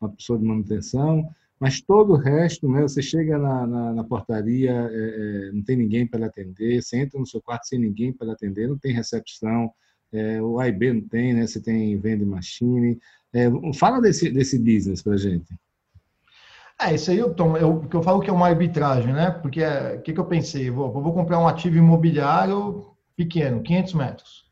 uma 0.00 0.10
pessoa 0.10 0.38
de 0.38 0.44
manutenção, 0.44 1.28
mas 1.60 1.80
todo 1.80 2.12
o 2.12 2.16
resto, 2.16 2.68
né? 2.70 2.82
Você 2.82 3.02
chega 3.02 3.36
na, 3.36 3.66
na, 3.66 3.92
na 3.94 4.04
portaria, 4.04 4.70
é, 4.70 5.48
é, 5.48 5.52
não 5.52 5.62
tem 5.62 5.76
ninguém 5.76 6.06
para 6.06 6.26
atender, 6.26 6.80
você 6.82 6.98
entra 6.98 7.18
no 7.18 7.26
seu 7.26 7.42
quarto 7.42 7.66
sem 7.66 7.80
ninguém 7.80 8.12
para 8.12 8.32
atender, 8.32 8.68
não 8.68 8.78
tem 8.78 8.94
recepção, 8.94 9.70
é, 10.12 10.40
o 10.40 10.60
A 10.60 10.68
e 10.68 10.72
B 10.72 10.92
não 10.92 11.00
tem, 11.02 11.34
né? 11.34 11.46
Você 11.46 11.60
tem 11.60 11.98
venda 11.98 12.24
machine. 12.24 12.98
É, 13.32 13.48
fala 13.74 14.00
desse, 14.00 14.30
desse 14.30 14.58
business 14.58 15.02
para 15.02 15.16
gente. 15.16 15.52
É, 16.80 16.94
isso 16.94 17.10
aí, 17.10 17.18
eu, 17.18 17.34
que 17.34 17.96
eu 17.96 18.02
falo 18.02 18.20
que 18.20 18.30
é 18.30 18.32
uma 18.32 18.46
arbitragem, 18.46 19.12
né? 19.12 19.30
Porque 19.30 19.60
o 19.60 19.64
é, 19.64 19.98
que, 19.98 20.12
que 20.12 20.20
eu 20.20 20.24
pensei? 20.24 20.70
Vou, 20.70 20.92
vou 20.92 21.12
comprar 21.12 21.40
um 21.40 21.48
ativo 21.48 21.76
imobiliário 21.76 22.86
pequeno, 23.16 23.62
500 23.62 23.94
metros. 23.94 24.48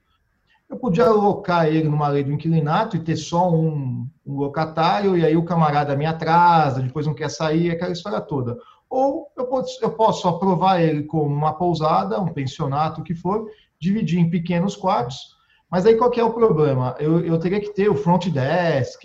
Eu 0.69 0.77
podia 0.77 1.05
alocar 1.05 1.69
ele 1.69 1.89
numa 1.89 2.09
lei 2.09 2.25
do 2.25 2.33
inquilinato 2.33 2.97
e 2.97 3.01
ter 3.01 3.15
só 3.15 3.49
um, 3.49 4.09
um 4.27 4.35
locatário, 4.35 5.17
e 5.17 5.25
aí 5.25 5.37
o 5.37 5.45
camarada 5.45 5.97
me 5.97 6.05
atrasa, 6.05 6.83
depois 6.83 7.07
não 7.07 7.15
quer 7.15 7.31
sair, 7.31 7.71
aquela 7.71 7.93
história 7.93 8.21
toda. 8.21 8.59
Ou 8.91 9.29
eu 9.37 9.47
posso, 9.47 9.79
eu 9.81 9.91
posso 9.93 10.27
aprovar 10.27 10.83
ele 10.83 11.05
como 11.05 11.33
uma 11.33 11.55
pousada, 11.55 12.21
um 12.21 12.33
pensionato, 12.33 13.01
o 13.01 13.05
que 13.05 13.15
for, 13.15 13.49
dividir 13.81 14.19
em 14.19 14.29
pequenos 14.29 14.75
quartos, 14.75 15.36
mas 15.71 15.85
aí 15.85 15.97
qual 15.97 16.11
que 16.11 16.21
é 16.21 16.25
o 16.25 16.33
problema? 16.33 16.95
Eu, 16.99 17.25
eu 17.25 17.39
teria 17.39 17.61
que 17.61 17.75
ter 17.75 17.89
o 17.89 17.97
front 17.97 18.29
desk, 18.29 19.05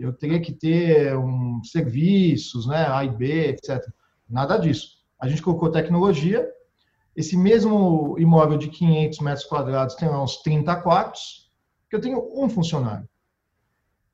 eu 0.00 0.12
teria 0.12 0.40
que 0.40 0.52
ter 0.52 1.16
um 1.16 1.62
serviços, 1.62 2.66
né, 2.66 2.86
A 2.88 3.04
e 3.04 3.10
B, 3.10 3.50
etc. 3.50 3.80
Nada 4.28 4.56
disso. 4.56 4.96
A 5.20 5.28
gente 5.28 5.42
colocou 5.42 5.70
tecnologia, 5.70 6.48
esse 7.14 7.36
mesmo 7.36 8.16
imóvel 8.18 8.58
de 8.58 8.68
500 8.68 9.18
metros 9.20 9.44
quadrados 9.44 9.94
tem 9.94 10.08
uns 10.08 10.38
30 10.38 10.74
quartos, 10.76 11.50
que 11.88 11.94
eu 11.94 12.00
tenho 12.00 12.28
um 12.34 12.48
funcionário. 12.48 13.08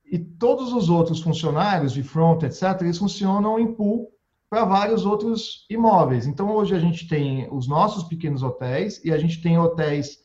E 0.04 0.18
todos 0.18 0.72
os 0.72 0.88
outros 0.88 1.20
funcionários 1.20 1.92
de 1.92 2.02
front, 2.02 2.42
etc., 2.42 2.80
eles 2.80 2.98
funcionam 2.98 3.58
em 3.58 3.72
pool 3.72 4.10
para 4.50 4.64
vários 4.64 5.04
outros 5.06 5.66
imóveis. 5.70 6.26
Então, 6.26 6.54
hoje 6.54 6.74
a 6.74 6.78
gente 6.78 7.06
tem 7.06 7.46
os 7.52 7.68
nossos 7.68 8.04
pequenos 8.04 8.42
hotéis 8.42 9.02
e 9.04 9.12
a 9.12 9.18
gente 9.18 9.40
tem 9.42 9.58
hotéis 9.58 10.18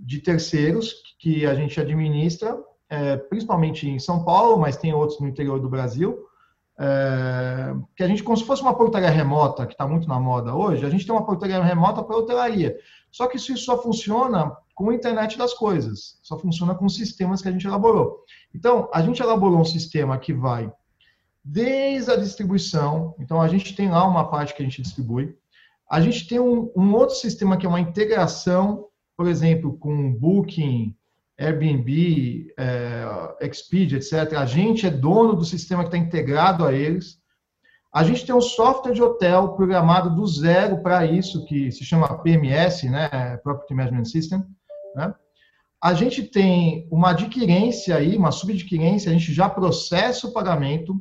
de 0.00 0.18
terceiros 0.20 0.94
que 1.18 1.46
a 1.46 1.54
gente 1.54 1.78
administra, 1.80 2.58
é, 2.88 3.16
principalmente 3.16 3.88
em 3.88 3.98
São 3.98 4.24
Paulo, 4.24 4.58
mas 4.58 4.76
tem 4.76 4.92
outros 4.92 5.20
no 5.20 5.28
interior 5.28 5.60
do 5.60 5.68
Brasil, 5.68 6.18
é, 6.78 7.74
que 7.94 8.02
a 8.02 8.08
gente, 8.08 8.22
como 8.22 8.36
se 8.36 8.44
fosse 8.44 8.62
uma 8.62 8.74
portaria 8.74 9.10
remota, 9.10 9.66
que 9.66 9.74
está 9.74 9.86
muito 9.86 10.08
na 10.08 10.18
moda 10.18 10.54
hoje, 10.54 10.84
a 10.84 10.88
gente 10.88 11.04
tem 11.04 11.14
uma 11.14 11.26
portaria 11.26 11.62
remota 11.62 12.02
para 12.02 12.16
hotelaria. 12.16 12.76
Só 13.10 13.26
que 13.26 13.36
isso 13.36 13.56
só 13.58 13.80
funciona 13.82 14.56
com 14.74 14.88
a 14.88 14.94
internet 14.94 15.36
das 15.36 15.52
coisas, 15.52 16.18
só 16.22 16.38
funciona 16.38 16.74
com 16.74 16.88
sistemas 16.88 17.42
que 17.42 17.48
a 17.48 17.52
gente 17.52 17.66
elaborou. 17.66 18.24
Então, 18.54 18.88
a 18.94 19.02
gente 19.02 19.20
elaborou 19.20 19.60
um 19.60 19.64
sistema 19.64 20.16
que 20.16 20.32
vai 20.32 20.72
desde 21.44 22.10
a 22.10 22.16
distribuição, 22.16 23.14
então 23.18 23.40
a 23.40 23.48
gente 23.48 23.74
tem 23.74 23.90
lá 23.90 24.06
uma 24.06 24.30
parte 24.30 24.54
que 24.54 24.62
a 24.62 24.64
gente 24.64 24.80
distribui, 24.80 25.36
a 25.90 26.00
gente 26.00 26.26
tem 26.26 26.38
um, 26.38 26.70
um 26.76 26.94
outro 26.94 27.16
sistema 27.16 27.56
que 27.56 27.66
é 27.66 27.68
uma 27.68 27.80
integração, 27.80 28.86
por 29.20 29.28
exemplo, 29.28 29.76
com 29.76 30.14
Booking, 30.14 30.96
Airbnb, 31.38 32.54
é, 32.58 33.46
Expedia, 33.46 33.98
etc. 33.98 34.32
A 34.32 34.46
gente 34.46 34.86
é 34.86 34.90
dono 34.90 35.36
do 35.36 35.44
sistema 35.44 35.82
que 35.82 35.88
está 35.88 35.98
integrado 35.98 36.64
a 36.64 36.72
eles. 36.72 37.18
A 37.92 38.02
gente 38.02 38.24
tem 38.24 38.34
um 38.34 38.40
software 38.40 38.94
de 38.94 39.02
hotel 39.02 39.52
programado 39.56 40.16
do 40.16 40.26
zero 40.26 40.82
para 40.82 41.04
isso, 41.04 41.44
que 41.44 41.70
se 41.70 41.84
chama 41.84 42.22
PMS, 42.22 42.88
né? 42.88 43.36
Property 43.44 43.74
Management 43.74 44.06
System. 44.06 44.42
Né? 44.96 45.14
A 45.84 45.92
gente 45.92 46.22
tem 46.22 46.88
uma 46.90 47.10
adquirência 47.10 47.96
aí, 47.96 48.16
uma 48.16 48.32
subadquirência, 48.32 49.10
a 49.10 49.12
gente 49.12 49.34
já 49.34 49.50
processa 49.50 50.28
o 50.28 50.32
pagamento. 50.32 50.98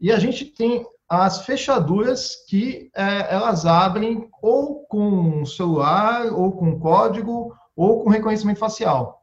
E 0.00 0.10
a 0.10 0.18
gente 0.18 0.46
tem 0.46 0.84
as 1.14 1.44
fechaduras 1.44 2.36
que 2.48 2.90
é, 2.96 3.34
elas 3.34 3.66
abrem 3.66 4.30
ou 4.40 4.86
com 4.86 5.44
celular, 5.44 6.32
ou 6.32 6.52
com 6.52 6.80
código, 6.80 7.54
ou 7.76 8.02
com 8.02 8.08
reconhecimento 8.08 8.58
facial. 8.58 9.22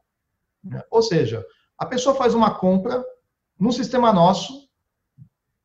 Né? 0.62 0.80
Ou 0.88 1.02
seja, 1.02 1.44
a 1.76 1.84
pessoa 1.84 2.14
faz 2.14 2.32
uma 2.32 2.54
compra 2.54 3.04
no 3.58 3.72
sistema 3.72 4.12
nosso 4.12 4.68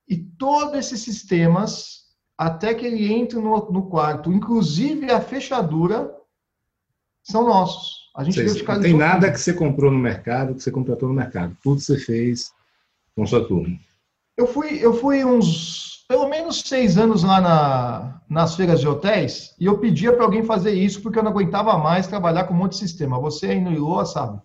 e 0.10 0.18
todos 0.18 0.74
esses 0.80 1.02
sistemas, 1.02 2.06
até 2.36 2.74
que 2.74 2.88
ele 2.88 3.14
entre 3.14 3.38
no, 3.38 3.72
no 3.72 3.88
quarto, 3.88 4.34
inclusive 4.34 5.12
a 5.12 5.22
fechadura, 5.22 6.12
são 7.22 7.46
nossos. 7.46 8.10
A 8.16 8.24
gente 8.24 8.50
Sei, 8.50 8.64
não 8.64 8.82
tem 8.82 8.98
nada 8.98 9.32
que 9.32 9.40
você 9.40 9.54
comprou 9.54 9.92
no 9.92 10.00
mercado, 10.00 10.56
que 10.56 10.64
você 10.64 10.72
contratou 10.72 11.08
no 11.08 11.14
mercado. 11.14 11.56
Tudo 11.62 11.80
você 11.82 12.00
fez 12.00 12.52
com 13.16 13.28
sua 13.28 13.48
turma. 13.48 13.78
Eu 14.36 14.48
fui, 14.48 14.84
eu 14.84 14.92
fui 14.96 15.24
uns 15.24 15.95
pelo 16.08 16.28
menos 16.28 16.62
seis 16.62 16.98
anos 16.98 17.24
lá 17.24 17.42
na, 17.42 18.22
nas 18.30 18.56
feiras 18.56 18.80
de 18.80 18.88
hotéis 18.88 19.56
e 19.60 19.66
eu 19.66 19.78
pedia 19.80 20.14
para 20.14 20.24
alguém 20.24 20.44
fazer 20.44 20.74
isso 20.74 21.02
porque 21.02 21.18
eu 21.18 21.24
não 21.24 21.32
aguentava 21.32 21.78
mais 21.78 22.08
trabalhar 22.08 22.46
com 22.46 22.54
um 22.54 22.58
monte 22.58 22.74
de 22.74 22.80
sistema. 22.80 23.20
Você 23.20 23.48
aí 23.48 23.62
no 23.62 23.72
Iloa 23.72 24.06
sabe. 24.06 24.40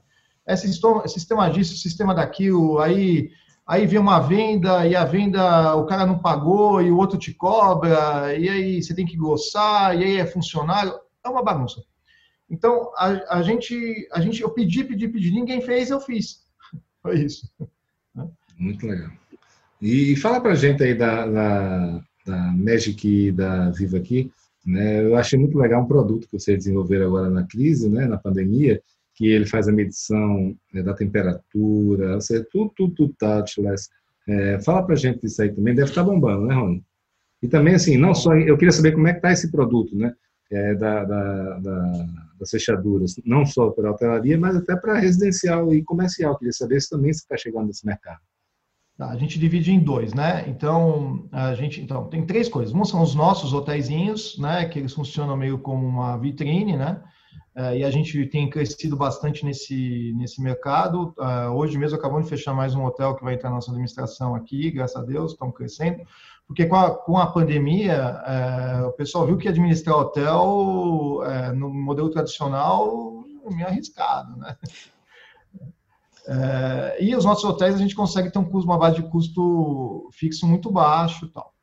É 0.47 0.57
sistema, 0.57 1.07
sistema 1.07 1.51
disso, 1.51 1.77
sistema 1.77 2.15
daquilo, 2.15 2.79
aí, 2.79 3.31
aí 3.67 3.87
vem 3.87 4.01
uma 4.01 4.19
venda 4.19 4.87
e 4.87 4.97
a 4.97 5.05
venda 5.05 5.77
o 5.77 5.87
cara 5.87 6.07
não 6.07 6.19
pagou 6.19 6.81
e 6.81 6.91
o 6.91 6.97
outro 6.97 7.19
te 7.19 7.33
cobra, 7.35 8.35
e 8.37 8.49
aí 8.49 8.83
você 8.83 8.95
tem 8.95 9.07
que 9.07 9.17
glossar, 9.17 9.97
e 9.97 10.03
aí 10.03 10.17
é 10.17 10.27
funcionário. 10.27 10.99
É 11.25 11.29
uma 11.29 11.45
bagunça. 11.45 11.83
Então, 12.49 12.91
a, 12.97 13.37
a, 13.39 13.43
gente, 13.43 14.09
a 14.13 14.21
gente, 14.21 14.43
eu 14.43 14.51
pedi, 14.51 14.83
pedi, 14.83 15.07
pedi, 15.07 15.31
ninguém 15.31 15.61
fez, 15.61 15.91
eu 15.91 16.01
fiz. 16.01 16.41
Foi 17.01 17.21
isso. 17.21 17.49
Muito 18.59 18.87
legal. 18.87 19.20
E, 19.81 20.15
fala 20.17 20.41
para 20.41 20.53
a 20.53 20.57
gente 20.57 20.83
aí 20.83 20.95
da, 20.95 21.27
da, 21.27 22.01
da 22.27 22.39
Magic 22.53 23.07
e 23.09 23.33
da 23.33 23.71
Viva 23.71 23.97
aqui. 23.97 24.31
Né? 24.65 25.05
Eu 25.05 25.17
achei 25.17 25.39
muito 25.39 25.59
legal 25.59 25.83
um 25.83 25.89
produto 25.89 26.29
que 26.29 26.39
vocês 26.39 26.59
desenvolveram 26.59 27.07
agora 27.07 27.31
na 27.31 27.45
crise, 27.45 27.89
né? 27.89 28.07
na 28.07 28.19
pandemia, 28.19 28.81
que 29.15 29.27
ele 29.27 29.47
faz 29.47 29.69
a 29.69 29.73
medição 29.73 30.55
né, 30.73 30.83
da 30.83 30.95
temperatura, 30.95 32.21
seja, 32.21 32.47
tudo, 32.51 32.73
tudo, 32.77 32.95
tudo 32.95 33.15
touchless. 33.19 33.89
É, 34.29 34.61
fala 34.61 34.83
para 34.83 34.95
a 34.95 34.99
gente 34.99 35.21
disso 35.21 35.43
aí 35.43 35.53
também, 35.53 35.75
deve 35.75 35.89
estar 35.91 36.05
tá 36.05 36.11
bombando, 36.11 36.47
né, 36.47 36.55
Rony? 36.55 36.85
E 37.43 37.49
também, 37.49 37.75
assim, 37.75 37.97
não 37.97 38.15
só, 38.15 38.35
eu 38.37 38.57
queria 38.57 38.73
saber 38.73 38.93
como 38.93 39.09
é 39.09 39.13
que 39.13 39.19
está 39.19 39.33
esse 39.33 39.51
produto, 39.51 39.97
né, 39.97 40.15
é, 40.51 40.75
da, 40.75 41.05
da, 41.05 41.59
da, 41.59 42.07
das 42.39 42.51
fechaduras, 42.51 43.15
não 43.25 43.45
só 43.47 43.71
para 43.71 43.89
a 43.89 43.93
hotelaria, 43.93 44.39
mas 44.39 44.57
até 44.57 44.77
para 44.77 44.99
residencial 44.99 45.75
e 45.75 45.83
comercial. 45.83 46.37
Queria 46.39 46.53
saber 46.53 46.81
se 46.81 46.91
também 46.91 47.11
está 47.11 47.37
chegando 47.37 47.67
nesse 47.67 47.87
mercado. 47.87 48.21
Tá, 49.01 49.09
a 49.09 49.17
gente 49.17 49.39
divide 49.39 49.73
em 49.73 49.81
dois, 49.81 50.13
né? 50.13 50.45
Então, 50.47 51.27
a 51.33 51.55
gente 51.55 51.81
então 51.81 52.05
tem 52.05 52.27
três 52.27 52.51
coisas. 52.51 52.75
Um 52.75 52.85
são 52.85 53.01
os 53.01 53.15
nossos 53.15 53.55
hotéisinhos, 53.55 54.37
né? 54.39 54.67
Que 54.67 54.79
eles 54.79 54.93
funcionam 54.93 55.35
meio 55.39 55.59
como 55.59 55.87
uma 55.87 56.19
vitrine, 56.19 56.77
né? 56.77 57.03
É, 57.55 57.79
e 57.79 57.83
a 57.83 57.91
gente 57.91 58.27
tem 58.27 58.51
crescido 58.51 58.99
bastante 58.99 59.43
nesse, 59.43 60.13
nesse 60.19 60.43
mercado. 60.43 61.15
Uh, 61.19 61.51
hoje 61.55 61.79
mesmo 61.79 61.97
acabamos 61.97 62.25
de 62.25 62.29
fechar 62.29 62.53
mais 62.53 62.75
um 62.75 62.85
hotel 62.85 63.17
que 63.17 63.25
vai 63.25 63.37
entrar 63.37 63.49
na 63.49 63.55
nossa 63.55 63.71
administração 63.71 64.35
aqui, 64.35 64.71
graças 64.71 64.97
a 64.97 65.03
Deus, 65.03 65.33
estamos 65.33 65.57
crescendo. 65.57 66.03
Porque 66.47 66.67
com 66.67 66.77
a, 66.77 66.91
com 66.95 67.17
a 67.17 67.27
pandemia, 67.29 67.95
é, 68.27 68.83
o 68.83 68.93
pessoal 68.93 69.25
viu 69.25 69.39
que 69.39 69.49
administrar 69.49 69.97
hotel 69.97 71.23
no 71.57 71.73
modelo 71.73 72.11
tradicional 72.11 73.25
é 73.47 73.55
meio 73.55 73.67
arriscado, 73.67 74.37
né? 74.37 74.59
É, 76.27 76.99
e 77.03 77.15
os 77.15 77.25
nossos 77.25 77.45
hotéis 77.45 77.75
a 77.75 77.79
gente 77.79 77.95
consegue 77.95 78.31
ter 78.31 78.39
um 78.39 78.45
custo, 78.45 78.69
uma 78.69 78.79
base 78.79 78.97
de 78.97 79.09
custo 79.09 80.09
fixo 80.13 80.47
muito 80.47 80.71
baixo 80.71 81.29
tal. 81.29 81.55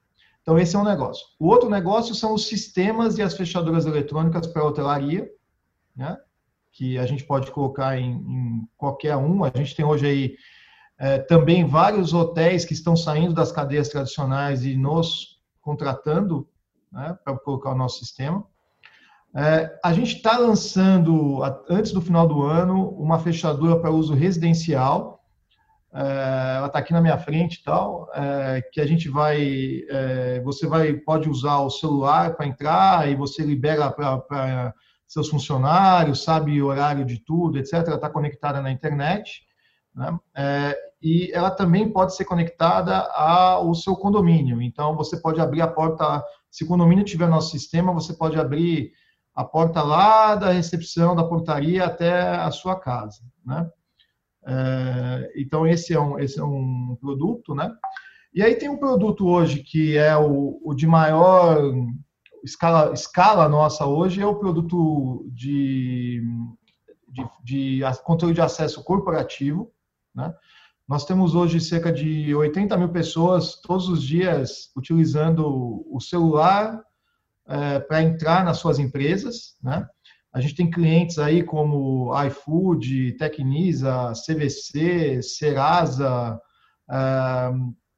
Então, 0.41 0.57
esse 0.57 0.75
é 0.75 0.79
um 0.79 0.83
negócio. 0.83 1.25
O 1.37 1.47
outro 1.47 1.69
negócio 1.69 2.15
são 2.15 2.33
os 2.33 2.47
sistemas 2.47 3.17
e 3.17 3.21
as 3.21 3.35
fechaduras 3.35 3.85
eletrônicas 3.85 4.47
para 4.47 4.63
hotelaria, 4.63 5.29
né? 5.95 6.17
que 6.71 6.97
a 6.97 7.05
gente 7.05 7.23
pode 7.23 7.51
colocar 7.51 7.97
em, 7.97 8.11
em 8.11 8.69
qualquer 8.77 9.15
um. 9.17 9.43
A 9.43 9.51
gente 9.53 9.75
tem 9.75 9.83
hoje 9.83 10.05
aí 10.05 10.37
é, 10.99 11.17
também 11.17 11.65
vários 11.65 12.13
hotéis 12.13 12.65
que 12.65 12.73
estão 12.73 12.95
saindo 12.95 13.33
das 13.33 13.51
cadeias 13.51 13.89
tradicionais 13.89 14.63
e 14.63 14.75
nos 14.75 15.41
contratando 15.59 16.47
né, 16.91 17.17
para 17.23 17.37
colocar 17.39 17.71
o 17.71 17.77
nosso 17.77 17.99
sistema. 17.99 18.45
É, 19.35 19.77
a 19.83 19.93
gente 19.93 20.15
está 20.15 20.37
lançando, 20.37 21.41
antes 21.69 21.91
do 21.91 22.01
final 22.01 22.27
do 22.27 22.43
ano, 22.43 22.89
uma 22.91 23.19
fechadura 23.19 23.79
para 23.79 23.91
uso 23.91 24.13
residencial. 24.13 25.21
É, 25.93 26.55
ela 26.57 26.67
está 26.67 26.79
aqui 26.79 26.93
na 26.93 27.01
minha 27.01 27.17
frente 27.17 27.55
e 27.55 27.63
tal, 27.63 28.09
é, 28.13 28.61
que 28.71 28.81
a 28.81 28.85
gente 28.85 29.09
vai, 29.09 29.81
é, 29.89 30.41
você 30.41 30.67
vai, 30.67 30.93
pode 30.93 31.29
usar 31.29 31.59
o 31.59 31.69
celular 31.69 32.35
para 32.35 32.47
entrar 32.47 33.09
e 33.09 33.15
você 33.15 33.43
libera 33.43 33.89
para 33.91 34.73
seus 35.07 35.29
funcionários, 35.29 36.23
sabe 36.23 36.61
o 36.61 36.67
horário 36.67 37.05
de 37.05 37.19
tudo, 37.19 37.57
etc. 37.57 37.73
Ela 37.73 37.95
está 37.95 38.09
conectada 38.09 38.61
na 38.61 38.71
internet. 38.71 39.43
Né? 39.95 40.19
É, 40.35 40.77
e 41.01 41.31
ela 41.31 41.51
também 41.51 41.91
pode 41.91 42.15
ser 42.15 42.25
conectada 42.25 42.97
ao 43.13 43.73
seu 43.73 43.95
condomínio. 43.95 44.61
Então, 44.61 44.95
você 44.95 45.17
pode 45.17 45.39
abrir 45.39 45.61
a 45.61 45.67
porta, 45.67 46.23
se 46.49 46.63
o 46.63 46.67
condomínio 46.67 47.05
tiver 47.05 47.27
nosso 47.27 47.51
sistema, 47.51 47.93
você 47.93 48.13
pode 48.13 48.37
abrir 48.39 48.91
a 49.37 49.43
porta 49.43 49.83
lá 49.83 50.33
da 50.33 50.51
recepção 50.51 51.15
da 51.15 51.23
portaria 51.23 51.85
até 51.85 52.21
a 52.37 52.49
sua 52.49 52.75
casa, 52.75 53.21
né? 53.45 53.69
É, 54.47 55.33
então, 55.35 55.67
esse 55.67 55.93
é, 55.93 55.99
um, 55.99 56.17
esse 56.17 56.39
é 56.39 56.43
um 56.43 56.97
produto, 56.99 57.53
né? 57.53 57.71
E 58.33 58.41
aí 58.41 58.55
tem 58.55 58.67
um 58.67 58.79
produto 58.79 59.27
hoje 59.27 59.61
que 59.61 59.95
é 59.95 60.17
o, 60.17 60.59
o 60.63 60.73
de 60.73 60.87
maior 60.87 61.71
escala, 62.43 62.91
escala 62.93 63.47
nossa 63.47 63.85
hoje, 63.85 64.19
é 64.19 64.25
o 64.25 64.39
produto 64.39 65.29
de, 65.31 66.23
de, 67.07 67.29
de 67.43 68.33
de 68.33 68.41
acesso 68.41 68.83
corporativo, 68.83 69.71
né? 70.15 70.33
Nós 70.87 71.05
temos 71.05 71.35
hoje 71.35 71.61
cerca 71.61 71.91
de 71.91 72.33
80 72.33 72.75
mil 72.75 72.89
pessoas 72.89 73.61
todos 73.61 73.87
os 73.87 74.01
dias 74.01 74.71
utilizando 74.75 75.85
o 75.91 75.99
celular 75.99 76.81
é, 77.47 77.79
para 77.79 78.03
entrar 78.03 78.43
nas 78.43 78.57
suas 78.57 78.79
empresas, 78.79 79.55
né? 79.61 79.87
A 80.33 80.41
gente 80.41 80.55
tem 80.55 80.69
clientes 80.69 81.17
aí 81.17 81.41
como 81.41 82.11
iFood, 82.25 83.13
Tecnisa, 83.13 84.11
CVC, 84.13 85.21
Serasa, 85.23 86.39
é, 86.89 87.51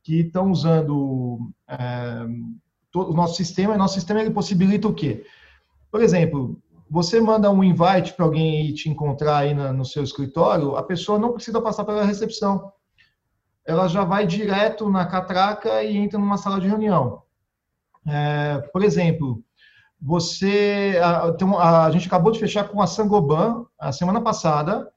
que 0.04 0.22
estão 0.22 0.52
usando 0.52 1.52
é, 1.68 2.26
o 2.96 3.14
nosso 3.14 3.36
sistema. 3.36 3.76
E 3.76 3.78
nosso 3.78 3.96
sistema 3.96 4.22
ele 4.22 4.32
possibilita 4.32 4.88
o 4.88 4.94
quê? 4.94 5.26
Por 5.92 6.02
exemplo, 6.02 6.62
você 6.90 7.20
manda 7.20 7.52
um 7.52 7.64
invite 7.64 8.14
para 8.14 8.26
alguém 8.26 8.74
te 8.74 8.90
encontrar 8.90 9.40
aí 9.40 9.54
no 9.54 9.84
seu 9.84 10.04
escritório, 10.04 10.76
a 10.76 10.84
pessoa 10.84 11.20
não 11.20 11.34
precisa 11.34 11.62
passar 11.62 11.84
pela 11.84 12.06
recepção 12.06 12.72
ela 13.70 13.88
já 13.88 14.04
vai 14.04 14.26
direto 14.26 14.90
na 14.90 15.06
catraca 15.06 15.84
e 15.84 15.96
entra 15.96 16.18
numa 16.18 16.38
sala 16.38 16.60
de 16.60 16.68
reunião. 16.68 17.22
É, 18.08 18.60
por 18.72 18.84
exemplo, 18.84 19.44
você 20.02 21.00
a, 21.02 21.28
a, 21.28 21.86
a, 21.86 21.92
gente 21.92 22.08
acabou 22.08 22.32
de 22.32 22.40
fechar 22.40 22.68
com 22.70 22.82
a 22.82 22.88
Sangoban 22.88 23.66
a 23.78 23.92
semana 23.92 24.22
passada, 24.22 24.90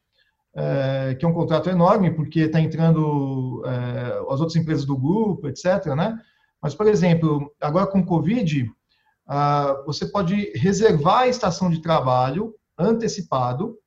é, 0.54 1.16
que 1.18 1.24
é 1.24 1.28
um 1.28 1.34
contrato 1.34 1.68
enorme 1.68 2.10
porque 2.10 2.40
está 2.40 2.60
entrando 2.60 3.62
é, 3.66 4.32
as 4.32 4.40
outras 4.40 4.56
empresas 4.56 4.84
do 4.84 4.96
grupo, 4.96 5.48
etc. 5.48 5.86
Né? 5.96 6.18
Mas, 6.60 6.74
por 6.74 6.86
exemplo, 6.86 7.52
agora 7.60 7.86
com 7.86 8.00
o 8.00 8.06
Covid, 8.06 8.70
você 9.86 10.06
pode 10.06 10.52
reservar 10.56 11.20
a 11.20 11.28
estação 11.28 11.70
de 11.70 11.80
trabalho 11.80 12.54
antecipado 12.78 13.78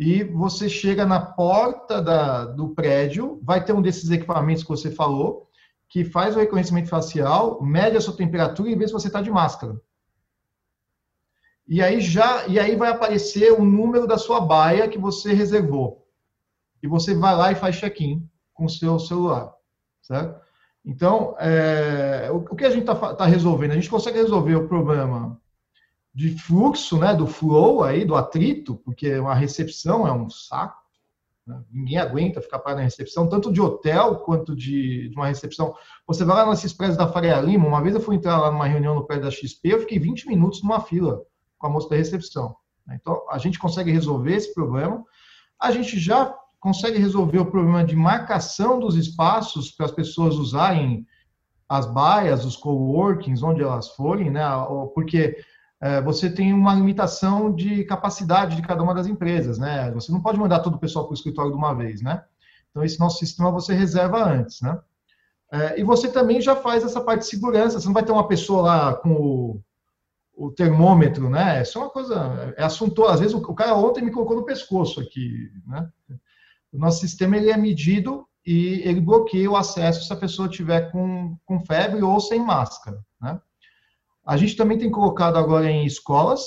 e 0.00 0.24
você 0.24 0.66
chega 0.66 1.04
na 1.04 1.20
porta 1.20 2.00
da, 2.00 2.46
do 2.46 2.70
prédio, 2.70 3.38
vai 3.42 3.62
ter 3.62 3.74
um 3.74 3.82
desses 3.82 4.10
equipamentos 4.10 4.62
que 4.62 4.70
você 4.70 4.90
falou, 4.90 5.49
que 5.90 6.04
faz 6.04 6.36
o 6.36 6.38
reconhecimento 6.38 6.88
facial, 6.88 7.60
mede 7.60 7.96
a 7.96 8.00
sua 8.00 8.16
temperatura 8.16 8.70
e 8.70 8.76
vê 8.76 8.86
se 8.86 8.92
você 8.92 9.08
está 9.08 9.20
de 9.20 9.30
máscara. 9.30 9.78
E 11.66 11.82
aí 11.82 12.00
já 12.00 12.46
e 12.46 12.58
aí 12.58 12.76
vai 12.76 12.90
aparecer 12.90 13.52
o 13.52 13.64
número 13.64 14.06
da 14.06 14.16
sua 14.16 14.40
baia 14.40 14.88
que 14.88 14.98
você 14.98 15.32
reservou. 15.32 16.08
E 16.80 16.86
você 16.86 17.12
vai 17.12 17.36
lá 17.36 17.52
e 17.52 17.56
faz 17.56 17.76
check-in 17.76 18.26
com 18.54 18.64
o 18.66 18.70
seu 18.70 18.98
celular, 19.00 19.52
certo? 20.00 20.40
Então, 20.84 21.36
é, 21.38 22.30
o, 22.32 22.56
que 22.56 22.64
a 22.64 22.70
gente 22.70 22.88
está 22.88 23.14
tá 23.14 23.26
resolvendo? 23.26 23.72
A 23.72 23.74
gente 23.74 23.90
consegue 23.90 24.16
resolver 24.16 24.54
o 24.54 24.68
problema 24.68 25.38
de 26.14 26.30
fluxo, 26.38 26.98
né, 26.98 27.14
do 27.14 27.26
flow 27.26 27.82
aí, 27.82 28.04
do 28.04 28.14
atrito, 28.14 28.76
porque 28.76 29.18
uma 29.18 29.34
recepção 29.34 30.06
é 30.06 30.12
um 30.12 30.30
saco. 30.30 30.79
Né? 31.46 31.62
Ninguém 31.70 31.98
aguenta 31.98 32.40
ficar 32.40 32.58
parado 32.58 32.78
na 32.78 32.84
recepção, 32.84 33.28
tanto 33.28 33.52
de 33.52 33.60
hotel 33.60 34.16
quanto 34.16 34.54
de, 34.54 35.08
de 35.08 35.16
uma 35.16 35.26
recepção. 35.26 35.74
Você 36.06 36.24
vai 36.24 36.36
lá 36.36 36.50
nesses 36.50 36.72
prédios 36.72 36.98
da 36.98 37.08
Faria 37.08 37.40
Lima, 37.40 37.66
uma 37.66 37.82
vez 37.82 37.94
eu 37.94 38.00
fui 38.00 38.16
entrar 38.16 38.38
lá 38.38 38.50
numa 38.50 38.66
reunião 38.66 38.94
no 38.94 39.06
prédio 39.06 39.24
da 39.24 39.30
XP, 39.30 39.68
eu 39.68 39.80
fiquei 39.80 39.98
20 39.98 40.28
minutos 40.28 40.62
numa 40.62 40.80
fila 40.80 41.22
com 41.58 41.66
a 41.66 41.70
moça 41.70 41.88
da 41.88 41.96
recepção. 41.96 42.56
Né? 42.86 42.98
Então, 43.00 43.24
a 43.30 43.38
gente 43.38 43.58
consegue 43.58 43.90
resolver 43.90 44.34
esse 44.34 44.54
problema. 44.54 45.04
A 45.60 45.70
gente 45.70 45.98
já 45.98 46.34
consegue 46.58 46.98
resolver 46.98 47.38
o 47.38 47.50
problema 47.50 47.84
de 47.84 47.96
marcação 47.96 48.78
dos 48.78 48.96
espaços 48.96 49.70
para 49.70 49.86
as 49.86 49.92
pessoas 49.92 50.36
usarem 50.36 51.06
as 51.68 51.86
baias, 51.86 52.44
os 52.44 52.56
coworkings, 52.56 53.42
onde 53.42 53.62
elas 53.62 53.90
forem, 53.90 54.30
né? 54.30 54.42
Porque 54.92 55.36
você 56.04 56.28
tem 56.28 56.52
uma 56.52 56.74
limitação 56.74 57.54
de 57.54 57.84
capacidade 57.84 58.56
de 58.56 58.62
cada 58.62 58.82
uma 58.82 58.94
das 58.94 59.06
empresas, 59.06 59.58
né? 59.58 59.90
Você 59.92 60.12
não 60.12 60.20
pode 60.20 60.38
mandar 60.38 60.60
todo 60.60 60.74
o 60.74 60.78
pessoal 60.78 61.06
para 61.06 61.12
o 61.12 61.14
escritório 61.14 61.50
de 61.50 61.56
uma 61.56 61.74
vez, 61.74 62.02
né? 62.02 62.22
Então, 62.70 62.84
esse 62.84 63.00
nosso 63.00 63.18
sistema 63.18 63.50
você 63.50 63.74
reserva 63.74 64.22
antes, 64.22 64.60
né? 64.60 64.78
É, 65.52 65.80
e 65.80 65.82
você 65.82 66.08
também 66.08 66.40
já 66.40 66.54
faz 66.54 66.84
essa 66.84 67.00
parte 67.00 67.20
de 67.20 67.26
segurança. 67.26 67.80
Você 67.80 67.86
não 67.86 67.94
vai 67.94 68.04
ter 68.04 68.12
uma 68.12 68.28
pessoa 68.28 68.62
lá 68.62 68.94
com 68.94 69.12
o, 69.12 69.62
o 70.36 70.50
termômetro, 70.52 71.28
né? 71.28 71.60
Isso 71.62 71.78
é 71.78 71.80
uma 71.80 71.90
coisa, 71.90 72.54
é 72.56 72.62
assunto. 72.62 73.04
Às 73.04 73.20
vezes 73.20 73.34
o, 73.34 73.54
cara 73.54 73.74
ontem 73.74 74.04
me 74.04 74.12
colocou 74.12 74.36
no 74.36 74.44
pescoço 74.44 75.00
aqui, 75.00 75.50
né? 75.66 75.88
O 76.72 76.78
nosso 76.78 77.00
sistema 77.00 77.36
ele 77.36 77.50
é 77.50 77.56
medido 77.56 78.26
e 78.46 78.80
ele 78.84 79.00
bloqueia 79.00 79.50
o 79.50 79.56
acesso 79.56 80.06
se 80.06 80.12
a 80.12 80.16
pessoa 80.16 80.48
tiver 80.48 80.92
com, 80.92 81.36
com 81.44 81.64
febre 81.64 82.00
ou 82.02 82.20
sem 82.20 82.40
máscara, 82.40 83.00
né? 83.20 83.40
A 84.30 84.36
gente 84.36 84.54
também 84.54 84.78
tem 84.78 84.88
colocado 84.88 85.36
agora 85.36 85.68
em 85.68 85.84
escolas, 85.84 86.42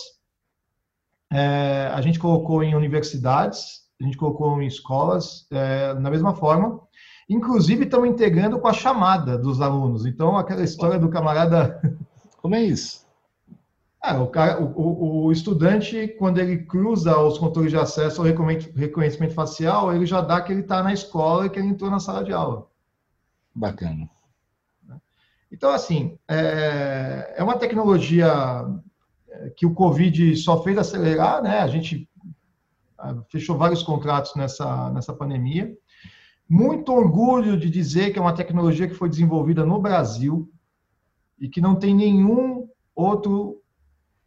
é, 1.30 1.92
a 1.94 2.00
gente 2.00 2.18
colocou 2.18 2.64
em 2.64 2.74
universidades, 2.76 3.82
a 4.00 4.06
gente 4.06 4.16
colocou 4.16 4.62
em 4.62 4.66
escolas, 4.66 5.46
é, 5.52 5.94
da 5.94 6.10
mesma 6.10 6.34
forma. 6.34 6.80
Inclusive, 7.30 7.84
estamos 7.84 8.08
integrando 8.08 8.58
com 8.58 8.70
a 8.70 8.74
chamada 8.74 9.38
dos 9.38 9.60
alunos. 9.60 10.06
Então, 10.06 10.38
aquela 10.38 10.64
história 10.64 10.98
do 10.98 11.10
camarada. 11.10 11.82
Como 12.42 12.56
é 12.56 12.64
isso? 12.64 13.06
É, 14.02 14.14
o, 14.14 14.28
cara, 14.28 14.64
o, 14.64 15.26
o, 15.26 15.32
estudante, 15.34 16.08
quando 16.18 16.40
ele 16.40 16.60
cruza 16.60 17.20
os 17.20 17.38
controles 17.38 17.72
de 17.72 17.78
acesso 17.78 18.22
ao 18.22 18.28
reconhecimento 18.28 19.34
facial, 19.34 19.94
ele 19.94 20.06
já 20.06 20.22
dá 20.22 20.40
que 20.40 20.54
ele 20.54 20.62
está 20.62 20.82
na 20.82 20.94
escola 20.94 21.48
e 21.48 21.50
que 21.50 21.60
ele 21.60 21.68
entrou 21.68 21.92
na 21.92 22.00
sala 22.00 22.24
de 22.24 22.32
aula. 22.32 22.66
Bacana. 23.54 24.10
Então, 25.54 25.70
assim, 25.70 26.18
é, 26.28 27.36
é 27.38 27.44
uma 27.44 27.56
tecnologia 27.56 28.66
é, 29.30 29.50
que 29.52 29.68
o 29.68 29.74
Covid 29.76 30.36
só 30.36 30.64
fez 30.64 30.80
acelerar, 30.80 31.44
né? 31.44 31.60
A 31.60 31.68
gente 31.68 32.10
fechou 33.30 33.56
vários 33.56 33.84
contratos 33.84 34.34
nessa, 34.36 34.90
nessa 34.90 35.14
pandemia. 35.14 35.72
Muito 36.50 36.92
orgulho 36.92 37.56
de 37.56 37.70
dizer 37.70 38.12
que 38.12 38.18
é 38.18 38.22
uma 38.22 38.34
tecnologia 38.34 38.88
que 38.88 38.96
foi 38.96 39.08
desenvolvida 39.08 39.64
no 39.64 39.80
Brasil 39.80 40.50
e 41.40 41.48
que 41.48 41.62
não 41.62 41.76
tem 41.76 41.94
nenhum 41.94 42.68
outro 42.96 43.62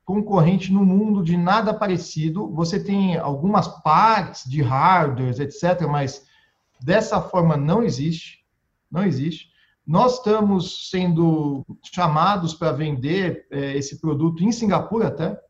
concorrente 0.05 0.73
no 0.73 0.85
mundo 0.85 1.25
de 1.25 1.37
nada 1.37 1.75
parecido. 1.75 2.53
Você 2.55 2.79
tem 2.79 3.17
algumas 3.17 3.67
partes 3.83 4.49
de 4.49 4.63
hardware, 4.63 5.41
etc., 5.41 5.89
mas 5.91 6.25
dessa 6.81 7.21
forma 7.21 7.57
não 7.57 7.83
existe. 7.83 8.45
Não 8.89 9.03
existe. 9.03 9.56
Nós 9.87 10.15
estamos 10.15 10.91
sendo 10.91 11.65
chamados 11.95 12.53
para 12.53 12.73
vender 12.73 13.47
é, 13.51 13.77
esse 13.77 14.01
produto 14.01 14.43
em 14.43 14.51
Singapura 14.51 15.09
até, 15.09 15.41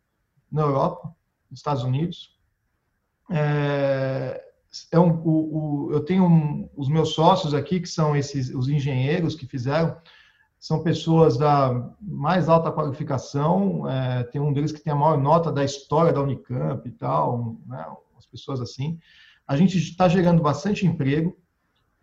na 0.52 0.62
Europa, 0.62 1.10
nos 1.50 1.60
Estados 1.60 1.82
Unidos. 1.82 2.36
É, 3.30 4.44
é 4.92 5.00
um, 5.00 5.22
o, 5.24 5.86
o, 5.86 5.92
eu 5.92 6.00
tenho 6.04 6.26
um, 6.26 6.68
os 6.76 6.88
meus 6.88 7.14
sócios 7.14 7.54
aqui, 7.54 7.80
que 7.80 7.88
são 7.88 8.14
esses 8.14 8.50
os 8.50 8.68
engenheiros 8.68 9.34
que 9.34 9.46
fizeram, 9.46 9.96
são 10.58 10.82
pessoas 10.82 11.38
da 11.38 11.90
mais 12.00 12.48
alta 12.48 12.72
qualificação, 12.72 13.88
é, 13.88 14.24
tem 14.24 14.40
um 14.40 14.52
deles 14.52 14.72
que 14.72 14.80
tem 14.80 14.92
a 14.92 14.96
maior 14.96 15.16
nota 15.16 15.50
da 15.50 15.64
história 15.64 16.12
da 16.12 16.20
Unicamp 16.20 16.86
e 16.86 16.92
tal, 16.92 17.56
né, 17.66 17.86
as 18.18 18.26
pessoas 18.26 18.60
assim. 18.60 18.98
A 19.46 19.56
gente 19.56 19.78
está 19.78 20.08
gerando 20.08 20.42
bastante 20.42 20.86
emprego, 20.86 21.36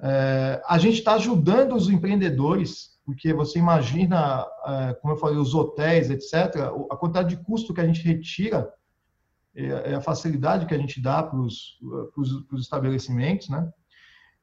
é, 0.06 0.62
a 0.68 0.78
gente 0.78 0.96
está 0.96 1.14
ajudando 1.14 1.76
os 1.76 1.90
empreendedores, 1.90 3.00
porque 3.06 3.34
você 3.34 3.58
imagina, 3.58 4.46
é, 4.66 4.94
como 4.96 5.14
eu 5.14 5.18
falei, 5.18 5.38
os 5.38 5.56
hotéis, 5.56 6.10
etc., 6.10 6.58
a 6.92 6.98
quantidade 6.98 7.30
de 7.30 7.42
custo 7.42 7.74
que 7.74 7.80
a 7.80 7.86
gente 7.86 8.04
retira 8.04 8.70
é, 9.56 9.92
é 9.92 9.96
a 9.96 10.02
facilidade 10.02 10.66
que 10.66 10.74
a 10.74 10.78
gente 10.78 11.02
dá 11.02 11.24
para 11.24 11.40
os 11.40 11.80
estabelecimentos, 12.56 13.48
né? 13.48 13.72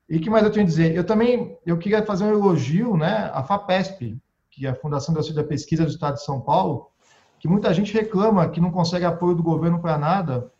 E 0.09 0.19
que 0.19 0.31
mais 0.31 0.45
eu 0.45 0.51
tenho 0.51 0.65
a 0.65 0.69
dizer? 0.69 0.97
Eu 0.97 1.05
também 1.05 1.59
eu 1.67 1.77
queria 1.77 2.03
fazer 2.07 2.25
um 2.25 2.33
elogio, 2.33 2.97
né, 2.97 3.31
à 3.33 3.43
FAPESP, 3.43 4.19
que 4.51 4.67
é 4.67 4.71
a 4.71 4.75
Fundação 4.75 5.13
da 5.13 5.21
Auxílio 5.21 5.43
da 5.43 5.49
Pesquisa 5.49 5.85
do 5.85 5.91
Estado 5.91 6.15
de 6.15 6.25
São 6.25 6.41
Paulo, 6.41 6.91
que 7.39 7.47
muita 7.47 7.73
gente 7.75 7.93
reclama 7.93 8.49
que 8.49 8.61
não 8.61 8.71
consegue 8.71 9.05
apoio 9.05 9.35
do 9.35 9.43
governo 9.43 9.79
para 9.79 9.99
nada, 9.99 10.51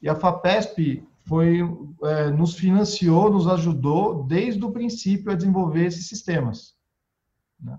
e 0.00 0.08
a 0.10 0.14
FAPESP 0.14 1.08
foi, 1.24 1.60
é, 2.02 2.30
nos 2.30 2.54
financiou, 2.54 3.30
nos 3.30 3.46
ajudou 3.46 4.24
desde 4.24 4.64
o 4.64 4.72
princípio 4.72 5.30
a 5.30 5.36
desenvolver 5.36 5.86
esses 5.86 6.08
sistemas. 6.08 6.74
Né? 7.60 7.78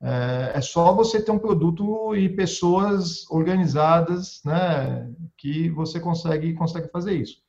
É, 0.00 0.52
é, 0.54 0.60
só 0.60 0.92
você 0.94 1.22
ter 1.22 1.30
um 1.30 1.38
produto 1.38 2.14
e 2.14 2.28
pessoas 2.28 3.28
organizadas 3.30 4.40
né, 4.44 5.10
que 5.36 5.68
você 5.70 5.98
consegue, 5.98 6.54
consegue 6.54 6.88
fazer 6.88 7.14
isso. 7.14 7.42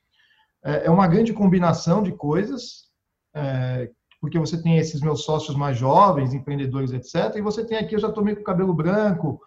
É, 0.64 0.88
é 0.88 0.90
uma 0.90 1.08
grande 1.08 1.34
combinação 1.34 2.02
de 2.02 2.12
coisas, 2.12 2.88
é, 3.34 3.92
porque 4.20 4.40
você 4.40 4.62
tem 4.62 4.78
esses 4.78 5.02
meus 5.02 5.24
sócios 5.24 5.56
mais 5.56 5.78
jovens, 5.78 6.34
empreendedores, 6.34 6.92
etc. 6.92 7.36
E 7.36 7.42
você 7.42 7.64
tem 7.66 7.78
aqui, 7.78 7.96
eu 7.96 8.00
já 8.00 8.08
estou 8.10 8.24
meio 8.24 8.38
com 8.38 8.44
cabelo 8.44 8.74
branco, 8.74 9.40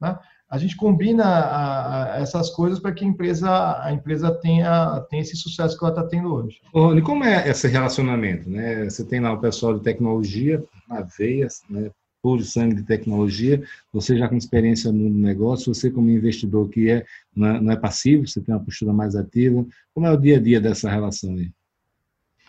né? 0.00 0.18
A 0.48 0.58
gente 0.58 0.76
combina 0.76 1.24
a, 1.24 2.14
a, 2.14 2.20
essas 2.20 2.50
coisas 2.50 2.78
para 2.78 2.92
que 2.92 3.04
a 3.04 3.08
empresa, 3.08 3.82
a 3.82 3.92
empresa 3.92 4.30
tenha, 4.30 5.00
tenha 5.10 5.22
esse 5.22 5.36
sucesso 5.36 5.76
que 5.76 5.84
ela 5.84 5.92
está 5.92 6.06
tendo 6.06 6.32
hoje. 6.32 6.60
Rony, 6.72 7.02
como 7.02 7.24
é 7.24 7.48
esse 7.48 7.66
relacionamento? 7.66 8.48
Né? 8.48 8.84
Você 8.84 9.04
tem 9.04 9.20
lá 9.20 9.32
o 9.32 9.40
pessoal 9.40 9.74
de 9.74 9.82
tecnologia, 9.82 10.62
na 10.88 11.02
veia, 11.02 11.48
né? 11.68 11.90
puro 12.22 12.42
sangue 12.42 12.74
de 12.74 12.82
tecnologia, 12.82 13.62
você 13.92 14.16
já 14.16 14.28
com 14.28 14.36
experiência 14.36 14.90
no 14.90 15.08
negócio, 15.08 15.72
você 15.72 15.90
como 15.90 16.10
investidor 16.10 16.68
que 16.68 16.90
é 16.90 17.04
não, 17.34 17.46
é, 17.48 17.60
não 17.60 17.72
é 17.72 17.76
passivo, 17.76 18.26
você 18.26 18.40
tem 18.40 18.52
uma 18.52 18.64
postura 18.64 18.92
mais 18.92 19.14
ativa, 19.14 19.64
como 19.94 20.06
é 20.08 20.12
o 20.12 20.16
dia 20.16 20.36
a 20.36 20.40
dia 20.40 20.60
dessa 20.60 20.90
relação 20.90 21.30
aí? 21.34 21.52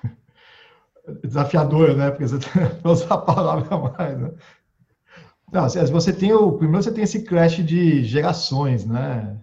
Desafiador, 1.24 1.95
né? 1.95 2.10
Porque 2.10 2.28
você 2.28 2.38
usa 2.84 3.14
a 3.14 3.18
palavra 3.20 3.78
mais, 3.78 4.20
né? 4.20 4.32
Não, 5.52 5.68
você 5.70 6.12
tem 6.12 6.34
o 6.34 6.58
primeiro 6.58 6.84
você 6.84 6.91
tem 6.91 7.04
esse 7.04 7.24
crash 7.24 7.64
de 7.64 8.04
gerações, 8.04 8.86
né? 8.86 9.39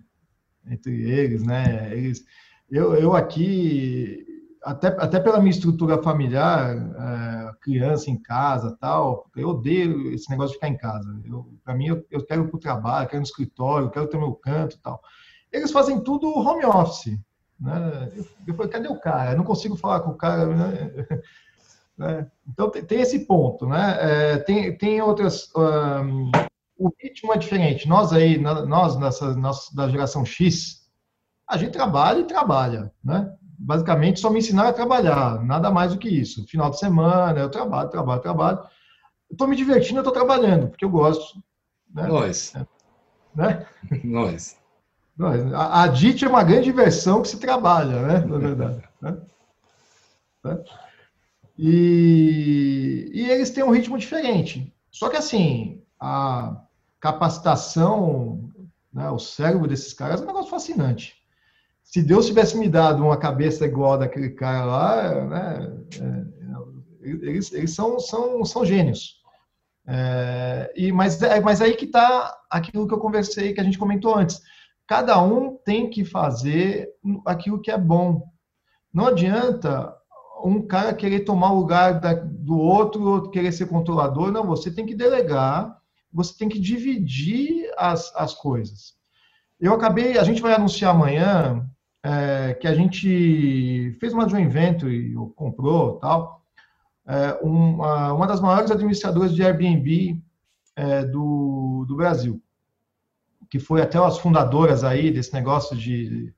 Entre 0.67 1.11
eles, 1.11 1.43
né? 1.43 1.97
Eles, 1.97 2.25
eu, 2.71 2.95
eu 2.95 3.15
aqui 3.15 4.25
até, 4.63 4.89
até 4.89 5.21
pela 5.21 5.39
minha 5.39 5.51
estrutura 5.51 6.03
familiar, 6.03 6.77
é, 6.77 7.53
criança 7.61 8.11
em 8.11 8.21
casa, 8.21 8.77
tal, 8.81 9.31
eu 9.37 9.49
odeio 9.51 10.13
esse 10.13 10.29
negócio 10.31 10.51
de 10.51 10.55
ficar 10.55 10.69
em 10.69 10.77
casa. 10.77 11.09
Para 11.63 11.75
mim, 11.75 11.89
eu, 11.89 12.05
eu 12.11 12.25
quero 12.25 12.45
ir 12.45 12.49
para 12.49 12.57
o 12.57 12.61
trabalho, 12.61 13.09
quero 13.09 13.21
no 13.21 13.27
escritório, 13.27 13.91
quero 13.91 14.09
ter 14.09 14.19
meu 14.19 14.35
canto, 14.35 14.79
tal. 14.83 15.01
Eles 15.53 15.71
fazem 15.71 16.03
tudo 16.03 16.27
home 16.27 16.65
office, 16.65 17.19
né? 17.61 18.11
Eu, 18.17 18.27
eu 18.49 18.55
falei, 18.55 18.73
cadê 18.73 18.89
o 18.89 19.01
cara? 19.01 19.33
Eu 19.33 19.39
não 19.39 19.45
consigo 19.45 19.77
falar 19.77 20.01
com 20.01 20.11
o 20.11 20.17
cara, 20.17 20.47
né? 20.47 20.95
Né? 21.97 22.27
Então 22.49 22.71
tem, 22.71 22.85
tem, 22.85 23.01
esse 23.01 23.21
ponto, 23.21 23.67
né? 23.67 23.97
É, 24.01 24.39
tem, 24.39 24.77
tem 24.77 25.01
outras. 25.01 25.51
Um, 25.57 26.31
o 26.77 26.91
ritmo 27.01 27.33
é 27.33 27.39
diferente. 27.39 27.89
Nós 27.89 28.13
aí, 28.13 28.37
nós 28.39 28.99
nessa 28.99 29.35
nossa, 29.35 29.75
da 29.75 29.89
geração 29.89 30.25
X, 30.25 30.89
a 31.49 31.57
gente 31.57 31.73
trabalha 31.73 32.21
e 32.21 32.27
trabalha, 32.27 32.93
né? 33.03 33.33
Basicamente 33.57 34.19
só 34.19 34.29
me 34.29 34.41
ensinaram 34.41 34.71
a 34.71 34.75
trabalhar, 34.75 35.43
nada 35.45 35.71
mais 35.71 35.93
do 35.93 35.99
que 35.99 36.09
isso. 36.09 36.45
Final 36.49 36.71
de 36.71 36.79
semana, 36.79 37.39
eu 37.39 37.49
trabalho, 37.49 37.89
trabalho, 37.89 38.21
trabalho. 38.21 38.59
Estou 39.31 39.47
me 39.47 39.57
divertindo, 39.57 40.01
estou 40.01 40.13
trabalhando, 40.13 40.69
porque 40.69 40.85
eu 40.85 40.91
gosto. 40.91 41.39
Né? 41.95 42.07
Nós. 42.09 42.55
É, 42.57 42.67
né? 43.35 43.67
Nós. 44.03 44.57
A, 45.55 45.85
a 45.85 45.87
DIT 45.87 46.25
é 46.25 46.29
uma 46.29 46.43
grande 46.43 46.65
diversão 46.65 47.23
que 47.23 47.29
se 47.29 47.39
trabalha, 47.39 48.03
né? 48.03 48.19
Na 48.19 48.39
verdade. 48.39 48.83
né? 49.01 49.17
né? 50.45 50.65
E, 51.59 53.11
e 53.13 53.31
eles 53.31 53.51
têm 53.51 53.65
um 53.65 53.71
ritmo 53.71 53.99
diferente. 53.99 54.75
Só 54.91 55.09
que, 55.09 55.17
assim, 55.17 55.83
a 56.01 56.61
capacitação, 57.01 58.51
né, 58.93 59.11
o 59.11 59.19
cérebro 59.19 59.69
desses 59.69 59.93
caras 59.93 60.21
é 60.21 60.25
um 60.25 60.27
negócio 60.27 60.51
fascinante. 60.51 61.15
Se 61.83 62.03
Deus 62.03 62.27
tivesse 62.27 62.57
me 62.57 62.69
dado 62.69 63.05
uma 63.05 63.17
cabeça 63.17 63.65
igual 63.65 63.99
daquele 63.99 64.31
cara 64.31 64.65
lá, 64.65 65.25
né, 65.27 65.77
é, 66.01 66.35
eles, 67.03 67.53
eles 67.53 67.75
são, 67.75 67.99
são, 67.99 68.45
são 68.45 68.65
gênios. 68.65 69.23
É, 69.87 70.73
e, 70.75 70.91
mas, 70.91 71.21
é, 71.23 71.41
mas 71.41 71.61
aí 71.61 71.75
que 71.75 71.85
está 71.85 72.37
aquilo 72.51 72.89
que 72.89 72.95
eu 72.95 72.99
conversei, 72.99 73.53
que 73.53 73.61
a 73.61 73.65
gente 73.65 73.79
comentou 73.79 74.17
antes. 74.17 74.41
Cada 74.87 75.23
um 75.23 75.57
tem 75.65 75.89
que 75.89 76.05
fazer 76.05 76.91
aquilo 77.25 77.61
que 77.61 77.71
é 77.71 77.79
bom. 77.79 78.23
Não 78.93 79.07
adianta 79.07 79.95
um 80.45 80.67
cara 80.67 80.93
querer 80.93 81.21
tomar 81.21 81.53
o 81.53 81.59
lugar 81.59 82.01
da, 82.01 82.13
do 82.13 82.59
outro, 82.59 83.31
querer 83.31 83.51
ser 83.53 83.67
controlador. 83.67 84.31
Não, 84.31 84.47
você 84.47 84.71
tem 84.71 84.85
que 84.85 84.95
delegar, 84.95 85.77
você 86.13 86.37
tem 86.37 86.49
que 86.49 86.61
dividir 86.61 87.73
as, 87.79 88.15
as 88.15 88.35
coisas. 88.35 88.95
Eu 89.59 89.73
acabei, 89.73 90.19
a 90.19 90.25
gente 90.25 90.43
vai 90.43 90.53
anunciar 90.53 90.95
amanhã 90.95 91.67
é, 92.03 92.53
que 92.55 92.69
a 92.69 92.75
gente 92.75 93.97
fez 93.99 94.13
uma 94.13 94.29
joint 94.29 94.51
venture, 94.51 95.17
ou 95.17 95.31
comprou 95.31 95.99
tal, 95.99 96.43
é, 97.07 97.39
uma, 97.43 98.13
uma 98.13 98.27
das 98.27 98.41
maiores 98.41 98.71
administradoras 98.71 99.35
de 99.35 99.43
Airbnb 99.43 100.23
é, 100.77 101.05
do, 101.05 101.87
do 101.89 101.97
Brasil, 101.97 102.43
que 103.49 103.59
foi 103.59 103.81
até 103.81 103.99
as 103.99 104.19
fundadoras 104.19 104.85
aí 104.85 105.11
desse 105.11 105.33
negócio 105.33 105.75
de 105.77 106.34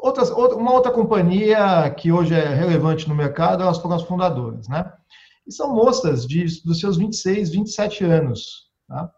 outras, 0.00 0.30
uma 0.30 0.72
outra 0.72 0.92
companhia 0.92 1.90
que 1.90 2.12
hoje 2.12 2.34
é 2.34 2.54
relevante 2.54 3.08
no 3.08 3.14
mercado, 3.14 3.62
elas 3.62 3.78
foram 3.78 3.96
as 3.96 4.02
fundadoras, 4.02 4.68
né? 4.68 4.92
E 5.46 5.52
são 5.52 5.74
moças 5.74 6.26
de, 6.26 6.44
dos 6.64 6.80
seus 6.80 6.96
26, 6.96 7.50
27 7.50 8.04
anos, 8.04 8.68
tá? 8.88 9.10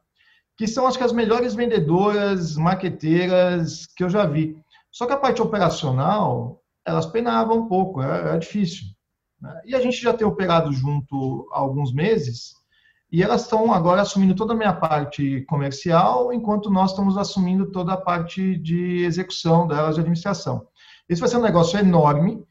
que 0.58 0.66
são, 0.66 0.86
acho 0.86 0.98
que, 0.98 1.04
as 1.04 1.12
melhores 1.12 1.54
vendedoras, 1.54 2.56
maqueteiras 2.56 3.86
que 3.96 4.02
eu 4.02 4.10
já 4.10 4.26
vi. 4.26 4.58
Só 4.90 5.06
que 5.06 5.12
a 5.12 5.16
parte 5.16 5.40
operacional, 5.40 6.60
elas 6.84 7.06
penavam 7.06 7.58
um 7.58 7.68
pouco, 7.68 8.02
era, 8.02 8.16
era 8.16 8.38
difícil. 8.38 8.88
Né? 9.40 9.62
E 9.64 9.74
a 9.74 9.80
gente 9.80 9.96
já 9.96 10.12
tem 10.12 10.26
operado 10.26 10.72
junto 10.72 11.48
há 11.52 11.58
alguns 11.60 11.94
meses, 11.94 12.57
e 13.10 13.22
elas 13.22 13.42
estão 13.42 13.72
agora 13.72 14.02
assumindo 14.02 14.34
toda 14.34 14.52
a 14.52 14.56
minha 14.56 14.72
parte 14.72 15.42
comercial, 15.48 16.32
enquanto 16.32 16.70
nós 16.70 16.90
estamos 16.90 17.16
assumindo 17.16 17.70
toda 17.70 17.94
a 17.94 17.96
parte 17.96 18.56
de 18.58 19.04
execução 19.04 19.66
delas, 19.66 19.94
de 19.94 20.00
administração. 20.00 20.66
Esse 21.08 21.20
vai 21.20 21.30
ser 21.30 21.38
um 21.38 21.42
negócio 21.42 21.78
enorme, 21.78 22.44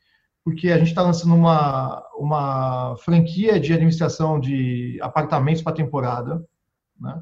porque 0.44 0.72
a 0.72 0.78
gente 0.78 0.88
está 0.88 1.04
lançando 1.04 1.36
uma, 1.36 2.04
uma 2.16 2.96
franquia 2.98 3.60
de 3.60 3.74
administração 3.74 4.40
de 4.40 4.98
apartamentos 5.02 5.62
para 5.62 5.76
temporada, 5.76 6.44
né? 7.00 7.22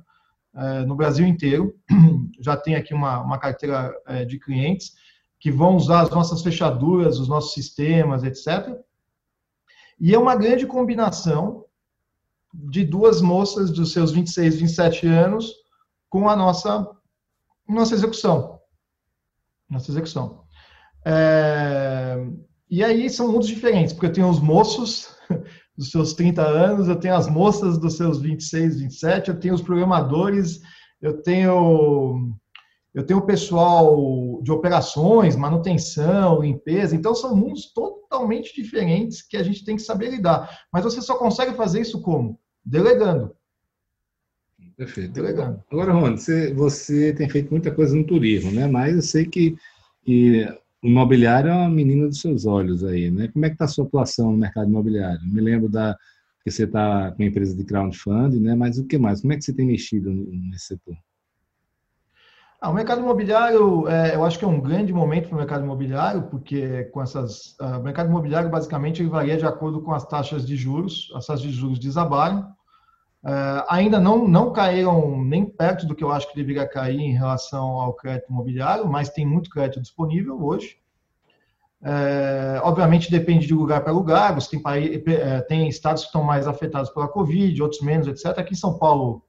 é, 0.56 0.86
no 0.86 0.96
Brasil 0.96 1.28
inteiro. 1.28 1.76
Já 2.40 2.56
tem 2.56 2.76
aqui 2.76 2.94
uma, 2.94 3.22
uma 3.22 3.38
carteira 3.38 3.94
é, 4.08 4.24
de 4.24 4.40
clientes 4.40 4.94
que 5.40 5.52
vão 5.52 5.76
usar 5.76 6.02
as 6.02 6.10
nossas 6.10 6.42
fechaduras, 6.42 7.20
os 7.20 7.28
nossos 7.28 7.54
sistemas, 7.54 8.24
etc. 8.24 8.76
E 10.00 10.14
é 10.16 10.18
uma 10.18 10.36
grande 10.36 10.66
combinação 10.66 11.65
de 12.70 12.84
duas 12.84 13.22
moças 13.22 13.72
dos 13.72 13.92
seus 13.92 14.12
26, 14.12 14.56
27 14.56 15.08
anos 15.08 15.54
com 16.10 16.30
a 16.30 16.36
nossa, 16.36 16.88
nossa 17.68 17.94
execução. 17.94 18.60
Nossa 19.70 19.92
execução. 19.92 20.44
É, 21.06 22.26
e 22.70 22.84
aí 22.84 23.10
são 23.10 23.32
mundos 23.32 23.48
diferentes, 23.48 23.94
porque 23.94 24.08
eu 24.08 24.14
tenho 24.14 24.30
os 24.30 24.40
moços 24.40 25.16
dos 25.78 25.92
seus 25.92 26.14
30 26.14 26.42
anos, 26.42 26.88
eu 26.88 26.96
tenho 26.96 27.16
as 27.16 27.28
moças 27.28 27.78
dos 27.78 27.98
seus 27.98 28.20
26, 28.22 28.80
27, 28.80 29.30
eu 29.30 29.40
tenho 29.40 29.54
os 29.54 29.62
programadores, 29.62 30.62
eu 31.02 31.22
tenho 31.22 32.34
eu 32.94 33.06
tenho 33.06 33.20
o 33.20 33.26
pessoal 33.26 34.42
de 34.42 34.54
operações, 34.54 35.36
manutenção, 35.36 36.42
limpeza, 36.42 36.96
então 36.96 37.14
são 37.14 37.36
mundos 37.36 37.74
totalmente 37.74 38.56
diferentes 38.56 39.22
que 39.22 39.36
a 39.36 39.44
gente 39.44 39.66
tem 39.66 39.76
que 39.76 39.82
saber 39.82 40.12
lidar. 40.12 40.50
Mas 40.72 40.86
você 40.86 41.02
só 41.02 41.18
consegue 41.18 41.54
fazer 41.56 41.82
isso 41.82 42.02
como? 42.02 42.40
Delegando. 42.66 43.36
Perfeito. 44.76 45.14
Delegando. 45.14 45.64
Agora, 45.72 45.94
Rony, 45.94 46.18
você, 46.18 46.54
você 46.54 47.14
tem 47.14 47.30
feito 47.30 47.52
muita 47.52 47.72
coisa 47.72 47.96
no 47.96 48.06
turismo, 48.06 48.52
né? 48.52 48.68
Mas 48.68 48.96
eu 48.96 49.02
sei 49.02 49.26
que, 49.26 49.56
que 50.04 50.46
o 50.84 50.88
imobiliário 50.88 51.50
é 51.50 51.54
uma 51.54 51.70
menina 51.70 52.08
dos 52.08 52.20
seus 52.20 52.46
olhos 52.46 52.84
aí, 52.84 53.10
né? 53.12 53.30
Como 53.30 53.46
é 53.46 53.50
que 53.50 53.56
está 53.56 53.66
a 53.66 53.70
sua 53.70 53.86
atuação 53.86 54.32
no 54.32 54.38
mercado 54.38 54.70
imobiliário? 54.70 55.22
Me 55.26 55.42
lembro 55.42 55.70
da 55.70 55.96
que 56.44 56.52
você 56.52 56.66
está 56.66 57.12
com 57.12 57.24
a 57.24 57.26
empresa 57.26 57.56
de 57.56 57.64
crowdfunding, 57.64 58.40
né? 58.40 58.56
Mas 58.56 58.78
o 58.78 58.86
que 58.86 58.98
mais? 58.98 59.22
Como 59.22 59.34
é 59.34 59.38
que 59.38 59.44
você 59.44 59.54
tem 59.54 59.66
mexido 59.66 60.12
nesse 60.12 60.68
setor? 60.68 60.96
Ah, 62.66 62.70
o 62.70 62.74
mercado 62.74 63.00
imobiliário, 63.00 63.88
é, 63.88 64.16
eu 64.16 64.26
acho 64.26 64.40
que 64.40 64.44
é 64.44 64.48
um 64.48 64.60
grande 64.60 64.92
momento 64.92 65.28
para 65.28 65.36
o 65.36 65.38
mercado 65.38 65.64
imobiliário, 65.64 66.24
porque 66.24 66.86
com 66.86 67.00
essas, 67.00 67.56
uh, 67.62 67.78
o 67.80 67.84
mercado 67.84 68.10
imobiliário 68.10 68.50
basicamente 68.50 69.04
ele 69.04 69.10
varia 69.10 69.38
de 69.38 69.46
acordo 69.46 69.84
com 69.84 69.94
as 69.94 70.04
taxas 70.04 70.44
de 70.48 70.56
juros, 70.56 71.12
as 71.14 71.28
taxas 71.28 71.44
de 71.44 71.52
juros 71.52 71.78
desabaram, 71.78 72.40
uh, 73.24 73.62
ainda 73.70 74.00
não, 74.00 74.28
não 74.28 74.52
caíram 74.52 75.24
nem 75.24 75.46
perto 75.46 75.86
do 75.86 75.94
que 75.94 76.04
eu 76.04 76.12
acho 76.12 76.28
que 76.28 76.36
deveria 76.36 76.68
cair 76.68 77.00
em 77.00 77.14
relação 77.14 77.80
ao 77.80 77.94
crédito 77.94 78.32
imobiliário, 78.32 78.88
mas 78.88 79.10
tem 79.10 79.28
muito 79.28 79.52
crédito 79.52 79.80
disponível 79.80 80.44
hoje. 80.44 80.80
É, 81.84 82.60
obviamente 82.64 83.12
depende 83.12 83.46
de 83.46 83.54
lugar 83.54 83.84
para 83.84 83.92
lugar, 83.92 84.34
você 84.34 84.58
tem, 84.58 85.04
tem 85.48 85.70
estados 85.70 86.02
que 86.02 86.08
estão 86.08 86.24
mais 86.24 86.48
afetados 86.48 86.90
pela 86.90 87.08
Covid, 87.08 87.62
outros 87.62 87.82
menos, 87.82 88.08
etc. 88.08 88.40
Aqui 88.40 88.54
em 88.54 88.58
São 88.58 88.80
Paulo, 88.80 89.22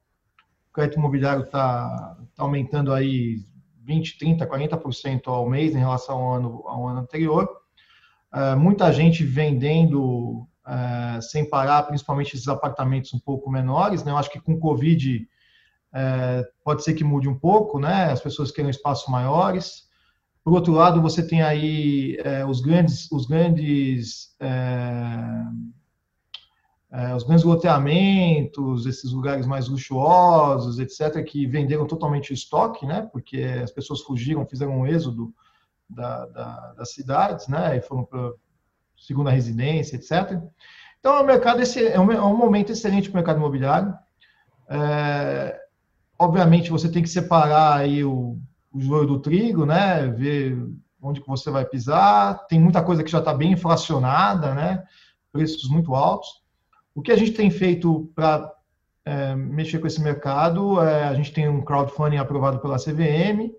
crédito 0.77 0.99
imobiliário 0.99 1.43
está 1.43 2.15
tá 2.35 2.43
aumentando 2.43 2.93
aí 2.93 3.39
20, 3.83 4.19
30, 4.19 4.45
40% 4.45 5.21
ao 5.25 5.49
mês 5.49 5.73
em 5.73 5.79
relação 5.79 6.19
ao 6.19 6.33
ano, 6.35 6.63
ao 6.67 6.87
ano 6.87 6.99
anterior. 6.99 7.49
É, 8.31 8.53
muita 8.53 8.93
gente 8.93 9.23
vendendo 9.23 10.47
é, 10.67 11.19
sem 11.19 11.49
parar, 11.49 11.81
principalmente 11.83 12.35
esses 12.35 12.47
apartamentos 12.47 13.11
um 13.11 13.19
pouco 13.19 13.49
menores. 13.49 14.03
Né? 14.03 14.11
Eu 14.11 14.17
acho 14.17 14.29
que 14.29 14.39
com 14.39 14.59
Covid 14.59 15.27
é, 15.91 16.47
pode 16.63 16.83
ser 16.83 16.93
que 16.93 17.03
mude 17.03 17.27
um 17.27 17.39
pouco, 17.39 17.79
né? 17.79 18.11
as 18.11 18.21
pessoas 18.21 18.51
querem 18.51 18.69
espaços 18.69 19.11
maiores. 19.11 19.87
Por 20.43 20.53
outro 20.53 20.73
lado, 20.73 21.01
você 21.01 21.27
tem 21.27 21.41
aí 21.41 22.17
os 22.47 22.61
grandes, 22.61 23.11
os 23.11 23.25
grandes, 23.25 24.33
é, 26.91 27.11
é, 27.11 27.15
os 27.15 27.23
grandes 27.23 27.43
loteamentos, 27.43 28.85
esses 28.85 29.11
lugares 29.11 29.45
mais 29.45 29.67
luxuosos, 29.67 30.79
etc., 30.79 31.23
que 31.23 31.45
venderam 31.45 31.85
totalmente 31.85 32.31
o 32.31 32.33
estoque, 32.33 32.85
né? 32.85 33.07
Porque 33.11 33.41
as 33.63 33.71
pessoas 33.71 34.01
fugiram, 34.01 34.45
fizeram 34.45 34.79
um 34.79 34.87
êxodo 34.87 35.33
da, 35.89 36.25
da, 36.27 36.73
das 36.73 36.93
cidades, 36.93 37.47
né? 37.47 37.77
E 37.77 37.81
foram 37.81 38.03
para 38.03 38.33
segunda 38.97 39.31
residência, 39.31 39.95
etc. 39.95 40.41
Então, 40.99 41.21
o 41.21 41.25
mercado 41.25 41.61
é 41.61 41.99
um, 41.99 42.11
é 42.11 42.21
um 42.21 42.35
momento 42.35 42.71
excelente 42.71 43.09
para 43.09 43.17
o 43.17 43.19
mercado 43.19 43.37
imobiliário. 43.37 43.93
É, 44.69 45.59
obviamente, 46.17 46.71
você 46.71 46.89
tem 46.89 47.03
que 47.03 47.09
separar 47.09 47.77
aí 47.77 48.03
o 48.03 48.37
o 48.77 48.81
joio 48.81 49.07
do 49.07 49.19
trigo, 49.19 49.65
né? 49.65 50.07
Ver 50.07 50.57
onde 51.01 51.21
que 51.21 51.27
você 51.27 51.49
vai 51.49 51.65
pisar. 51.65 52.45
Tem 52.47 52.59
muita 52.59 52.83
coisa 52.83 53.03
que 53.03 53.11
já 53.11 53.19
está 53.19 53.33
bem 53.33 53.53
inflacionada, 53.53 54.53
né? 54.53 54.83
Preços 55.31 55.69
muito 55.69 55.95
altos. 55.95 56.41
O 56.97 57.01
que 57.03 57.11
a 57.11 57.15
gente 57.15 57.33
tem 57.33 57.51
feito 57.51 58.11
para 58.15 58.51
é, 59.05 59.35
mexer 59.35 59.77
com 59.77 59.85
esse 59.85 60.01
mercado? 60.01 60.81
É, 60.81 61.03
a 61.03 61.13
gente 61.13 61.31
tem 61.31 61.47
um 61.47 61.61
crowdfunding 61.61 62.17
aprovado 62.17 62.57
pela 62.57 62.79
CVM, 62.79 63.53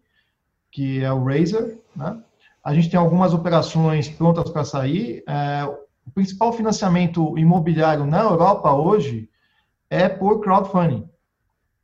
que 0.72 1.04
é 1.04 1.12
o 1.12 1.22
Razer, 1.22 1.78
né? 1.94 2.20
A 2.64 2.74
gente 2.74 2.90
tem 2.90 2.98
algumas 2.98 3.32
operações 3.32 4.08
prontas 4.08 4.50
para 4.50 4.64
sair. 4.64 5.22
É, 5.28 5.64
o 6.04 6.10
principal 6.10 6.52
financiamento 6.52 7.38
imobiliário 7.38 8.04
na 8.04 8.22
Europa 8.22 8.72
hoje 8.72 9.30
é 9.88 10.08
por 10.08 10.40
crowdfunding. 10.40 11.08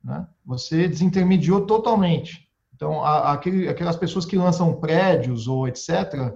Né? 0.02 0.26
Você 0.44 0.88
desintermediou 0.88 1.66
totalmente. 1.66 2.48
Então, 2.74 3.04
aquele, 3.04 3.68
aquelas 3.68 3.94
pessoas 3.94 4.26
que 4.26 4.36
lançam 4.36 4.74
prédios 4.74 5.46
ou 5.46 5.68
etc., 5.68 6.34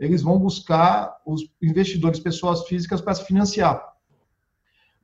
eles 0.00 0.22
vão 0.22 0.38
buscar 0.38 1.18
os 1.26 1.42
investidores, 1.60 2.18
pessoas 2.18 2.66
físicas, 2.66 3.02
para 3.02 3.14
se 3.14 3.26
financiar. 3.26 3.93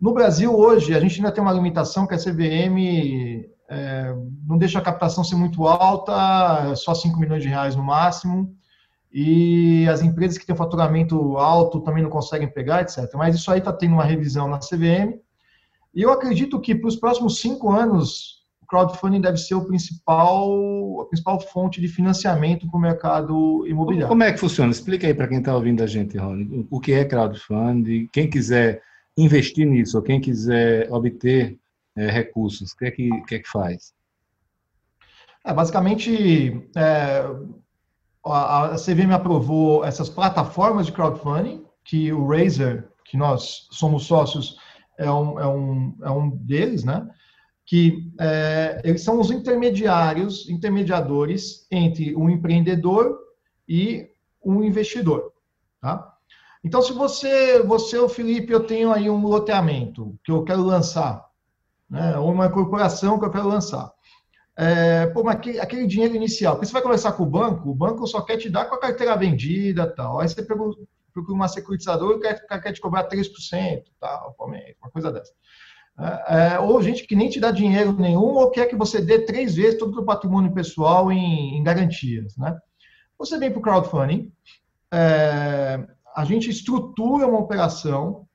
No 0.01 0.14
Brasil, 0.14 0.57
hoje, 0.57 0.94
a 0.94 1.01
gente 1.01 1.16
ainda 1.16 1.30
tem 1.30 1.42
uma 1.42 1.53
limitação 1.53 2.07
que 2.07 2.14
a 2.14 2.18
CVM 2.18 3.44
é, 3.68 4.14
não 4.46 4.57
deixa 4.57 4.78
a 4.78 4.82
captação 4.82 5.22
ser 5.22 5.36
muito 5.36 5.66
alta, 5.66 6.74
só 6.74 6.94
5 6.94 7.20
milhões 7.20 7.42
de 7.42 7.48
reais 7.48 7.76
no 7.76 7.82
máximo, 7.82 8.55
e 9.12 9.86
as 9.88 10.01
empresas 10.01 10.38
que 10.38 10.46
têm 10.46 10.57
faturamento 10.57 11.36
alto 11.36 11.80
também 11.80 12.03
não 12.03 12.09
conseguem 12.09 12.48
pegar, 12.48 12.80
etc. 12.80 13.11
Mas 13.14 13.34
isso 13.34 13.51
aí 13.51 13.59
está 13.59 13.72
tendo 13.72 13.92
uma 13.92 14.05
revisão 14.05 14.48
na 14.48 14.59
CVM, 14.59 15.18
e 15.94 16.03
eu 16.03 16.11
acredito 16.11 16.61
que 16.61 16.74
para 16.74 16.88
os 16.88 16.96
próximos 16.96 17.38
cinco 17.38 17.70
anos 17.70 18.40
crowdfunding 18.70 19.20
deve 19.20 19.36
ser 19.36 19.57
o 19.57 19.64
principal, 19.64 21.01
a 21.01 21.07
principal 21.07 21.40
fonte 21.40 21.80
de 21.80 21.88
financiamento 21.88 22.70
para 22.70 22.78
o 22.78 22.80
mercado 22.80 23.66
imobiliário. 23.66 24.09
Como 24.09 24.22
é 24.22 24.32
que 24.32 24.38
funciona? 24.38 24.70
Explica 24.70 25.09
aí 25.09 25.12
para 25.12 25.26
quem 25.26 25.38
está 25.38 25.55
ouvindo 25.55 25.82
a 25.82 25.88
gente, 25.88 26.16
Rony, 26.16 26.66
o 26.70 26.80
que 26.80 26.92
é 26.92 27.05
crowdfunding, 27.05 28.09
quem 28.12 28.30
quiser 28.30 28.80
investir 29.17 29.67
nisso, 29.67 29.97
ou 29.97 30.03
quem 30.03 30.21
quiser 30.21 30.91
obter 30.93 31.59
é, 31.97 32.11
recursos, 32.11 32.73
o 32.73 32.77
que 32.77 32.85
é 32.87 32.91
que, 32.91 33.23
que, 33.23 33.35
é 33.35 33.39
que 33.39 33.49
faz? 33.49 33.93
É, 35.45 35.53
basicamente, 35.53 36.69
é, 36.77 37.25
a, 38.25 38.77
CVM 38.77 39.13
aprovou 39.13 39.85
essas 39.85 40.09
plataformas 40.09 40.87
de 40.87 40.93
crowdfunding, 40.93 41.65
que 41.85 42.13
o 42.13 42.27
Razer, 42.27 42.89
que 43.05 43.17
nós 43.17 43.67
somos 43.71 44.05
sócios, 44.05 44.57
é 44.99 45.11
um, 45.11 45.41
é 45.41 45.47
um, 45.47 45.97
é 46.03 46.11
um 46.11 46.31
deles, 46.31 46.85
né? 46.85 47.09
que 47.71 48.13
é, 48.19 48.83
eles 48.83 49.05
são 49.05 49.21
os 49.21 49.31
intermediários, 49.31 50.49
intermediadores 50.49 51.69
entre 51.71 52.17
um 52.17 52.29
empreendedor 52.29 53.17
e 53.69 54.11
um 54.45 54.65
investidor, 54.65 55.33
tá? 55.81 56.19
Então, 56.63 56.83
se 56.83 56.93
você, 56.93 57.63
você, 57.63 57.99
o 57.99 58.09
Felipe, 58.09 58.53
eu 58.53 58.67
tenho 58.67 58.93
aí 58.93 59.09
um 59.09 59.27
loteamento 59.27 60.19
que 60.23 60.31
eu 60.31 60.45
quero 60.45 60.63
lançar, 60.63 61.27
né, 61.89 62.19
ou 62.19 62.31
uma 62.31 62.51
corporação 62.51 63.19
que 63.19 63.25
eu 63.25 63.31
quero 63.31 63.49
lançar. 63.49 63.91
É, 64.57 65.07
pô, 65.07 65.25
mas 65.25 65.37
aquele, 65.37 65.59
aquele, 65.59 65.87
dinheiro 65.87 66.15
inicial, 66.15 66.55
porque 66.55 66.67
você 66.67 66.73
vai 66.73 66.83
conversar 66.83 67.13
com 67.13 67.23
o 67.23 67.27
banco, 67.27 67.71
o 67.71 67.75
banco 67.75 68.07
só 68.07 68.21
quer 68.21 68.37
te 68.37 68.51
dar 68.51 68.67
com 68.67 68.75
a 68.75 68.81
carteira 68.81 69.17
vendida 69.17 69.87
tal. 69.87 70.21
Aí 70.21 70.29
você 70.29 70.43
procura 70.43 70.77
uma 71.31 71.49
securitizadora 71.49 72.19
e 72.19 72.21
quer, 72.21 72.61
quer 72.61 72.73
te 72.73 72.81
cobrar 72.81 73.09
3%, 73.09 73.85
tal, 73.99 74.37
uma 74.39 74.91
coisa 74.91 75.11
dessa. 75.11 75.33
É, 75.99 76.55
é, 76.55 76.59
ou 76.59 76.83
gente 76.83 77.07
que 77.07 77.15
nem 77.15 77.29
te 77.29 77.41
dá 77.41 77.51
dinheiro 77.51 77.93
nenhum 77.93 78.35
ou 78.35 78.51
quer 78.51 78.67
que 78.67 78.77
você 78.77 79.01
dê 79.01 79.21
três 79.21 79.55
vezes 79.55 79.79
todo 79.79 80.01
o 80.01 80.05
patrimônio 80.05 80.53
pessoal 80.53 81.13
em, 81.13 81.59
em 81.59 81.63
garantias. 81.63 82.37
Né? 82.37 82.57
Você 83.19 83.39
vem 83.39 83.51
para 83.51 83.59
o 83.59 83.63
crowdfunding, 83.63 84.33
é, 84.93 85.87
a 86.15 86.25
gente 86.25 86.51
estrutura 86.51 87.27
uma 87.27 87.39
operação 87.39 88.27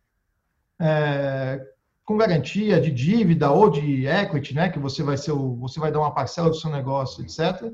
é, 0.80 1.62
com 2.04 2.18
garantia 2.18 2.80
de 2.80 2.92
dívida 2.92 3.52
ou 3.52 3.70
de 3.70 4.06
equity, 4.06 4.54
né, 4.54 4.70
que 4.70 4.80
você 4.80 5.04
vai 5.04 5.18
ser 5.18 5.32
o, 5.32 5.56
você 5.56 5.80
vai 5.80 5.92
dar 5.92 6.00
uma 6.00 6.14
parcela 6.14 6.50
do 6.50 6.56
seu 6.56 6.70
negócio, 6.70 7.24
etc. 7.24 7.72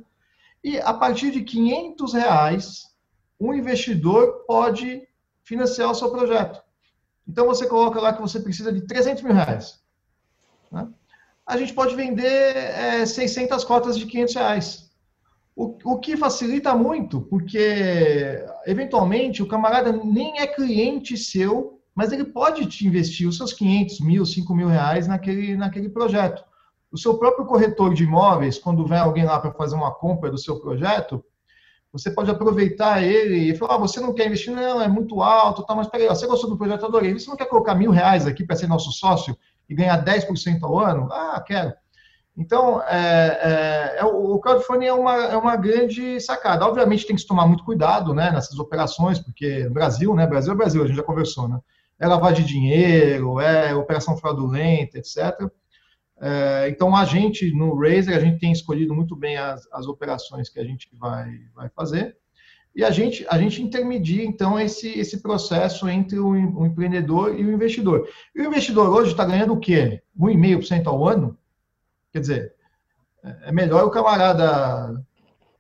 E 0.64 0.80
a 0.80 0.94
partir 0.94 1.32
de 1.32 1.42
500 1.44 2.14
reais, 2.14 2.92
um 3.40 3.54
investidor 3.54 4.46
pode 4.48 5.08
financiar 5.44 5.90
o 5.90 5.96
seu 5.96 6.12
projeto. 6.12 6.62
Então 7.28 7.46
você 7.46 7.68
coloca 7.68 8.00
lá 8.00 8.14
que 8.14 8.22
você 8.22 8.40
precisa 8.40 8.72
de 8.72 8.82
300 8.82 9.24
mil 9.24 9.34
reais. 9.34 9.82
Né? 10.72 10.88
A 11.46 11.58
gente 11.58 11.74
pode 11.74 11.96
vender 11.96 12.56
é, 12.56 13.06
600 13.06 13.64
cotas 13.64 13.98
de 13.98 14.06
500 14.06 14.36
reais. 14.36 14.91
O, 15.56 15.78
o 15.84 16.00
que 16.00 16.16
facilita 16.16 16.74
muito, 16.76 17.22
porque 17.22 18.44
eventualmente 18.66 19.44
o 19.44 19.48
camarada 19.48 19.92
nem 19.92 20.40
é 20.40 20.48
cliente 20.48 21.18
seu, 21.18 21.80
mas 21.94 22.12
ele 22.12 22.24
pode 22.24 22.66
te 22.68 22.88
investir 22.88 23.28
os 23.28 23.38
seus 23.38 23.52
500 23.54 24.00
mil, 24.00 24.26
5 24.26 24.56
mil 24.56 24.68
reais 24.68 25.08
naquele, 25.08 25.58
naquele 25.58 25.90
projeto. 25.90 26.44
O 26.92 26.98
seu 26.98 27.18
próprio 27.18 27.46
corretor 27.46 27.94
de 27.94 28.04
imóveis, 28.04 28.58
quando 28.58 28.86
vem 28.86 28.98
alguém 28.98 29.26
lá 29.26 29.40
para 29.40 29.54
fazer 29.54 29.76
uma 29.76 29.94
compra 29.94 30.32
do 30.32 30.38
seu 30.38 30.60
projeto, 30.60 31.24
você 31.92 32.10
pode 32.10 32.32
aproveitar 32.32 33.04
ele 33.04 33.52
e 33.52 33.56
falar, 33.56 33.76
ah, 33.76 33.78
você 33.78 34.00
não 34.00 34.14
quer 34.14 34.28
investir? 34.28 34.54
Não, 34.54 34.82
é 34.82 34.88
muito 34.88 35.22
alto, 35.22 35.64
tá, 35.64 35.76
mas 35.76 35.88
peraí, 35.88 36.08
você 36.08 36.26
gostou 36.26 36.50
do 36.50 36.58
projeto, 36.58 36.86
adorei. 36.86 37.14
Você 37.14 37.30
não 37.30 37.36
quer 37.36 37.46
colocar 37.46 37.76
mil 37.76 37.92
reais 37.92 38.26
aqui 38.26 38.46
para 38.46 38.56
ser 38.56 38.68
nosso 38.68 38.92
sócio 38.92 39.38
e 39.70 39.76
ganhar 39.76 40.04
10% 40.04 40.64
ao 40.64 40.80
ano? 40.80 41.10
Ah, 41.12 41.44
quero. 41.46 41.74
Então, 42.38 42.82
é, 42.84 43.96
é, 43.98 44.00
é, 44.00 44.06
o 44.06 44.40
crowdfunding 44.40 44.86
é 44.86 44.94
uma, 44.94 45.16
é 45.26 45.36
uma 45.36 45.56
grande 45.56 46.20
sacada. 46.20 46.66
Obviamente 46.66 47.06
tem 47.06 47.16
que 47.16 47.22
se 47.22 47.28
tomar 47.28 47.46
muito 47.46 47.64
cuidado 47.64 48.14
né, 48.14 48.32
nessas 48.32 48.58
operações, 48.58 49.20
porque 49.20 49.68
Brasil, 49.70 50.16
né? 50.16 50.26
Brasil 50.26 50.54
é 50.54 50.56
Brasil, 50.56 50.84
a 50.84 50.88
gente 50.88 50.96
já 50.96 51.04
conversou, 51.04 51.48
né? 51.48 51.60
É 52.00 52.08
lavagem 52.08 52.46
de 52.46 52.54
dinheiro, 52.54 53.40
é 53.40 53.76
operação 53.76 54.18
fraudulenta, 54.18 54.98
etc. 54.98 55.50
É, 56.20 56.70
então, 56.70 56.96
a 56.96 57.04
gente, 57.04 57.52
no 57.54 57.76
Razer, 57.76 58.16
a 58.16 58.20
gente 58.20 58.40
tem 58.40 58.52
escolhido 58.52 58.94
muito 58.94 59.16
bem 59.16 59.38
as, 59.38 59.68
as 59.72 59.88
operações 59.88 60.50
que 60.50 60.60
a 60.60 60.64
gente 60.64 60.88
vai, 60.94 61.32
vai 61.54 61.70
fazer. 61.70 62.16
E 62.76 62.84
a 62.86 62.92
gente, 62.92 63.26
a 63.30 63.38
gente 63.38 63.62
intermedia, 63.62 64.24
então, 64.24 64.60
esse, 64.60 64.88
esse 64.88 65.22
processo 65.22 65.90
entre 65.90 66.18
o, 66.20 66.30
o 66.30 66.66
empreendedor 66.66 67.38
e 67.38 67.44
o 67.44 67.52
investidor. 67.52 68.08
E 68.36 68.42
o 68.42 68.46
investidor 68.46 68.90
hoje 68.90 69.12
está 69.12 69.26
ganhando 69.26 69.54
o 69.54 69.60
quê? 69.60 70.02
1,5% 70.18 70.88
ao 70.88 71.08
ano? 71.08 71.38
Quer 72.12 72.20
dizer, 72.20 72.54
é, 73.24 73.36
é 73.44 73.52
melhor 73.52 73.86
o 73.86 73.92
camarada 73.92 75.04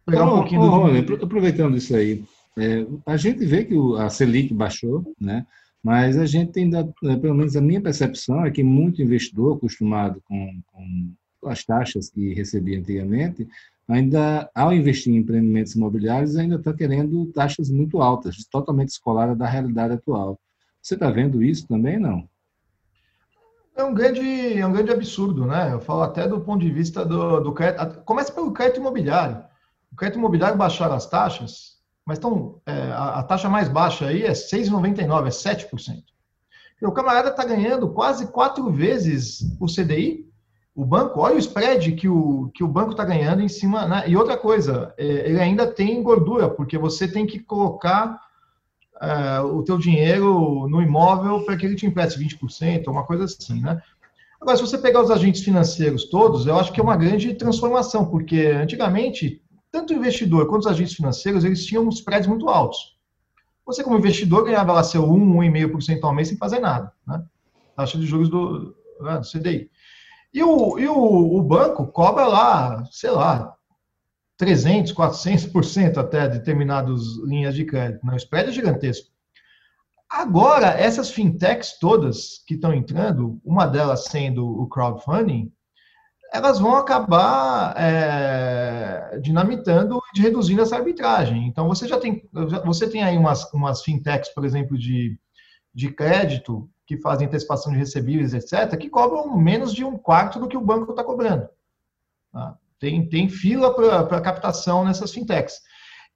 pegar 0.06 0.26
um 0.26 0.38
pouquinho 0.38 1.04
do... 1.04 1.24
aproveitando 1.24 1.78
isso 1.78 1.95
aí, 1.95 2.24
é, 2.58 2.86
a 3.06 3.18
gente 3.18 3.45
vê 3.45 3.64
que 3.64 3.76
a 3.97 4.10
Selic 4.10 4.54
baixou, 4.54 5.14
né? 5.20 5.45
Mas 5.84 6.18
a 6.18 6.26
gente 6.26 6.60
ainda, 6.60 6.84
né, 7.02 7.18
pelo 7.18 7.34
menos 7.34 7.56
a 7.56 7.62
minha 7.62 7.82
percepção 7.82 8.45
é 8.45 8.52
que 8.52 8.64
muito 8.64 9.02
investidor 9.02 9.58
acostumado 9.58 10.22
com, 10.26 10.62
com 10.72 11.49
as 11.49 11.64
taxas 11.64 12.10
que 12.10 12.34
recebia 12.34 12.78
antigamente, 12.78 13.47
ainda 13.88 14.49
ao 14.54 14.74
investir 14.74 15.14
em 15.14 15.18
empreendimentos 15.18 15.74
imobiliários 15.74 16.36
ainda 16.36 16.56
está 16.56 16.72
querendo 16.72 17.26
taxas 17.28 17.70
muito 17.72 17.99
altas, 17.99 18.45
totalmente 18.45 18.89
descolada 18.89 19.36
da 19.36 19.47
realidade 19.47 19.93
atual. 19.93 20.39
Você 20.82 20.93
está 20.93 21.10
vendo 21.10 21.43
isso 21.43 21.68
também, 21.68 21.99
não? 21.99 22.30
É 23.82 23.84
um 23.84 23.95
grande, 23.95 24.59
é 24.59 24.65
um 24.65 24.71
grande 24.71 24.91
absurdo, 24.91 25.45
né? 25.45 25.73
Eu 25.73 25.79
falo 25.79 26.03
até 26.03 26.27
do 26.27 26.39
ponto 26.39 26.63
de 26.63 26.71
vista 26.71 27.03
do, 27.03 27.39
do 27.39 27.51
crédito. 27.51 28.01
Começa 28.05 28.32
pelo 28.32 28.51
crédito 28.53 28.79
imobiliário. 28.79 29.43
O 29.91 29.95
crédito 29.95 30.19
imobiliário 30.19 30.55
baixaram 30.55 30.93
as 30.93 31.07
taxas, 31.07 31.77
mas 32.05 32.19
então, 32.19 32.61
é, 32.65 32.73
a, 32.91 33.19
a, 33.19 33.23
taxa 33.23 33.49
mais 33.49 33.67
baixa 33.67 34.05
aí 34.05 34.21
é 34.21 34.34
6,99, 34.34 35.25
é 35.25 35.29
7%. 35.29 36.03
E 36.79 36.86
o 36.86 36.91
camarada 36.91 37.29
está 37.29 37.43
ganhando 37.43 37.89
quase 37.89 38.27
quatro 38.27 38.71
vezes 38.71 39.41
o 39.59 39.65
CDI 39.65 40.29
o 40.75 40.86
banco, 40.86 41.19
olha 41.19 41.36
o 41.36 41.39
spread 41.39 41.91
que 41.93 42.07
o, 42.07 42.49
que 42.53 42.63
o 42.63 42.67
banco 42.67 42.91
está 42.91 43.03
ganhando 43.03 43.41
em 43.41 43.49
cima. 43.49 43.88
Né? 43.88 44.03
E 44.07 44.15
outra 44.15 44.38
coisa, 44.38 44.93
é, 44.95 45.05
ele 45.05 45.39
ainda 45.39 45.65
tem 45.65 46.03
gordura, 46.03 46.49
porque 46.49 46.77
você 46.77 47.07
tem 47.07 47.25
que 47.25 47.39
colocar 47.39 48.19
é, 49.02 49.41
o 49.41 49.64
teu 49.64 49.78
dinheiro 49.78 50.68
no 50.70 50.82
imóvel 50.82 51.43
para 51.43 51.58
que 51.58 51.66
ele 51.66 51.76
te 51.76 51.88
empreste 51.88 52.20
20%, 52.20 52.88
uma 52.88 53.04
coisa 53.04 53.24
assim, 53.24 53.60
né? 53.60 53.82
Agora, 54.39 54.58
se 54.58 54.64
você 54.64 54.78
pegar 54.78 55.02
os 55.02 55.12
agentes 55.12 55.43
financeiros 55.43 56.06
todos, 56.06 56.47
eu 56.47 56.56
acho 56.58 56.72
que 56.72 56.80
é 56.80 56.84
uma 56.84 56.97
grande 56.97 57.34
transformação, 57.34 58.06
porque 58.06 58.47
antigamente, 58.47 59.41
tanto 59.72 59.93
o 59.93 59.97
investidor 59.97 60.47
quanto 60.47 60.62
os 60.62 60.68
agentes 60.68 60.95
financeiros, 60.95 61.43
eles 61.43 61.66
tinham 61.66 61.88
spreads 61.89 62.28
muito 62.28 62.49
altos. 62.49 62.97
Você, 63.66 63.84
como 63.84 63.97
investidor, 63.97 64.45
ganhava 64.45 64.74
lá 64.74 64.84
seu 64.84 65.04
1, 65.04 65.36
1,5% 65.52 65.99
ao 66.04 66.14
mês 66.14 66.28
sem 66.28 66.38
fazer 66.38 66.60
nada, 66.60 66.91
né? 67.08 67.24
Taxa 67.76 67.97
de 67.97 68.06
juros 68.06 68.30
do, 68.30 68.76
né, 68.99 69.20
do 69.20 69.28
CDI. 69.28 69.70
E 70.34 70.43
o, 70.43 70.80
e 70.80 70.88
o, 70.88 71.38
o 71.38 71.41
banco 71.41 71.88
cobra 71.88 72.26
lá, 72.26 72.84
sei 72.91 73.12
lá, 73.12 73.56
300, 74.42 74.92
400% 74.92 75.98
até 76.00 76.28
determinadas 76.28 77.00
linhas 77.24 77.54
de 77.54 77.64
crédito. 77.64 78.04
Né? 78.04 78.14
O 78.14 78.18
spread 78.18 78.50
é 78.50 78.52
gigantesco. 78.52 79.08
Agora, 80.10 80.70
essas 80.70 81.12
fintechs 81.12 81.78
todas 81.78 82.44
que 82.48 82.56
estão 82.56 82.74
entrando, 82.74 83.39
uma 83.46 83.68
delas 83.68 84.06
sendo 84.06 84.44
o 84.48 84.68
crowdfunding, 84.68 85.54
elas 86.34 86.58
vão 86.58 86.76
acabar 86.76 87.76
é, 87.78 89.20
dinamitando 89.22 90.02
e 90.16 90.20
reduzindo 90.20 90.64
essa 90.64 90.76
arbitragem. 90.76 91.46
Então, 91.46 91.68
você 91.68 91.88
já 91.88 92.00
tem, 92.00 92.28
você 92.66 92.89
tem 92.89 93.04
aí 93.04 93.16
umas, 93.16 93.48
umas 93.54 93.84
fintechs, 93.84 94.34
por 94.34 94.44
exemplo, 94.44 94.76
de, 94.76 95.20
de 95.72 95.92
crédito, 95.92 96.68
que 96.88 96.98
fazem 96.98 97.28
antecipação 97.28 97.72
de 97.72 97.78
recebíveis, 97.78 98.34
etc., 98.34 98.76
que 98.76 98.89
cobram 98.89 99.38
menos 99.38 99.72
de 99.72 99.86
um 99.86 100.00
quarto 100.00 100.39
do 100.39 100.48
que 100.48 100.58
o 100.58 100.66
banco 100.66 100.89
está 100.89 101.04
cobrando. 101.04 101.48
Tá? 102.34 102.58
Tem, 102.82 103.07
tem 103.07 103.29
fila 103.29 103.73
para 103.73 104.19
captação 104.19 104.84
nessas 104.84 105.13
fintechs. 105.13 105.61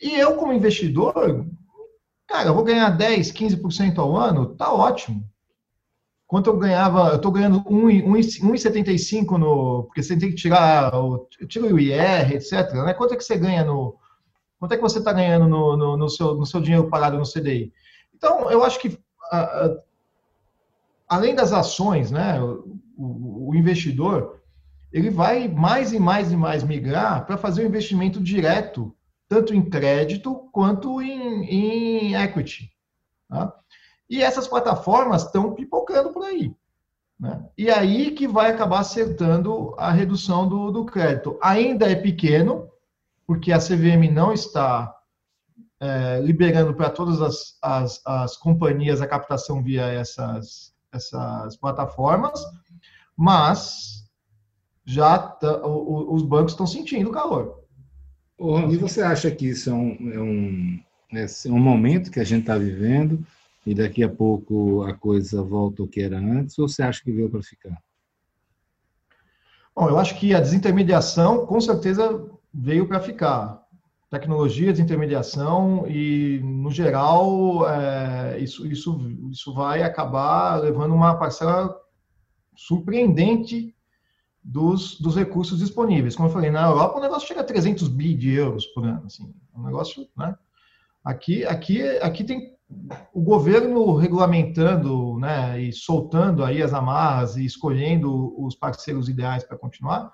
E 0.02 0.16
eu, 0.16 0.36
como 0.36 0.52
investidor, 0.52 1.46
cara, 2.28 2.50
eu 2.50 2.56
vou 2.56 2.64
ganhar 2.64 2.90
10, 2.90 3.32
15% 3.32 4.00
ao 4.00 4.18
ano, 4.18 4.56
tá 4.56 4.74
ótimo. 4.74 5.24
Quanto 6.28 6.50
eu 6.50 6.58
ganhava, 6.58 7.10
eu 7.10 7.18
estou 7.18 7.32
ganhando 7.32 7.64
1,75 7.66 9.38
no. 9.38 9.84
Porque 9.84 10.02
você 10.02 10.18
tem 10.18 10.30
que 10.30 10.36
tirar 10.36 10.94
o, 10.96 11.30
tira 11.48 11.68
o 11.68 11.80
IR, 11.80 12.34
etc. 12.34 12.74
Né? 12.74 12.96
Quanto 12.96 13.14
é 13.14 13.18
que 13.18 13.24
você 13.24 13.38
ganha 13.38 13.64
no. 13.64 13.96
Quanto 14.60 14.72
é 14.74 14.76
que 14.76 14.82
você 14.82 14.98
está 14.98 15.14
ganhando 15.14 15.48
no, 15.48 15.78
no, 15.78 15.96
no, 15.96 16.10
seu, 16.10 16.34
no 16.34 16.48
seu 16.48 16.60
dinheiro 16.60 16.90
parado 16.90 17.18
no 17.18 17.32
CDI? 17.32 17.72
Então, 18.16 18.50
eu 18.50 18.64
acho 18.64 18.80
que 18.80 18.98
além 21.08 21.36
das 21.36 21.54
ações, 21.54 22.10
né, 22.10 22.42
o, 22.42 23.50
o, 23.50 23.56
investidor 23.56 24.42
ele 24.92 25.10
vai 25.10 25.48
mais 25.48 25.94
e 25.94 26.00
mais 26.00 26.32
e 26.32 26.38
mais 26.38 26.64
migrar 26.64 27.26
para 27.26 27.38
fazer 27.38 27.62
o 27.62 27.66
um 27.66 27.68
investimento 27.68 28.22
direto, 28.22 28.96
tanto 29.28 29.54
em 29.54 29.68
crédito 29.68 30.50
quanto 30.52 31.02
em, 31.02 31.44
em 31.46 32.16
equity. 32.16 32.72
Tá? 33.28 33.54
E 34.10 34.22
essas 34.22 34.48
plataformas 34.48 35.24
estão 35.24 35.54
pipocando 35.54 36.12
por 36.12 36.24
aí. 36.24 36.56
Né? 37.20 37.44
E 37.58 37.70
aí 37.70 38.12
que 38.12 38.28
vai 38.28 38.52
acabar 38.52 38.80
acertando 38.80 39.74
a 39.78 39.92
redução 39.92 40.48
do, 40.48 40.72
do 40.72 40.86
crédito. 40.86 41.38
Ainda 41.42 41.90
é 41.90 41.96
pequeno, 41.96 42.70
porque 43.26 43.52
a 43.52 43.60
CVM 43.60 44.12
não 44.12 44.32
está 44.34 44.96
é, 45.80 46.20
liberando 46.22 46.74
para 46.74 46.90
todas 46.90 47.22
as, 47.22 47.58
as, 47.62 48.02
as 48.06 48.38
companhias 48.38 49.02
a 49.02 49.08
captação 49.08 49.62
via 49.62 49.86
essas, 49.86 50.74
essas 50.92 51.56
plataformas, 51.58 52.40
mas 53.16 53.95
já 54.86 55.18
tá, 55.18 55.66
os 55.66 56.22
bancos 56.22 56.54
estão 56.54 56.68
sentindo 56.68 57.10
o 57.10 57.14
calor. 57.14 57.64
e 58.70 58.78
você 58.78 59.02
acha 59.02 59.32
que 59.32 59.48
isso 59.48 59.70
é 59.70 59.74
um, 59.74 60.12
é 60.12 60.20
um, 60.20 60.80
é 61.14 61.52
um 61.52 61.60
momento 61.60 62.12
que 62.12 62.20
a 62.20 62.24
gente 62.24 62.42
está 62.42 62.58
vivendo 62.58 63.26
e 63.66 63.74
daqui 63.74 64.04
a 64.04 64.10
pouco 64.10 64.84
a 64.84 64.94
coisa 64.94 65.42
volta 65.42 65.82
ao 65.82 65.88
que 65.88 66.02
era 66.02 66.20
antes, 66.20 66.58
ou 66.60 66.70
você 66.70 66.84
acha 66.84 67.04
que 67.04 67.12
veio 67.12 67.30
para 67.30 67.42
ficar? 67.42 67.76
Bom, 69.76 69.90
eu 69.90 69.98
acho 69.98 70.18
que 70.18 70.34
a 70.34 70.40
desintermediação, 70.40 71.46
com 71.46 71.60
certeza, 71.60 72.24
veio 72.54 72.88
para 72.88 73.00
ficar 73.00 73.66
tecnologia 74.10 74.72
de 74.72 74.82
intermediação 74.82 75.86
e, 75.88 76.40
no 76.44 76.72
geral, 76.72 77.68
é, 77.68 78.40
isso, 78.40 78.66
isso, 78.66 78.98
isso 79.30 79.54
vai 79.54 79.84
acabar 79.84 80.62
levando 80.62 80.94
uma 80.94 81.16
parcela 81.16 81.76
surpreendente 82.56 83.75
dos, 84.46 85.00
dos 85.02 85.16
recursos 85.16 85.58
disponíveis. 85.58 86.16
Como 86.16 86.30
eu 86.30 86.34
falei, 86.34 86.52
na 86.52 86.68
Europa 86.68 87.00
o 87.00 87.02
negócio 87.02 87.28
chega 87.28 87.42
a 87.42 87.44
300 87.44 87.88
bi 87.88 88.14
de 88.14 88.32
euros 88.32 88.68
por 88.68 88.86
ano. 88.86 89.04
Assim, 89.08 89.34
um 89.56 89.64
negócio, 89.64 90.08
né? 90.16 90.36
Aqui, 91.04 91.44
aqui, 91.46 91.82
aqui 92.00 92.24
tem 92.24 92.56
o 93.14 93.22
governo 93.22 93.96
regulamentando 93.96 95.20
né, 95.20 95.60
e 95.62 95.72
soltando 95.72 96.44
aí 96.44 96.62
as 96.62 96.74
amarras 96.74 97.38
e 97.38 97.46
escolhendo 97.46 98.34
os 98.44 98.56
parceiros 98.56 99.08
ideais 99.08 99.44
para 99.44 99.58
continuar, 99.58 100.12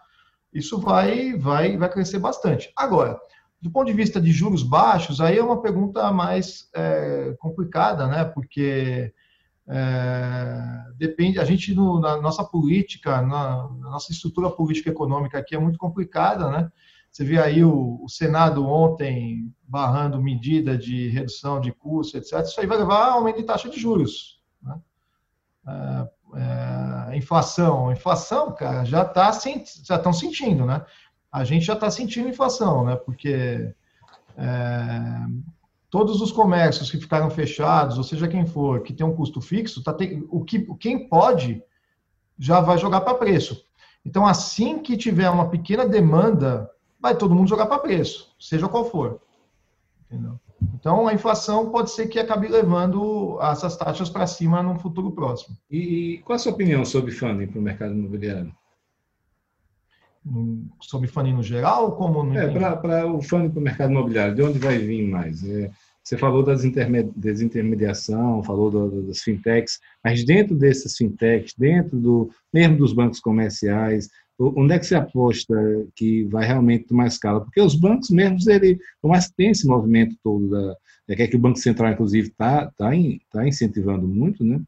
isso 0.53 0.77
vai, 0.79 1.33
vai, 1.37 1.77
vai 1.77 1.89
crescer 1.89 2.19
bastante. 2.19 2.71
Agora, 2.75 3.17
do 3.61 3.71
ponto 3.71 3.87
de 3.87 3.93
vista 3.93 4.19
de 4.19 4.31
juros 4.31 4.63
baixos, 4.63 5.21
aí 5.21 5.37
é 5.37 5.43
uma 5.43 5.61
pergunta 5.61 6.11
mais 6.11 6.69
é, 6.75 7.35
complicada, 7.39 8.07
né? 8.07 8.25
Porque 8.25 9.13
é, 9.67 10.83
depende, 10.97 11.39
a 11.39 11.45
gente 11.45 11.73
no, 11.73 11.99
na 11.99 12.17
nossa 12.17 12.43
política, 12.43 13.21
na, 13.21 13.67
na, 13.69 13.89
nossa 13.91 14.11
estrutura 14.11 14.49
política 14.49 14.89
econômica 14.89 15.37
aqui 15.37 15.55
é 15.55 15.59
muito 15.59 15.77
complicada, 15.77 16.49
né? 16.49 16.71
Você 17.11 17.25
vê 17.25 17.37
aí 17.37 17.63
o, 17.63 17.99
o, 18.01 18.09
Senado 18.09 18.65
ontem 18.65 19.53
barrando 19.67 20.21
medida 20.21 20.77
de 20.77 21.09
redução 21.09 21.59
de 21.59 21.71
custo, 21.71 22.17
etc. 22.17 22.39
Isso 22.39 22.59
aí 22.59 22.65
vai 22.65 22.77
levar 22.77 23.09
a 23.09 23.11
aumento 23.13 23.37
de 23.37 23.43
taxa 23.43 23.69
de 23.69 23.77
juros. 23.77 24.41
Né? 24.61 24.79
É, 25.67 27.11
é, 27.11 27.17
inflação, 27.17 27.91
inflação, 27.91 28.55
cara, 28.55 28.85
já 28.85 29.03
tá 29.03 29.29
já 29.83 29.95
estão 29.97 30.13
sentindo, 30.13 30.65
né? 30.65 30.85
a 31.31 31.43
gente 31.45 31.65
já 31.65 31.73
está 31.73 31.89
sentindo 31.89 32.27
inflação, 32.27 32.83
né? 32.83 32.95
Porque 32.95 33.73
é, 34.37 35.25
todos 35.91 36.21
os 36.21 36.31
comércios 36.31 36.89
que 36.89 36.97
ficaram 36.97 37.29
fechados, 37.29 37.97
ou 37.97 38.03
seja 38.03 38.27
quem 38.27 38.45
for, 38.45 38.81
que 38.81 38.93
tem 38.93 39.05
um 39.05 39.13
custo 39.13 39.41
fixo, 39.41 39.83
tá 39.83 39.93
te, 39.93 40.25
o 40.29 40.43
que 40.43 40.65
quem 40.79 41.07
pode 41.09 41.61
já 42.39 42.61
vai 42.61 42.77
jogar 42.77 43.01
para 43.01 43.13
preço. 43.13 43.65
Então, 44.03 44.25
assim 44.25 44.79
que 44.79 44.95
tiver 44.95 45.29
uma 45.29 45.49
pequena 45.49 45.85
demanda, 45.85 46.71
vai 46.99 47.15
todo 47.15 47.35
mundo 47.35 47.49
jogar 47.49 47.65
para 47.65 47.77
preço, 47.77 48.33
seja 48.39 48.69
qual 48.69 48.89
for. 48.89 49.19
Entendeu? 50.09 50.39
Então, 50.75 51.07
a 51.07 51.13
inflação 51.13 51.69
pode 51.69 51.91
ser 51.91 52.07
que 52.07 52.19
acabe 52.19 52.47
levando 52.47 53.37
essas 53.41 53.75
taxas 53.75 54.09
para 54.09 54.25
cima 54.25 54.63
no 54.63 54.79
futuro 54.79 55.11
próximo. 55.11 55.57
E, 55.69 56.15
e 56.15 56.17
qual 56.19 56.35
a 56.35 56.39
sua 56.39 56.53
opinião 56.53 56.85
sobre 56.85 57.11
funding 57.11 57.47
para 57.47 57.59
o 57.59 57.63
mercado 57.63 57.93
imobiliário? 57.93 58.55
Sobre 60.79 61.07
funding 61.07 61.33
no 61.33 61.43
geral? 61.43 61.95
Como 61.95 62.23
no 62.23 62.37
é, 62.37 62.75
para 62.75 63.07
o 63.07 63.21
funding 63.21 63.49
para 63.49 63.59
o 63.59 63.63
mercado 63.63 63.91
imobiliário, 63.91 64.35
de 64.35 64.41
onde 64.41 64.59
vai 64.59 64.77
vir 64.77 65.07
mais? 65.07 65.43
É, 65.43 65.71
você 66.03 66.17
falou 66.17 66.43
da 66.43 66.55
desintermediação, 66.55 68.43
falou 68.43 68.71
do, 68.71 69.03
das 69.03 69.19
fintechs, 69.19 69.79
mas 70.03 70.23
dentro 70.25 70.55
dessas 70.55 70.95
fintechs, 70.95 71.53
dentro 71.57 71.99
do 71.99 72.29
mesmo 72.51 72.77
dos 72.77 72.93
bancos 72.93 73.19
comerciais, 73.19 74.09
onde 74.39 74.73
é 74.73 74.79
que 74.79 74.85
você 74.85 74.95
aposta 74.95 75.53
que 75.95 76.23
vai 76.25 76.45
realmente 76.45 76.85
tomar 76.85 77.07
escala? 77.07 77.41
Porque 77.41 77.61
os 77.61 77.75
bancos 77.75 78.09
mesmos, 78.09 78.47
ele, 78.47 78.79
por 79.01 79.09
mais 79.09 79.27
que 79.27 79.35
tenha 79.35 79.51
esse 79.51 79.67
movimento 79.67 80.15
todo, 80.23 80.49
da, 80.49 80.75
é 81.07 81.27
que 81.27 81.35
o 81.35 81.39
Banco 81.39 81.59
Central, 81.59 81.91
inclusive, 81.91 82.29
está 82.29 82.71
tá, 82.71 82.89
tá 83.31 83.47
incentivando 83.47 84.07
muito, 84.07 84.43
né? 84.43 84.59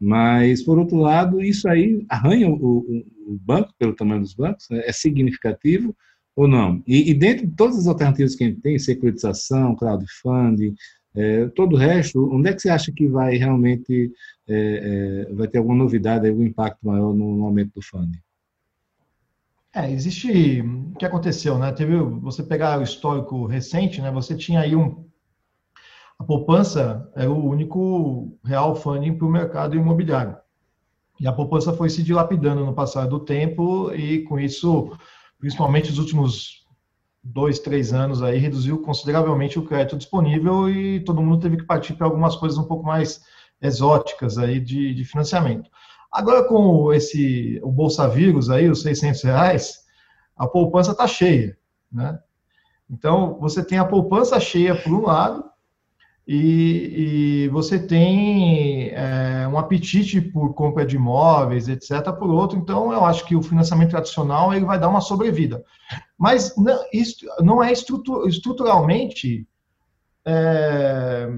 Mas, 0.00 0.62
por 0.62 0.78
outro 0.78 0.96
lado, 0.96 1.42
isso 1.42 1.68
aí 1.68 2.04
arranha 2.08 2.48
o, 2.48 2.54
o, 2.54 3.06
o 3.34 3.38
banco, 3.38 3.74
pelo 3.78 3.94
tamanho 3.94 4.22
dos 4.22 4.32
bancos, 4.32 4.66
né? 4.70 4.82
é 4.84 4.92
significativo 4.92 5.94
ou 6.34 6.48
não? 6.48 6.82
E, 6.86 7.10
e, 7.10 7.14
dentro 7.14 7.46
de 7.46 7.54
todas 7.54 7.78
as 7.78 7.86
alternativas 7.86 8.34
que 8.34 8.44
a 8.44 8.46
gente 8.46 8.60
tem, 8.62 8.78
securitização, 8.78 9.76
crowdfunding, 9.76 10.74
é, 11.14 11.46
todo 11.48 11.74
o 11.74 11.78
resto, 11.78 12.32
onde 12.32 12.48
é 12.48 12.54
que 12.54 12.62
você 12.62 12.70
acha 12.70 12.90
que 12.92 13.06
vai 13.08 13.36
realmente 13.36 14.10
é, 14.48 15.26
é, 15.28 15.34
vai 15.34 15.48
ter 15.48 15.58
alguma 15.58 15.76
novidade, 15.76 16.26
algum 16.26 16.44
impacto 16.44 16.86
maior 16.86 17.12
no, 17.12 17.36
no 17.36 17.44
aumento 17.44 17.72
do 17.74 17.82
funding? 17.82 18.20
É, 19.74 19.90
existe 19.90 20.62
o 20.62 20.96
que 20.98 21.04
aconteceu, 21.04 21.58
né? 21.58 21.70
Teve 21.72 21.96
você 21.96 22.42
pegar 22.42 22.80
o 22.80 22.82
histórico 22.82 23.46
recente, 23.46 24.00
né? 24.00 24.10
Você 24.10 24.34
tinha 24.34 24.60
aí 24.60 24.74
um 24.74 25.04
a 26.20 26.24
poupança 26.24 27.10
é 27.16 27.26
o 27.26 27.34
único 27.34 28.38
real 28.44 28.76
funding 28.76 29.14
para 29.14 29.26
o 29.26 29.30
mercado 29.30 29.74
imobiliário. 29.74 30.36
E 31.18 31.26
a 31.26 31.32
poupança 31.32 31.72
foi 31.72 31.88
se 31.88 32.02
dilapidando 32.02 32.62
no 32.62 32.74
passar 32.74 33.06
do 33.06 33.20
tempo 33.20 33.90
e, 33.94 34.22
com 34.24 34.38
isso, 34.38 34.94
principalmente 35.38 35.88
nos 35.88 35.98
últimos 35.98 36.66
dois, 37.24 37.58
três 37.58 37.94
anos, 37.94 38.22
aí 38.22 38.36
reduziu 38.36 38.82
consideravelmente 38.82 39.58
o 39.58 39.64
crédito 39.64 39.96
disponível 39.96 40.68
e 40.68 41.00
todo 41.00 41.22
mundo 41.22 41.40
teve 41.40 41.56
que 41.56 41.64
partir 41.64 41.94
para 41.94 42.06
algumas 42.06 42.36
coisas 42.36 42.58
um 42.58 42.64
pouco 42.64 42.84
mais 42.84 43.24
exóticas 43.62 44.36
aí 44.36 44.60
de, 44.60 44.92
de 44.92 45.04
financiamento. 45.06 45.70
Agora, 46.12 46.44
com 46.44 46.92
esse, 46.92 47.58
o 47.62 47.72
Bolsa 47.72 48.06
Vírus 48.06 48.50
aí, 48.50 48.68
os 48.68 48.82
600 48.82 49.22
reais, 49.22 49.86
a 50.36 50.46
poupança 50.46 50.90
está 50.92 51.06
cheia, 51.06 51.56
né? 51.90 52.18
Então, 52.90 53.38
você 53.40 53.64
tem 53.64 53.78
a 53.78 53.86
poupança 53.86 54.38
cheia 54.38 54.74
por 54.74 54.92
um 54.92 55.06
lado, 55.06 55.49
e, 56.32 57.46
e 57.46 57.48
você 57.48 57.76
tem 57.76 58.90
é, 58.90 59.48
um 59.48 59.58
apetite 59.58 60.20
por 60.20 60.54
compra 60.54 60.86
de 60.86 60.94
imóveis, 60.94 61.66
etc., 61.66 62.12
por 62.16 62.30
outro. 62.30 62.56
Então, 62.56 62.92
eu 62.92 63.04
acho 63.04 63.26
que 63.26 63.34
o 63.34 63.42
financiamento 63.42 63.90
tradicional 63.90 64.54
ele 64.54 64.64
vai 64.64 64.78
dar 64.78 64.88
uma 64.88 65.00
sobrevida. 65.00 65.64
Mas 66.16 66.56
não, 66.56 66.84
isso 66.92 67.26
não 67.40 67.60
é 67.60 67.72
estruturalmente. 67.72 69.44
É, 70.24 71.28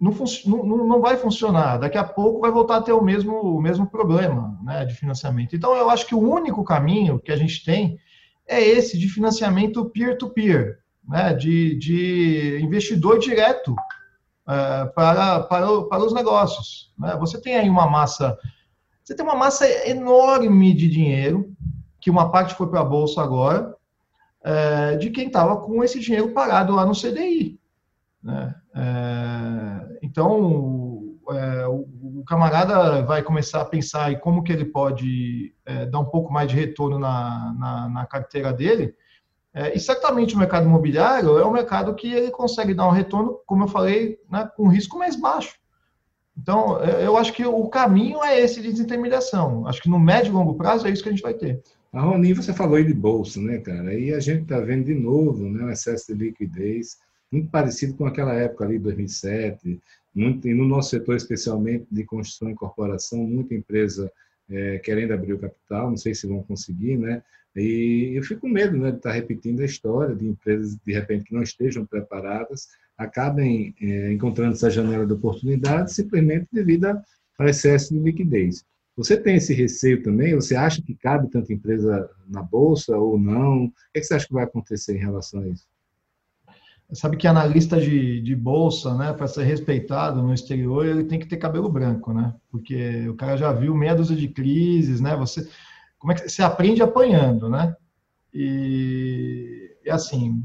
não, 0.00 0.12
não, 0.46 0.84
não, 0.84 1.00
vai 1.00 1.16
funcionar. 1.16 1.76
Daqui 1.76 1.96
a 1.96 2.02
pouco 2.02 2.40
vai 2.40 2.50
voltar 2.50 2.78
a 2.78 2.82
ter 2.82 2.92
o 2.92 3.04
mesmo, 3.04 3.36
o 3.36 3.62
mesmo 3.62 3.86
problema 3.86 4.58
né, 4.64 4.84
de 4.84 4.94
financiamento. 4.94 5.54
Então, 5.54 5.76
eu 5.76 5.88
acho 5.88 6.08
que 6.08 6.14
o 6.14 6.28
único 6.28 6.64
caminho 6.64 7.20
que 7.20 7.30
a 7.30 7.36
gente 7.36 7.64
tem 7.64 7.96
é 8.48 8.60
esse 8.60 8.98
de 8.98 9.08
financiamento 9.08 9.88
peer-to-peer, 9.90 10.80
-peer, 11.06 11.08
né, 11.08 11.34
de, 11.34 11.78
de 11.78 12.58
investidor 12.60 13.20
direto 13.20 13.76
para, 14.44 15.40
para, 15.40 15.82
para 15.82 16.04
os 16.04 16.12
negócios. 16.12 16.92
Né? 16.98 17.16
Você 17.18 17.40
tem 17.40 17.56
aí 17.56 17.68
uma 17.68 17.88
massa, 17.88 18.38
você 19.02 19.14
tem 19.14 19.24
uma 19.24 19.34
massa 19.34 19.66
enorme 19.88 20.74
de 20.74 20.88
dinheiro, 20.88 21.54
que 22.00 22.10
uma 22.10 22.30
parte 22.30 22.54
foi 22.54 22.68
para 22.68 22.80
a 22.80 22.84
Bolsa 22.84 23.22
agora, 23.22 23.74
é, 24.42 24.96
de 24.96 25.10
quem 25.10 25.28
estava 25.28 25.56
com 25.56 25.82
esse 25.82 25.98
dinheiro 25.98 26.32
parado 26.32 26.74
lá 26.74 26.84
no 26.84 26.92
CDI. 26.92 27.58
Né? 28.22 28.54
É, 28.74 29.98
então, 30.02 31.16
é, 31.30 31.66
o, 31.66 31.86
o, 32.20 32.24
camarada 32.26 33.02
vai 33.02 33.22
começar 33.22 33.62
a 33.62 33.66
pensar 33.66 34.12
em 34.12 34.18
como 34.18 34.42
que 34.42 34.52
ele 34.52 34.66
pode 34.66 35.54
é, 35.64 35.86
dar 35.86 36.00
um 36.00 36.04
pouco 36.04 36.32
mais 36.32 36.48
de 36.48 36.56
retorno 36.56 36.98
na, 36.98 37.54
na, 37.58 37.88
na 37.88 38.06
carteira 38.06 38.52
dele, 38.52 38.94
é, 39.54 39.76
e 39.76 39.78
certamente 39.78 40.34
o 40.34 40.38
mercado 40.38 40.66
imobiliário 40.66 41.38
é 41.38 41.46
um 41.46 41.52
mercado 41.52 41.94
que 41.94 42.12
ele 42.12 42.30
consegue 42.32 42.74
dar 42.74 42.88
um 42.88 42.92
retorno, 42.92 43.38
como 43.46 43.62
eu 43.62 43.68
falei, 43.68 44.18
né, 44.28 44.50
com 44.56 44.66
risco 44.66 44.98
mais 44.98 45.14
baixo. 45.14 45.54
Então, 46.36 46.82
é, 46.82 47.06
eu 47.06 47.16
acho 47.16 47.32
que 47.32 47.46
o 47.46 47.68
caminho 47.68 48.22
é 48.24 48.40
esse 48.40 48.60
de 48.60 48.72
desintermediação. 48.72 49.66
Acho 49.68 49.80
que 49.80 49.88
no 49.88 50.00
médio 50.00 50.30
e 50.30 50.32
longo 50.32 50.54
prazo 50.54 50.88
é 50.88 50.90
isso 50.90 51.02
que 51.02 51.08
a 51.08 51.12
gente 51.12 51.22
vai 51.22 51.34
ter. 51.34 51.62
A 51.92 52.00
Roni, 52.00 52.32
você 52.32 52.52
falou 52.52 52.74
aí 52.74 52.84
de 52.84 52.92
bolsa, 52.92 53.40
né, 53.40 53.58
cara? 53.58 53.94
E 53.94 54.12
a 54.12 54.18
gente 54.18 54.42
está 54.42 54.58
vendo 54.58 54.86
de 54.86 54.94
novo 54.94 55.48
né, 55.48 55.62
um 55.62 55.70
excesso 55.70 56.12
de 56.12 56.24
liquidez, 56.24 56.98
muito 57.30 57.48
parecido 57.48 57.94
com 57.94 58.04
aquela 58.04 58.34
época 58.34 58.64
ali, 58.64 58.80
2007, 58.80 59.80
muito, 60.12 60.48
e 60.48 60.54
no 60.54 60.64
nosso 60.64 60.90
setor, 60.90 61.14
especialmente 61.14 61.86
de 61.90 62.02
construção 62.02 62.48
e 62.48 62.52
incorporação, 62.52 63.20
muita 63.20 63.54
empresa 63.54 64.10
é, 64.50 64.78
querendo 64.78 65.12
abrir 65.12 65.34
o 65.34 65.38
capital, 65.38 65.90
não 65.90 65.96
sei 65.96 66.14
se 66.14 66.26
vão 66.26 66.42
conseguir, 66.42 66.96
né? 66.96 67.22
E 67.56 68.12
eu 68.14 68.22
fico 68.22 68.42
com 68.42 68.48
medo 68.48 68.76
né, 68.76 68.90
de 68.90 68.96
estar 68.96 69.12
repetindo 69.12 69.60
a 69.60 69.64
história 69.64 70.14
de 70.14 70.26
empresas, 70.26 70.76
de 70.76 70.92
repente, 70.92 71.24
que 71.24 71.34
não 71.34 71.42
estejam 71.42 71.86
preparadas, 71.86 72.68
acabem 72.98 73.74
é, 73.80 74.12
encontrando 74.12 74.54
essa 74.54 74.70
janela 74.70 75.06
de 75.06 75.12
oportunidade 75.12 75.92
simplesmente 75.92 76.48
devido 76.52 76.86
ao 77.38 77.48
excesso 77.48 77.94
de 77.94 78.00
liquidez. 78.00 78.64
Você 78.96 79.16
tem 79.16 79.36
esse 79.36 79.52
receio 79.52 80.02
também? 80.02 80.34
Você 80.34 80.54
acha 80.54 80.80
que 80.80 80.94
cabe 80.94 81.28
tanta 81.28 81.52
empresa 81.52 82.08
na 82.28 82.42
Bolsa 82.42 82.96
ou 82.96 83.18
não? 83.18 83.66
O 83.66 83.72
é 83.92 84.00
que 84.00 84.06
você 84.06 84.14
acha 84.14 84.26
que 84.26 84.32
vai 84.32 84.44
acontecer 84.44 84.94
em 84.94 85.00
relação 85.00 85.40
a 85.40 85.48
isso? 85.48 85.66
Sabe 86.92 87.16
que 87.16 87.26
analista 87.26 87.80
de, 87.80 88.20
de 88.20 88.36
bolsa, 88.36 88.94
né, 88.94 89.12
para 89.12 89.26
ser 89.26 89.42
respeitado 89.44 90.22
no 90.22 90.34
exterior, 90.34 90.86
ele 90.86 91.04
tem 91.04 91.18
que 91.18 91.26
ter 91.26 91.38
cabelo 91.38 91.68
branco, 91.68 92.12
né? 92.12 92.32
Porque 92.50 93.08
o 93.08 93.14
cara 93.14 93.36
já 93.36 93.50
viu 93.52 93.74
meia 93.74 93.94
dúzia 93.94 94.14
de 94.14 94.28
crises, 94.28 95.00
né? 95.00 95.16
Você, 95.16 95.48
como 96.04 96.12
é 96.12 96.16
que 96.16 96.28
você 96.28 96.42
aprende 96.42 96.82
apanhando, 96.82 97.48
né? 97.48 97.74
E, 98.30 99.74
e 99.82 99.90
assim, 99.90 100.44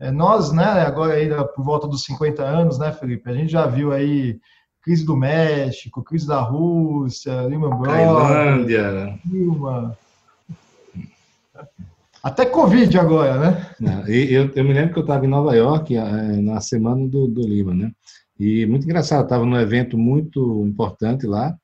é, 0.00 0.10
nós, 0.10 0.52
né, 0.52 0.64
agora 0.64 1.12
aí 1.12 1.28
por 1.54 1.62
volta 1.62 1.86
dos 1.86 2.02
50 2.04 2.42
anos, 2.42 2.78
né, 2.78 2.90
Felipe, 2.90 3.28
a 3.28 3.34
gente 3.34 3.52
já 3.52 3.66
viu 3.66 3.92
aí 3.92 4.40
crise 4.82 5.04
do 5.04 5.14
México, 5.14 6.02
crise 6.02 6.26
da 6.26 6.40
Rússia, 6.40 7.42
Lehman 7.42 7.76
Brothers, 7.76 7.90
Tailândia, 7.90 9.20
Dilma, 9.22 9.98
até 12.22 12.46
Covid 12.46 12.98
agora, 12.98 13.38
né? 13.38 13.70
Não, 13.78 14.06
eu, 14.08 14.50
eu, 14.54 14.64
me 14.64 14.72
lembro 14.72 14.94
que 14.94 14.98
eu 14.98 15.02
estava 15.02 15.26
em 15.26 15.28
Nova 15.28 15.54
York 15.54 15.94
é, 15.94 16.40
na 16.40 16.58
semana 16.62 17.06
do, 17.06 17.28
do 17.28 17.42
Lima, 17.42 17.74
né? 17.74 17.92
E 18.38 18.64
muito 18.64 18.84
engraçado, 18.84 19.24
estava 19.24 19.44
num 19.44 19.60
evento 19.60 19.98
muito 19.98 20.64
importante 20.66 21.26
lá, 21.26 21.54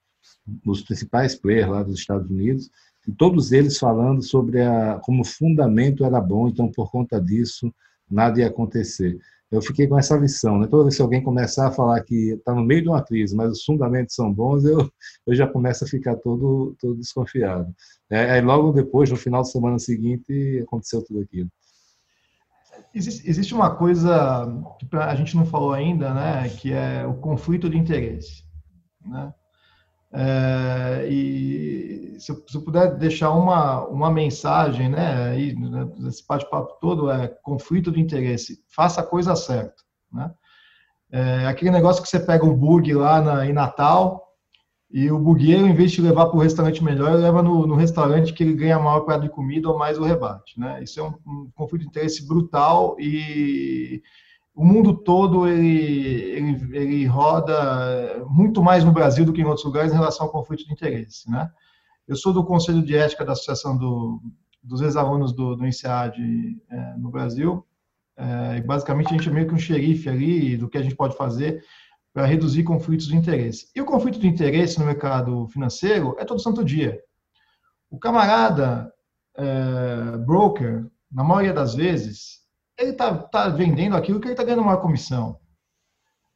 os 0.66 0.82
principais 0.82 1.34
players 1.34 1.70
lá 1.70 1.82
dos 1.82 1.98
Estados 1.98 2.30
Unidos, 2.30 2.68
e 3.06 3.12
todos 3.12 3.52
eles 3.52 3.78
falando 3.78 4.22
sobre 4.22 4.62
a, 4.62 4.98
como 5.02 5.24
fundamento 5.24 6.04
era 6.04 6.20
bom, 6.20 6.48
então 6.48 6.70
por 6.70 6.90
conta 6.90 7.20
disso 7.20 7.72
nada 8.10 8.40
ia 8.40 8.48
acontecer. 8.48 9.18
Eu 9.50 9.62
fiquei 9.62 9.86
com 9.86 9.96
essa 9.96 10.16
lição, 10.16 10.58
né? 10.58 10.66
Toda 10.66 10.84
vez 10.84 10.96
que 10.96 11.02
alguém 11.02 11.22
começar 11.22 11.68
a 11.68 11.70
falar 11.70 12.02
que 12.02 12.32
está 12.32 12.52
no 12.52 12.64
meio 12.64 12.82
de 12.82 12.88
uma 12.88 13.02
crise, 13.02 13.34
mas 13.36 13.52
os 13.52 13.64
fundamentos 13.64 14.14
são 14.14 14.32
bons, 14.32 14.64
eu, 14.64 14.90
eu 15.24 15.34
já 15.34 15.46
começo 15.46 15.84
a 15.84 15.86
ficar 15.86 16.16
todo, 16.16 16.76
todo 16.80 16.96
desconfiado. 16.96 17.72
É, 18.10 18.32
aí 18.32 18.40
logo 18.40 18.72
depois, 18.72 19.08
no 19.08 19.16
final 19.16 19.42
de 19.42 19.52
semana 19.52 19.78
seguinte, 19.78 20.60
aconteceu 20.62 21.02
tudo 21.04 21.20
aquilo. 21.20 21.48
Existe, 22.92 23.28
existe 23.28 23.54
uma 23.54 23.74
coisa 23.74 24.46
que 24.78 24.96
a 24.96 25.14
gente 25.14 25.36
não 25.36 25.46
falou 25.46 25.72
ainda, 25.72 26.12
né? 26.12 26.48
Que 26.48 26.72
é 26.72 27.06
o 27.06 27.14
conflito 27.14 27.70
de 27.70 27.78
interesse, 27.78 28.42
né? 29.04 29.32
É, 30.18 31.06
e 31.10 32.16
se 32.18 32.32
eu, 32.32 32.42
se 32.48 32.56
eu, 32.56 32.62
puder 32.62 32.96
deixar 32.96 33.32
uma, 33.32 33.86
uma 33.86 34.10
mensagem, 34.10 34.88
né, 34.88 35.30
aí, 35.30 35.54
nesse 35.98 36.26
bate-papo 36.26 36.78
todo, 36.80 37.10
é 37.10 37.28
conflito 37.42 37.92
de 37.92 38.00
interesse, 38.00 38.64
faça 38.74 39.02
a 39.02 39.06
coisa 39.06 39.36
certa, 39.36 39.82
né? 40.10 40.32
É, 41.12 41.46
aquele 41.46 41.70
negócio 41.70 42.02
que 42.02 42.08
você 42.08 42.18
pega 42.18 42.46
um 42.46 42.56
bug 42.56 42.92
lá 42.94 43.20
na, 43.20 43.46
em 43.46 43.52
Natal 43.52 44.26
e 44.90 45.10
o 45.10 45.18
bugueiro, 45.18 45.66
em 45.66 45.74
vez 45.74 45.92
de 45.92 46.00
levar 46.00 46.26
para 46.26 46.36
o 46.36 46.40
restaurante 46.40 46.82
melhor, 46.82 47.12
leva 47.12 47.42
no, 47.42 47.66
no, 47.66 47.76
restaurante 47.76 48.32
que 48.32 48.42
ele 48.42 48.54
ganha 48.54 48.78
maior 48.78 49.00
prato 49.00 49.22
de 49.22 49.28
comida 49.28 49.68
ou 49.68 49.78
mais 49.78 49.98
o 49.98 50.02
rebate, 50.02 50.58
né? 50.58 50.82
Isso 50.82 50.98
é 50.98 51.02
um, 51.02 51.14
um 51.26 51.50
conflito 51.54 51.82
de 51.82 51.88
interesse 51.88 52.26
brutal 52.26 52.96
e 52.98 54.02
o 54.56 54.64
mundo 54.64 54.96
todo 54.96 55.46
ele, 55.46 55.68
ele, 55.68 56.76
ele, 56.76 57.04
roda 57.04 58.24
muito 58.30 58.62
mais 58.62 58.82
no 58.82 58.90
Brasil 58.90 59.22
do 59.26 59.32
que 59.32 59.42
em 59.42 59.44
outros 59.44 59.66
lugares 59.66 59.92
em 59.92 59.96
relação 59.96 60.24
ao 60.24 60.32
conflito 60.32 60.64
de 60.64 60.72
interesse, 60.72 61.30
né? 61.30 61.50
Eu 62.08 62.16
sou 62.16 62.32
do 62.32 62.42
Conselho 62.42 62.82
de 62.82 62.96
Ética 62.96 63.22
da 63.22 63.32
Associação 63.32 63.76
do, 63.76 64.18
dos 64.62 64.80
ex-alunos 64.80 65.34
do, 65.34 65.56
do 65.56 65.66
INSEAD 65.66 66.16
é, 66.70 66.96
no 66.96 67.10
Brasil, 67.10 67.66
é, 68.16 68.56
e 68.56 68.62
basicamente 68.62 69.08
a 69.08 69.12
gente 69.12 69.28
é 69.28 69.32
meio 69.32 69.46
que 69.46 69.52
um 69.52 69.58
xerife 69.58 70.08
ali 70.08 70.56
do 70.56 70.70
que 70.70 70.78
a 70.78 70.82
gente 70.82 70.96
pode 70.96 71.14
fazer 71.16 71.62
para 72.14 72.24
reduzir 72.24 72.62
conflitos 72.62 73.08
de 73.08 73.16
interesse. 73.16 73.68
E 73.76 73.80
o 73.82 73.84
conflito 73.84 74.18
de 74.18 74.26
interesse 74.26 74.78
no 74.78 74.86
mercado 74.86 75.46
financeiro 75.48 76.16
é 76.18 76.24
todo 76.24 76.40
santo 76.40 76.64
dia. 76.64 76.98
O 77.90 77.98
camarada 77.98 78.90
é, 79.36 80.16
broker, 80.16 80.86
na 81.12 81.22
maioria 81.22 81.52
das 81.52 81.74
vezes, 81.74 82.45
ele 82.78 82.90
está 82.90 83.14
tá 83.14 83.48
vendendo 83.48 83.96
aquilo 83.96 84.20
que 84.20 84.26
ele 84.26 84.34
está 84.34 84.44
ganhando 84.44 84.62
uma 84.62 84.76
comissão. 84.76 85.38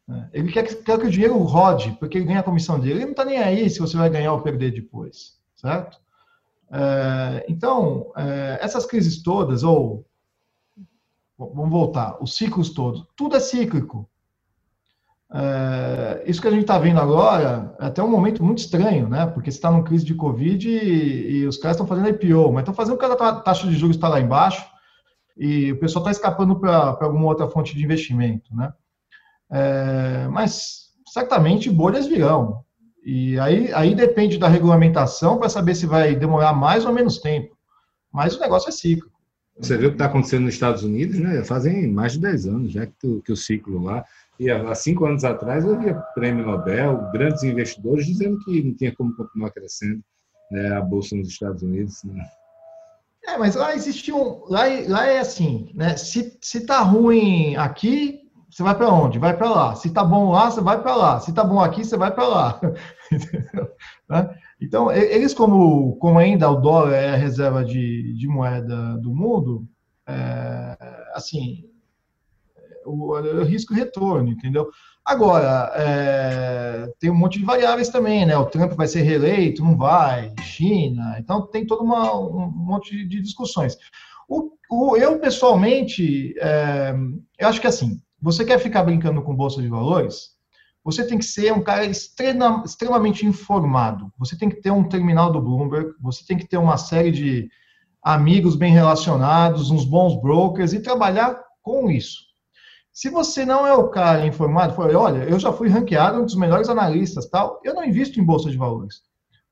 Né? 0.08 0.28
Ele 0.32 0.50
quer 0.50 0.64
que, 0.64 0.74
quer 0.76 0.98
que 0.98 1.06
o 1.06 1.10
dinheiro 1.10 1.36
rode, 1.38 1.92
porque 1.92 2.18
ele 2.18 2.26
ganha 2.26 2.40
a 2.40 2.44
comissão 2.44 2.78
dele. 2.78 2.94
Ele 2.94 3.04
não 3.04 3.10
está 3.10 3.24
nem 3.24 3.38
aí 3.38 3.68
se 3.68 3.78
você 3.78 3.96
vai 3.96 4.08
ganhar 4.08 4.32
ou 4.32 4.40
perder 4.40 4.72
depois, 4.72 5.38
certo? 5.54 5.98
É, 6.72 7.44
então, 7.48 8.12
é, 8.16 8.58
essas 8.62 8.86
crises 8.86 9.22
todas, 9.22 9.62
ou 9.62 10.06
vamos 11.38 11.70
voltar, 11.70 12.22
os 12.22 12.36
ciclos 12.36 12.70
todos, 12.70 13.06
tudo 13.16 13.36
é 13.36 13.40
cíclico. 13.40 14.08
É, 15.32 16.24
isso 16.26 16.40
que 16.40 16.48
a 16.48 16.50
gente 16.50 16.62
está 16.62 16.76
vendo 16.76 17.00
agora 17.00 17.74
é 17.78 17.86
até 17.86 18.02
um 18.02 18.10
momento 18.10 18.42
muito 18.42 18.58
estranho, 18.58 19.08
né? 19.08 19.26
Porque 19.26 19.50
você 19.50 19.58
está 19.58 19.70
numa 19.70 19.84
crise 19.84 20.04
de 20.04 20.14
Covid 20.14 20.68
e, 20.68 21.38
e 21.38 21.46
os 21.46 21.56
caras 21.56 21.76
estão 21.76 21.86
fazendo 21.86 22.08
IPO, 22.08 22.52
mas 22.52 22.62
estão 22.62 22.74
fazendo 22.74 22.96
porque 22.96 23.22
a 23.22 23.34
taxa 23.36 23.68
de 23.68 23.76
juros 23.76 23.96
está 23.96 24.08
lá 24.08 24.20
embaixo 24.20 24.64
e 25.40 25.72
o 25.72 25.78
pessoal 25.78 26.02
está 26.02 26.10
escapando 26.10 26.60
para 26.60 26.98
alguma 27.00 27.24
outra 27.24 27.48
fonte 27.48 27.74
de 27.74 27.82
investimento, 27.82 28.54
né? 28.54 28.70
É, 29.50 30.28
mas 30.28 30.90
certamente 31.06 31.70
bolhas 31.70 32.06
virão. 32.06 32.62
E 33.02 33.40
aí, 33.40 33.72
aí 33.72 33.94
depende 33.94 34.36
da 34.36 34.48
regulamentação 34.48 35.38
para 35.38 35.48
saber 35.48 35.74
se 35.74 35.86
vai 35.86 36.14
demorar 36.14 36.52
mais 36.52 36.84
ou 36.84 36.92
menos 36.92 37.16
tempo. 37.16 37.56
Mas 38.12 38.36
o 38.36 38.40
negócio 38.40 38.68
é 38.68 38.72
ciclo. 38.72 39.10
Você 39.58 39.78
viu 39.78 39.88
o 39.88 39.90
que 39.92 39.94
está 39.94 40.04
acontecendo 40.04 40.42
nos 40.44 40.52
Estados 40.52 40.82
Unidos, 40.82 41.18
né? 41.18 41.42
Fazem 41.42 41.90
mais 41.90 42.12
de 42.12 42.20
10 42.20 42.46
anos 42.46 42.72
já 42.72 42.84
que, 42.84 43.22
que 43.24 43.32
o 43.32 43.36
ciclo 43.36 43.82
lá. 43.82 44.04
E 44.38 44.50
há 44.50 44.74
cinco 44.74 45.06
anos 45.06 45.24
atrás 45.24 45.66
havia 45.66 45.94
prêmio 46.14 46.44
Nobel, 46.44 47.10
grandes 47.12 47.42
investidores 47.44 48.04
dizendo 48.04 48.38
que 48.44 48.62
não 48.62 48.74
tinha 48.74 48.94
como 48.94 49.16
continuar 49.16 49.50
crescendo 49.52 50.02
né, 50.50 50.76
a 50.76 50.82
bolsa 50.82 51.16
nos 51.16 51.28
Estados 51.28 51.62
Unidos. 51.62 52.04
Né? 52.04 52.22
É, 53.30 53.38
mas 53.38 53.54
lá 53.54 53.74
existe 53.74 54.12
um. 54.12 54.44
Lá, 54.48 54.62
lá 54.88 55.06
é 55.06 55.20
assim, 55.20 55.70
né? 55.74 55.96
Se, 55.96 56.36
se 56.40 56.66
tá 56.66 56.80
ruim 56.80 57.54
aqui, 57.54 58.20
você 58.50 58.62
vai 58.62 58.74
para 58.74 58.92
onde? 58.92 59.18
Vai 59.20 59.36
para 59.36 59.48
lá. 59.48 59.74
Se 59.76 59.90
tá 59.90 60.02
bom 60.02 60.32
lá, 60.32 60.50
você 60.50 60.60
vai 60.60 60.82
para 60.82 60.96
lá. 60.96 61.20
Se 61.20 61.32
tá 61.32 61.44
bom 61.44 61.60
aqui, 61.60 61.84
você 61.84 61.96
vai 61.96 62.10
para 62.12 62.26
lá. 62.26 62.60
Né? 64.08 64.28
Então, 64.60 64.90
eles, 64.90 65.32
como, 65.32 65.94
como 65.98 66.18
ainda 66.18 66.50
o 66.50 66.60
dólar 66.60 66.94
é 66.94 67.10
a 67.10 67.16
reserva 67.16 67.64
de, 67.64 68.12
de 68.14 68.26
moeda 68.26 68.96
do 68.96 69.14
mundo, 69.14 69.68
é, 70.04 70.76
assim, 71.14 71.64
o, 72.84 73.14
o 73.14 73.44
risco 73.44 73.72
retorno, 73.72 74.28
entendeu? 74.28 74.68
Agora, 75.10 75.72
é, 75.74 76.92
tem 77.00 77.10
um 77.10 77.16
monte 77.16 77.36
de 77.36 77.44
variáveis 77.44 77.88
também, 77.88 78.24
né? 78.24 78.38
O 78.38 78.46
Trump 78.46 78.74
vai 78.74 78.86
ser 78.86 79.02
reeleito, 79.02 79.64
não 79.64 79.76
vai, 79.76 80.32
China, 80.40 81.16
então 81.18 81.48
tem 81.48 81.66
todo 81.66 81.82
uma, 81.82 82.14
um 82.16 82.48
monte 82.48 83.04
de 83.08 83.20
discussões. 83.20 83.76
O, 84.28 84.52
o, 84.70 84.96
eu, 84.96 85.18
pessoalmente, 85.18 86.32
é, 86.38 86.94
eu 87.40 87.48
acho 87.48 87.60
que 87.60 87.66
assim, 87.66 88.00
você 88.22 88.44
quer 88.44 88.60
ficar 88.60 88.84
brincando 88.84 89.20
com 89.20 89.34
bolsa 89.34 89.60
de 89.60 89.66
valores, 89.66 90.36
você 90.84 91.04
tem 91.04 91.18
que 91.18 91.24
ser 91.24 91.52
um 91.52 91.60
cara 91.60 91.84
extrema, 91.84 92.62
extremamente 92.64 93.26
informado. 93.26 94.12
Você 94.16 94.38
tem 94.38 94.48
que 94.48 94.60
ter 94.60 94.70
um 94.70 94.88
terminal 94.88 95.32
do 95.32 95.42
Bloomberg, 95.42 95.90
você 96.00 96.24
tem 96.24 96.38
que 96.38 96.46
ter 96.46 96.56
uma 96.56 96.76
série 96.76 97.10
de 97.10 97.50
amigos 98.00 98.54
bem 98.54 98.72
relacionados, 98.72 99.72
uns 99.72 99.84
bons 99.84 100.22
brokers 100.22 100.72
e 100.72 100.80
trabalhar 100.80 101.36
com 101.64 101.90
isso. 101.90 102.29
Se 103.00 103.08
você 103.08 103.46
não 103.46 103.66
é 103.66 103.72
o 103.72 103.88
cara 103.88 104.26
informado, 104.26 104.74
for, 104.74 104.94
olha, 104.94 105.24
eu 105.24 105.38
já 105.38 105.50
fui 105.50 105.70
ranqueado 105.70 106.20
um 106.20 106.26
dos 106.26 106.34
melhores 106.34 106.68
analistas, 106.68 107.24
tal, 107.30 107.58
eu 107.64 107.72
não 107.72 107.82
invisto 107.82 108.20
em 108.20 108.22
bolsa 108.22 108.50
de 108.50 108.58
valores. 108.58 109.00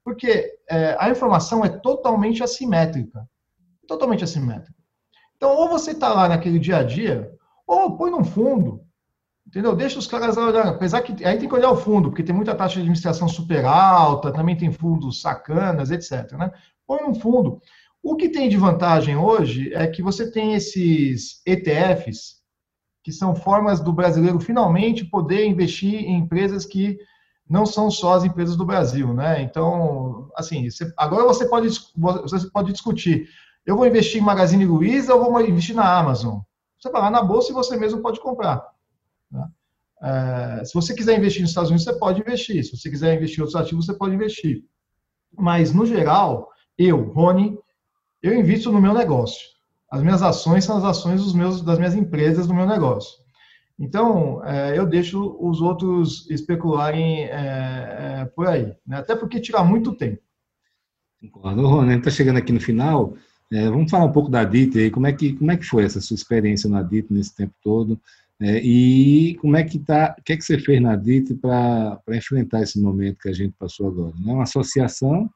Porque 0.04 0.52
é, 0.68 0.94
a 1.00 1.08
informação 1.08 1.64
é 1.64 1.70
totalmente 1.70 2.42
assimétrica. 2.42 3.26
Totalmente 3.86 4.22
assimétrica. 4.22 4.78
Então, 5.34 5.56
ou 5.56 5.66
você 5.66 5.92
está 5.92 6.12
lá 6.12 6.28
naquele 6.28 6.58
dia 6.58 6.76
a 6.76 6.82
dia, 6.82 7.32
ou 7.66 7.96
põe 7.96 8.10
num 8.10 8.22
fundo, 8.22 8.82
entendeu? 9.46 9.74
Deixa 9.74 9.98
os 9.98 10.06
caras 10.06 10.36
olhando. 10.36 10.68
Apesar 10.68 11.00
que 11.00 11.24
aí 11.24 11.38
tem 11.38 11.48
que 11.48 11.54
olhar 11.54 11.70
o 11.70 11.76
fundo, 11.76 12.10
porque 12.10 12.22
tem 12.22 12.34
muita 12.34 12.54
taxa 12.54 12.74
de 12.74 12.80
administração 12.80 13.28
super 13.28 13.64
alta, 13.64 14.30
também 14.30 14.58
tem 14.58 14.70
fundos 14.70 15.22
sacanas, 15.22 15.90
etc. 15.90 16.32
Né? 16.32 16.52
Põe 16.86 17.00
num 17.00 17.14
fundo. 17.14 17.62
O 18.02 18.14
que 18.14 18.28
tem 18.28 18.50
de 18.50 18.58
vantagem 18.58 19.16
hoje 19.16 19.72
é 19.72 19.86
que 19.86 20.02
você 20.02 20.30
tem 20.30 20.52
esses 20.52 21.40
ETFs, 21.46 22.37
que 23.08 23.12
são 23.12 23.34
formas 23.34 23.80
do 23.80 23.90
brasileiro 23.90 24.38
finalmente 24.38 25.02
poder 25.02 25.46
investir 25.46 25.94
em 25.94 26.18
empresas 26.18 26.66
que 26.66 26.98
não 27.48 27.64
são 27.64 27.90
só 27.90 28.12
as 28.12 28.24
empresas 28.24 28.54
do 28.54 28.66
Brasil, 28.66 29.14
né? 29.14 29.40
Então, 29.40 30.30
assim, 30.36 30.68
você, 30.68 30.92
agora 30.94 31.24
você 31.24 31.48
pode, 31.48 31.70
você 31.96 32.50
pode 32.50 32.70
discutir, 32.70 33.26
eu 33.64 33.78
vou 33.78 33.86
investir 33.86 34.20
em 34.20 34.24
Magazine 34.24 34.66
Luiza 34.66 35.14
ou 35.14 35.32
vou 35.32 35.40
investir 35.40 35.74
na 35.74 35.90
Amazon? 35.90 36.40
Você 36.78 36.90
vai 36.90 37.00
lá 37.00 37.10
na 37.10 37.22
bolsa 37.22 37.50
e 37.50 37.54
você 37.54 37.78
mesmo 37.78 38.02
pode 38.02 38.20
comprar. 38.20 38.62
Né? 39.32 39.48
É, 40.02 40.64
se 40.66 40.74
você 40.74 40.94
quiser 40.94 41.16
investir 41.16 41.40
nos 41.40 41.52
Estados 41.52 41.70
Unidos, 41.70 41.86
você 41.86 41.98
pode 41.98 42.20
investir. 42.20 42.62
Se 42.62 42.76
você 42.76 42.90
quiser 42.90 43.16
investir 43.16 43.38
em 43.38 43.40
outros 43.40 43.58
ativos, 43.58 43.86
você 43.86 43.94
pode 43.94 44.14
investir. 44.14 44.62
Mas, 45.34 45.72
no 45.72 45.86
geral, 45.86 46.50
eu, 46.76 47.10
Rony, 47.10 47.58
eu 48.22 48.34
invisto 48.34 48.70
no 48.70 48.82
meu 48.82 48.92
negócio. 48.92 49.40
As 49.90 50.02
minhas 50.02 50.22
ações 50.22 50.64
são 50.64 50.76
as 50.76 50.84
ações 50.84 51.22
dos 51.22 51.34
meus, 51.34 51.62
das 51.62 51.78
minhas 51.78 51.94
empresas 51.94 52.46
do 52.46 52.54
meu 52.54 52.66
negócio. 52.66 53.18
Então, 53.78 54.44
é, 54.44 54.76
eu 54.76 54.84
deixo 54.84 55.36
os 55.40 55.60
outros 55.60 56.28
especularem 56.28 57.24
é, 57.24 57.28
é, 58.20 58.24
por 58.34 58.48
aí, 58.48 58.74
né? 58.86 58.98
até 58.98 59.14
porque 59.14 59.40
tira 59.40 59.62
muito 59.62 59.94
tempo. 59.94 60.20
Concordo. 61.20 61.66
Rony, 61.66 61.96
está 61.96 62.10
chegando 62.10 62.38
aqui 62.38 62.52
no 62.52 62.60
final. 62.60 63.14
Vamos 63.50 63.90
falar 63.90 64.04
um 64.04 64.12
pouco 64.12 64.30
da 64.30 64.44
DIT 64.44 64.78
aí. 64.78 64.90
Como 64.90 65.06
é 65.06 65.12
que, 65.12 65.32
como 65.32 65.50
é 65.50 65.56
que 65.56 65.64
foi 65.64 65.82
essa 65.82 66.00
sua 66.00 66.14
experiência 66.14 66.68
na 66.68 66.82
DIT 66.82 67.12
nesse 67.12 67.34
tempo 67.34 67.54
todo? 67.62 67.98
E 68.40 69.36
como 69.40 69.56
é 69.56 69.64
que 69.64 69.78
tá? 69.78 70.14
O 70.18 70.22
que 70.22 70.34
é 70.34 70.36
que 70.36 70.44
você 70.44 70.58
fez 70.58 70.80
na 70.80 70.94
DIT 70.94 71.34
para 71.36 71.98
enfrentar 72.10 72.62
esse 72.62 72.78
momento 72.80 73.18
que 73.20 73.28
a 73.28 73.32
gente 73.32 73.54
passou 73.58 73.88
agora? 73.88 74.12
É 74.24 74.30
uma 74.30 74.42
associação 74.42 75.28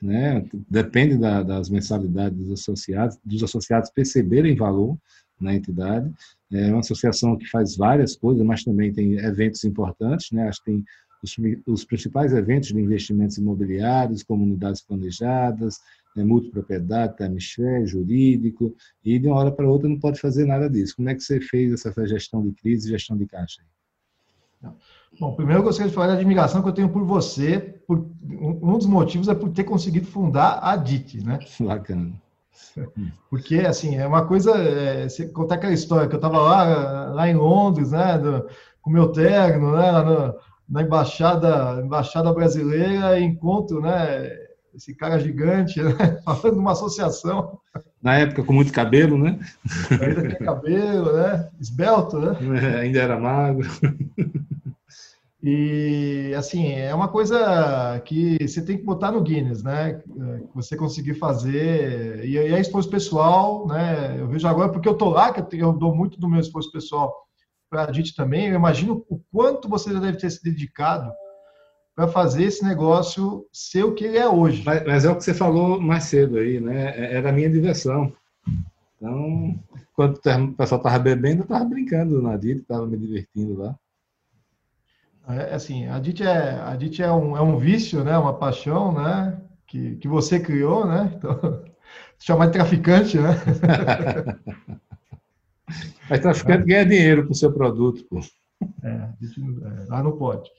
né? 0.00 0.44
Depende 0.68 1.16
da, 1.16 1.42
das 1.42 1.68
mensalidades 1.68 2.38
dos 2.38 2.60
associados, 2.60 3.18
dos 3.24 3.42
associados 3.42 3.90
perceberem 3.90 4.56
valor 4.56 4.96
na 5.40 5.54
entidade. 5.54 6.12
É 6.52 6.68
uma 6.70 6.80
associação 6.80 7.36
que 7.36 7.46
faz 7.46 7.76
várias 7.76 8.16
coisas, 8.16 8.44
mas 8.44 8.64
também 8.64 8.92
tem 8.92 9.18
eventos 9.18 9.64
importantes, 9.64 10.30
né? 10.32 10.48
Acho 10.48 10.62
que 10.64 10.70
tem 10.70 10.84
os, 11.22 11.36
os 11.66 11.84
principais 11.84 12.32
eventos 12.32 12.70
de 12.70 12.80
investimentos 12.80 13.38
imobiliários, 13.38 14.22
comunidades 14.22 14.82
planejadas, 14.82 15.78
né? 16.16 16.24
multipropriedade, 16.24 17.16
timeshare, 17.16 17.86
jurídico, 17.86 18.74
e 19.04 19.18
de 19.18 19.26
uma 19.26 19.36
hora 19.36 19.52
para 19.52 19.68
outra 19.68 19.88
não 19.88 19.98
pode 19.98 20.20
fazer 20.20 20.46
nada 20.46 20.68
disso. 20.68 20.96
Como 20.96 21.08
é 21.08 21.14
que 21.14 21.20
você 21.22 21.40
fez 21.40 21.72
essa 21.72 22.06
gestão 22.06 22.42
de 22.46 22.52
crise 22.52 22.88
gestão 22.88 23.16
de 23.16 23.26
caixa? 23.26 23.62
Não. 24.62 24.76
Bom, 25.18 25.34
primeiro 25.34 25.60
eu 25.60 25.64
gostaria 25.64 25.88
de 25.88 25.94
falar 25.94 26.08
da 26.08 26.12
admiração 26.14 26.62
que 26.62 26.68
eu 26.68 26.72
tenho 26.72 26.88
por 26.88 27.04
você. 27.04 27.80
Por, 27.86 28.08
um 28.22 28.78
dos 28.78 28.86
motivos 28.86 29.28
é 29.28 29.34
por 29.34 29.50
ter 29.50 29.64
conseguido 29.64 30.06
fundar 30.06 30.60
a 30.62 30.76
DIT, 30.76 31.24
né? 31.24 31.38
Bacana. 31.60 32.12
Porque, 33.28 33.56
assim, 33.60 33.96
é 33.96 34.06
uma 34.06 34.26
coisa. 34.26 34.52
É, 34.52 35.08
você 35.08 35.26
contar 35.28 35.56
aquela 35.56 35.72
história 35.72 36.08
que 36.08 36.14
eu 36.14 36.18
estava 36.18 36.38
lá, 36.38 37.04
lá 37.12 37.28
em 37.28 37.34
Londres, 37.34 37.92
né? 37.92 38.18
Do, 38.18 38.46
com 38.80 38.90
meu 38.90 39.08
terno, 39.08 39.76
né? 39.76 39.92
No, 40.02 40.34
na 40.68 40.82
embaixada, 40.82 41.80
embaixada 41.84 42.32
brasileira, 42.32 43.18
e 43.18 43.24
encontro, 43.24 43.80
né? 43.80 44.30
Esse 44.74 44.94
cara 44.94 45.18
gigante, 45.18 45.82
né? 45.82 45.92
Falando 46.24 46.54
de 46.54 46.60
uma 46.60 46.72
associação. 46.72 47.58
Na 48.00 48.14
época 48.14 48.44
com 48.44 48.52
muito 48.52 48.72
cabelo, 48.72 49.18
né? 49.18 49.38
Ainda 49.90 50.28
tem 50.28 50.38
cabelo, 50.38 51.12
né? 51.12 51.48
Esbelto, 51.60 52.18
né? 52.18 52.36
É, 52.62 52.80
ainda 52.80 53.00
era 53.00 53.18
magro. 53.18 53.68
E, 55.42 56.34
assim, 56.36 56.72
é 56.72 56.94
uma 56.94 57.08
coisa 57.08 58.00
que 58.04 58.36
você 58.46 58.62
tem 58.62 58.76
que 58.76 58.84
botar 58.84 59.10
no 59.10 59.22
Guinness, 59.22 59.62
né? 59.62 60.02
Você 60.54 60.76
conseguir 60.76 61.14
fazer. 61.14 62.24
E, 62.26 62.36
é 62.36 62.60
esforço 62.60 62.90
pessoal, 62.90 63.66
né? 63.66 64.16
Eu 64.18 64.28
vejo 64.28 64.46
agora, 64.46 64.70
porque 64.70 64.88
eu 64.88 64.94
tô 64.94 65.08
lá, 65.08 65.32
que 65.32 65.56
eu 65.56 65.72
dou 65.72 65.94
muito 65.94 66.20
do 66.20 66.28
meu 66.28 66.40
esforço 66.40 66.70
pessoal 66.70 67.14
para 67.70 67.86
a 67.86 67.92
gente 67.92 68.14
também. 68.14 68.48
Eu 68.48 68.56
imagino 68.56 69.04
o 69.08 69.18
quanto 69.32 69.68
você 69.68 69.92
já 69.92 69.98
deve 69.98 70.18
ter 70.18 70.28
se 70.28 70.42
dedicado 70.42 71.10
para 71.96 72.06
fazer 72.06 72.44
esse 72.44 72.62
negócio 72.62 73.46
ser 73.52 73.84
o 73.84 73.94
que 73.94 74.04
ele 74.04 74.18
é 74.18 74.28
hoje. 74.28 74.62
Mas, 74.64 74.84
mas, 74.86 75.04
é 75.04 75.10
o 75.10 75.16
que 75.16 75.24
você 75.24 75.32
falou 75.32 75.80
mais 75.80 76.04
cedo 76.04 76.36
aí, 76.36 76.60
né? 76.60 76.94
É, 76.96 77.14
era 77.16 77.30
a 77.30 77.32
minha 77.32 77.48
diversão. 77.48 78.12
Então, 78.96 79.58
quando 79.94 80.16
o 80.16 80.52
pessoal 80.52 80.80
estava 80.80 80.98
bebendo, 80.98 81.40
eu 81.40 81.44
estava 81.44 81.64
brincando 81.64 82.20
na 82.20 82.36
DIT, 82.36 82.60
estava 82.60 82.86
me 82.86 82.98
divertindo 82.98 83.58
lá. 83.58 83.74
É, 85.28 85.54
assim, 85.54 85.86
a 85.86 85.98
DIT 85.98 86.22
é, 86.24 86.60
a 86.60 86.74
DIT 86.76 87.02
é, 87.02 87.12
um, 87.12 87.36
é 87.36 87.40
um 87.40 87.56
vício, 87.56 88.02
né? 88.02 88.16
Uma 88.18 88.34
paixão, 88.34 88.92
né? 88.92 89.40
Que, 89.66 89.96
que 89.96 90.08
você 90.08 90.40
criou, 90.40 90.86
né? 90.86 91.12
Então, 91.16 91.62
chamar 92.18 92.46
de 92.46 92.52
traficante, 92.52 93.18
né? 93.18 93.30
Mas 96.08 96.20
traficante 96.20 96.64
ganha 96.66 96.84
dinheiro 96.84 97.24
com 97.26 97.32
o 97.32 97.36
seu 97.36 97.52
produto, 97.52 98.04
pô. 98.10 98.20
É, 98.82 98.88
é, 98.88 99.10
lá 99.88 100.02
não 100.02 100.12
pode. 100.12 100.50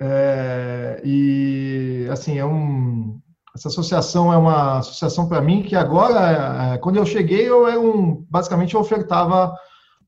É, 0.00 1.00
e, 1.04 2.08
assim, 2.10 2.38
é 2.38 2.44
um... 2.44 3.20
Essa 3.54 3.68
associação 3.68 4.32
é 4.32 4.36
uma 4.36 4.78
associação 4.78 5.28
para 5.28 5.40
mim 5.40 5.62
que 5.62 5.76
agora, 5.76 6.74
é, 6.74 6.78
quando 6.78 6.96
eu 6.96 7.06
cheguei, 7.06 7.48
eu 7.48 7.66
era 7.68 7.78
um... 7.78 8.24
Basicamente, 8.28 8.74
eu 8.74 8.80
ofertava 8.80 9.54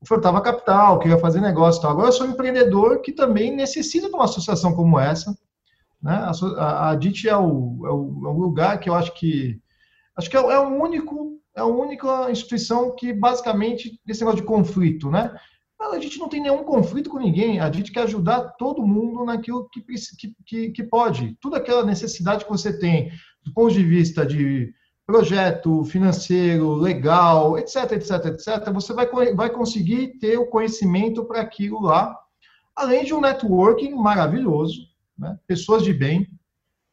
ofertava 0.03 0.41
capital, 0.41 0.99
queria 0.99 1.17
fazer 1.17 1.39
negócio. 1.41 1.79
Então, 1.79 1.89
agora 1.89 2.09
eu 2.09 2.11
sou 2.11 2.27
um 2.27 2.31
empreendedor 2.31 3.01
que 3.01 3.11
também 3.11 3.55
necessita 3.55 4.09
de 4.09 4.13
uma 4.13 4.25
associação 4.25 4.75
como 4.75 4.99
essa. 4.99 5.35
Né? 6.01 6.13
A, 6.57 6.89
a 6.89 6.95
DIT 6.95 7.29
é 7.29 7.37
o, 7.37 7.85
é, 7.85 7.91
o, 7.91 8.21
é 8.25 8.29
o 8.29 8.37
lugar 8.37 8.79
que 8.79 8.89
eu 8.89 8.93
acho 8.93 9.13
que 9.13 9.59
acho 10.15 10.29
que 10.29 10.37
é, 10.37 10.39
é 10.39 10.59
o 10.59 10.67
único 10.67 11.39
é 11.55 11.61
a 11.61 11.65
única 11.65 12.29
instituição 12.31 12.95
que 12.95 13.13
basicamente 13.13 13.99
esse 14.07 14.21
negócio 14.21 14.41
de 14.41 14.47
conflito, 14.47 15.09
né? 15.09 15.33
A 15.79 15.99
gente 15.99 16.17
não 16.17 16.29
tem 16.29 16.41
nenhum 16.41 16.63
conflito 16.63 17.09
com 17.09 17.19
ninguém, 17.19 17.59
a 17.59 17.71
gente 17.71 17.91
quer 17.91 18.03
ajudar 18.03 18.53
todo 18.57 18.87
mundo 18.87 19.25
naquilo 19.25 19.67
que, 19.69 19.83
que, 20.45 20.71
que 20.71 20.83
pode. 20.83 21.37
Toda 21.41 21.57
aquela 21.57 21.85
necessidade 21.85 22.45
que 22.45 22.51
você 22.51 22.77
tem, 22.79 23.11
do 23.43 23.53
ponto 23.53 23.73
de 23.73 23.83
vista 23.83 24.25
de 24.25 24.73
projeto 25.05 25.83
financeiro, 25.83 26.75
legal, 26.75 27.57
etc, 27.57 27.91
etc, 27.93 28.25
etc, 28.25 28.71
você 28.73 28.93
vai, 28.93 29.07
vai 29.33 29.49
conseguir 29.49 30.17
ter 30.19 30.37
o 30.37 30.47
conhecimento 30.47 31.25
para 31.25 31.41
aquilo 31.41 31.81
lá, 31.81 32.17
além 32.75 33.03
de 33.03 33.13
um 33.13 33.21
networking 33.21 33.93
maravilhoso, 33.93 34.87
né? 35.17 35.37
pessoas 35.45 35.83
de 35.83 35.93
bem, 35.93 36.27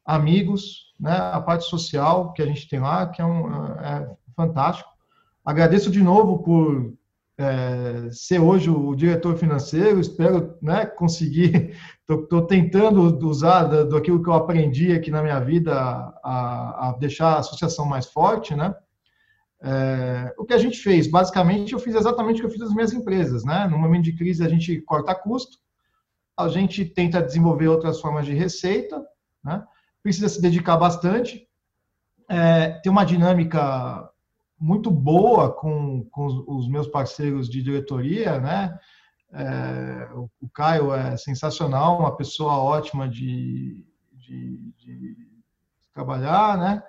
amigos, 0.05 0.93
né? 0.99 1.17
a 1.17 1.41
parte 1.41 1.65
social 1.65 2.33
que 2.33 2.43
a 2.43 2.47
gente 2.47 2.69
tem 2.69 2.81
lá, 2.81 3.07
que 3.07 3.23
é, 3.23 3.25
um, 3.25 3.67
é 3.81 4.17
fantástico. 4.37 4.91
Agradeço 5.45 5.91
de 5.91 6.03
novo 6.03 6.43
por 6.43 6.93
é, 7.41 8.11
ser 8.13 8.39
hoje 8.39 8.69
o 8.69 8.95
diretor 8.95 9.35
financeiro, 9.37 9.99
espero 9.99 10.59
né, 10.61 10.85
conseguir, 10.85 11.75
estou 12.09 12.47
tentando 12.47 13.01
usar 13.27 13.65
do, 13.65 13.97
aquilo 13.97 14.23
que 14.23 14.29
eu 14.29 14.35
aprendi 14.35 14.93
aqui 14.93 15.11
na 15.11 15.23
minha 15.23 15.41
vida 15.41 15.73
a, 15.75 16.89
a 16.89 16.97
deixar 16.99 17.35
a 17.35 17.39
associação 17.39 17.87
mais 17.87 18.07
forte, 18.07 18.55
né? 18.55 18.75
É, 19.63 20.35
o 20.39 20.45
que 20.45 20.53
a 20.53 20.59
gente 20.59 20.79
fez, 20.79 21.07
basicamente, 21.07 21.73
eu 21.73 21.79
fiz 21.79 21.95
exatamente 21.95 22.39
o 22.39 22.41
que 22.41 22.47
eu 22.47 22.51
fiz 22.51 22.61
nas 22.61 22.75
minhas 22.75 22.93
empresas, 22.93 23.43
né? 23.45 23.67
No 23.71 23.79
momento 23.79 24.05
de 24.05 24.17
crise, 24.17 24.45
a 24.45 24.49
gente 24.49 24.81
corta 24.83 25.15
custo, 25.15 25.59
a 26.39 26.49
gente 26.49 26.85
tenta 26.85 27.23
desenvolver 27.23 27.69
outras 27.69 28.01
formas 28.01 28.27
de 28.27 28.35
receita, 28.35 29.03
né? 29.43 29.63
precisa 30.03 30.29
se 30.29 30.41
dedicar 30.41 30.77
bastante, 30.77 31.47
é, 32.29 32.81
uma 32.87 33.05
dinâmica 33.05 34.11
muito 34.61 34.91
boa 34.91 35.51
com, 35.51 36.05
com 36.11 36.27
os 36.47 36.69
meus 36.69 36.87
parceiros 36.87 37.49
de 37.49 37.63
diretoria, 37.63 38.39
né? 38.39 38.79
É, 39.33 40.09
o 40.15 40.49
Caio 40.53 40.93
é 40.93 41.17
sensacional, 41.17 41.99
uma 41.99 42.17
pessoa 42.17 42.59
ótima 42.59 43.09
de, 43.09 43.87
de, 44.13 44.73
de 44.77 45.17
trabalhar, 45.95 46.59
né? 46.59 46.83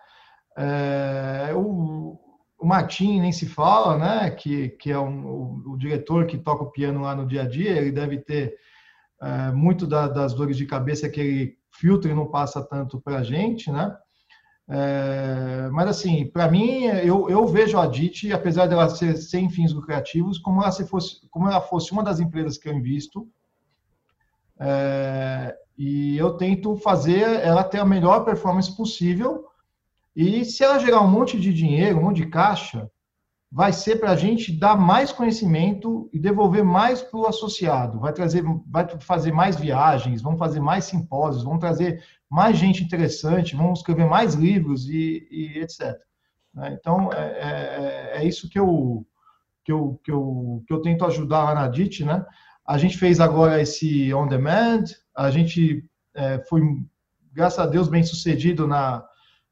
É, 0.57 1.53
o, 1.55 2.19
o 2.59 2.65
Martim 2.65 3.21
nem 3.21 3.31
se 3.31 3.45
fala, 3.45 3.97
né? 3.97 4.31
Que, 4.31 4.69
que 4.69 4.91
é 4.91 4.99
um, 4.99 5.25
o, 5.25 5.73
o, 5.73 5.77
diretor 5.77 6.25
que 6.27 6.37
toca 6.37 6.63
o 6.63 6.71
piano 6.71 7.01
lá 7.01 7.15
no 7.15 7.25
dia 7.25 7.43
a 7.43 7.47
dia, 7.47 7.71
ele 7.71 7.91
deve 7.91 8.17
ter 8.17 8.53
é, 9.21 9.51
muito 9.51 9.87
da, 9.87 10.07
das 10.07 10.33
dores 10.33 10.57
de 10.57 10.65
cabeça 10.65 11.09
que 11.09 11.21
ele 11.21 11.57
filtra 11.71 12.11
e 12.11 12.15
não 12.15 12.29
passa 12.29 12.61
tanto 12.61 12.99
para 12.99 13.19
a 13.19 13.23
gente, 13.23 13.71
né? 13.71 13.95
É, 14.73 15.69
mas 15.69 15.89
assim, 15.89 16.25
para 16.27 16.49
mim, 16.49 16.85
eu, 16.85 17.29
eu 17.29 17.45
vejo 17.45 17.77
a 17.77 17.85
DIT, 17.85 18.31
apesar 18.31 18.67
dela 18.67 18.87
ser 18.87 19.17
sem 19.17 19.49
fins 19.49 19.73
lucrativos, 19.73 20.39
como 20.39 20.61
ela, 20.61 20.71
se 20.71 20.87
fosse, 20.87 21.27
como 21.29 21.45
ela 21.45 21.59
fosse 21.59 21.91
uma 21.91 22.01
das 22.01 22.21
empresas 22.21 22.57
que 22.57 22.69
eu 22.69 22.73
invisto. 22.73 23.27
É, 24.57 25.53
e 25.77 26.15
eu 26.15 26.37
tento 26.37 26.77
fazer 26.77 27.21
ela 27.41 27.65
ter 27.65 27.79
a 27.79 27.85
melhor 27.85 28.23
performance 28.23 28.73
possível 28.73 29.45
e 30.15 30.45
se 30.45 30.63
ela 30.63 30.79
gerar 30.79 31.01
um 31.01 31.07
monte 31.07 31.37
de 31.37 31.53
dinheiro, 31.53 31.97
um 31.97 32.03
monte 32.03 32.17
de 32.17 32.27
caixa, 32.27 32.89
vai 33.51 33.73
ser 33.73 33.97
para 33.97 34.11
a 34.11 34.15
gente 34.15 34.57
dar 34.57 34.77
mais 34.77 35.11
conhecimento 35.11 36.09
e 36.13 36.19
devolver 36.19 36.63
mais 36.63 37.01
para 37.01 37.19
o 37.19 37.27
associado. 37.27 37.99
Vai 37.99 38.13
trazer, 38.13 38.43
vai 38.65 38.87
fazer 38.99 39.33
mais 39.33 39.57
viagens, 39.57 40.21
vamos 40.21 40.39
fazer 40.39 40.61
mais 40.61 40.85
simpósios, 40.85 41.43
vamos 41.43 41.59
trazer 41.59 42.01
mais 42.29 42.57
gente 42.57 42.81
interessante, 42.81 43.55
vamos 43.55 43.79
escrever 43.79 44.05
mais 44.05 44.35
livros 44.35 44.87
e, 44.87 45.27
e 45.29 45.59
etc. 45.59 45.99
Né? 46.53 46.77
Então 46.79 47.11
é, 47.11 47.25
é, 47.25 48.11
é, 48.21 48.25
isso 48.25 48.49
que 48.49 48.57
eu, 48.57 49.05
que 49.65 49.71
eu 49.71 49.99
que 50.01 50.11
eu 50.11 50.63
que 50.65 50.73
eu 50.73 50.81
tento 50.81 51.05
ajudar 51.05 51.43
lá 51.43 51.53
na 51.53 51.67
DIT, 51.67 52.05
né? 52.05 52.25
A 52.65 52.77
gente 52.77 52.97
fez 52.97 53.19
agora 53.19 53.61
esse 53.61 54.13
on 54.13 54.27
demand, 54.27 54.85
a 55.13 55.29
gente 55.29 55.85
é, 56.13 56.39
foi 56.47 56.61
graças 57.33 57.59
a 57.59 57.67
Deus 57.67 57.89
bem 57.89 58.03
sucedido 58.03 58.65
na 58.65 59.05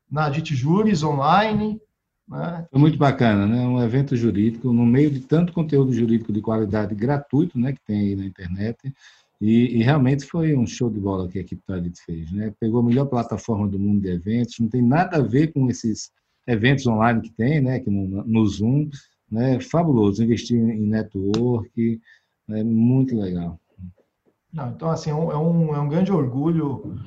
na 0.09 0.29
DIT 0.29 0.55
Juris 0.55 1.03
online. 1.03 1.81
Né? 2.29 2.67
Foi 2.69 2.79
muito 2.79 2.97
bacana, 2.97 3.47
né? 3.47 3.65
Um 3.65 3.81
evento 3.81 4.15
jurídico, 4.15 4.71
no 4.71 4.85
meio 4.85 5.09
de 5.09 5.19
tanto 5.21 5.51
conteúdo 5.51 5.91
jurídico 5.91 6.31
de 6.31 6.41
qualidade 6.41 6.93
gratuito 6.93 7.59
né, 7.59 7.73
que 7.73 7.81
tem 7.81 7.99
aí 7.99 8.15
na 8.15 8.25
internet. 8.25 8.77
E, 9.41 9.77
e 9.77 9.83
realmente 9.83 10.25
foi 10.25 10.55
um 10.55 10.67
show 10.67 10.89
de 10.89 10.99
bola 10.99 11.27
que 11.27 11.39
a 11.39 11.41
equipe 11.41 11.61
da 11.67 11.79
DIT 11.79 12.01
fez. 12.05 12.31
Né? 12.31 12.53
Pegou 12.59 12.81
a 12.81 12.83
melhor 12.83 13.05
plataforma 13.05 13.67
do 13.67 13.79
mundo 13.79 14.01
de 14.01 14.09
eventos, 14.09 14.59
não 14.59 14.67
tem 14.67 14.81
nada 14.81 15.17
a 15.17 15.21
ver 15.21 15.51
com 15.53 15.69
esses 15.69 16.11
eventos 16.45 16.85
online 16.85 17.21
que 17.21 17.31
tem, 17.31 17.61
né? 17.61 17.79
que 17.79 17.89
no, 17.89 18.23
no 18.23 18.45
Zoom. 18.45 18.89
Né? 19.31 19.59
Fabuloso, 19.59 20.23
investir 20.23 20.57
em 20.57 20.87
network, 20.87 22.01
é 22.49 22.63
muito 22.63 23.15
legal. 23.15 23.59
Não, 24.51 24.69
então, 24.71 24.89
assim, 24.89 25.11
é 25.11 25.15
um, 25.15 25.75
é 25.75 25.79
um 25.79 25.87
grande 25.87 26.11
orgulho 26.11 26.99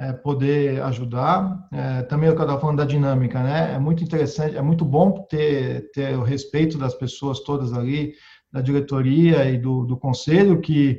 é, 0.00 0.14
poder 0.14 0.82
ajudar. 0.84 1.68
É, 1.70 2.02
também 2.04 2.26
eu 2.26 2.32
estava 2.32 2.58
falando 2.58 2.78
da 2.78 2.86
dinâmica, 2.86 3.42
né? 3.42 3.74
É 3.74 3.78
muito 3.78 4.02
interessante, 4.02 4.56
é 4.56 4.62
muito 4.62 4.82
bom 4.82 5.26
ter, 5.28 5.90
ter 5.92 6.16
o 6.16 6.22
respeito 6.22 6.78
das 6.78 6.94
pessoas 6.94 7.40
todas 7.40 7.74
ali, 7.74 8.14
da 8.50 8.62
diretoria 8.62 9.44
e 9.50 9.58
do, 9.58 9.84
do 9.84 9.98
conselho, 9.98 10.58
que, 10.58 10.98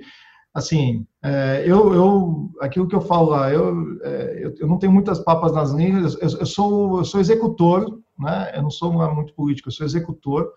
assim, 0.54 1.08
é, 1.24 1.64
eu, 1.66 1.94
eu, 1.96 2.52
aquilo 2.62 2.88
que 2.88 2.96
eu 2.96 3.02
falo 3.02 3.32
lá, 3.32 3.52
eu, 3.52 4.00
é, 4.04 4.46
eu, 4.46 4.56
eu, 4.60 4.68
não 4.68 4.78
tenho 4.78 4.92
muitas 4.92 5.18
papas 5.18 5.52
nas 5.52 5.72
línguas, 5.72 6.14
eu, 6.22 6.40
eu, 6.40 6.46
sou, 6.46 7.00
eu 7.00 7.06
sou 7.06 7.20
executor, 7.20 8.00
né? 8.20 8.52
Eu 8.54 8.62
não 8.62 8.70
sou 8.70 8.94
muito 9.16 9.34
político, 9.34 9.70
eu 9.70 9.74
sou 9.74 9.86
executor. 9.86 10.48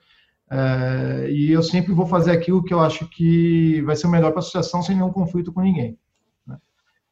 É, 0.50 1.30
e 1.30 1.50
eu 1.50 1.62
sempre 1.62 1.94
vou 1.94 2.04
fazer 2.04 2.30
aquilo 2.30 2.62
que 2.62 2.74
eu 2.74 2.80
acho 2.80 3.08
que 3.08 3.80
vai 3.86 3.96
ser 3.96 4.06
o 4.06 4.10
melhor 4.10 4.32
para 4.32 4.40
a 4.40 4.40
associação 4.40 4.82
sem 4.82 4.94
nenhum 4.94 5.10
conflito 5.10 5.50
com 5.50 5.62
ninguém. 5.62 5.98
Né? 6.46 6.58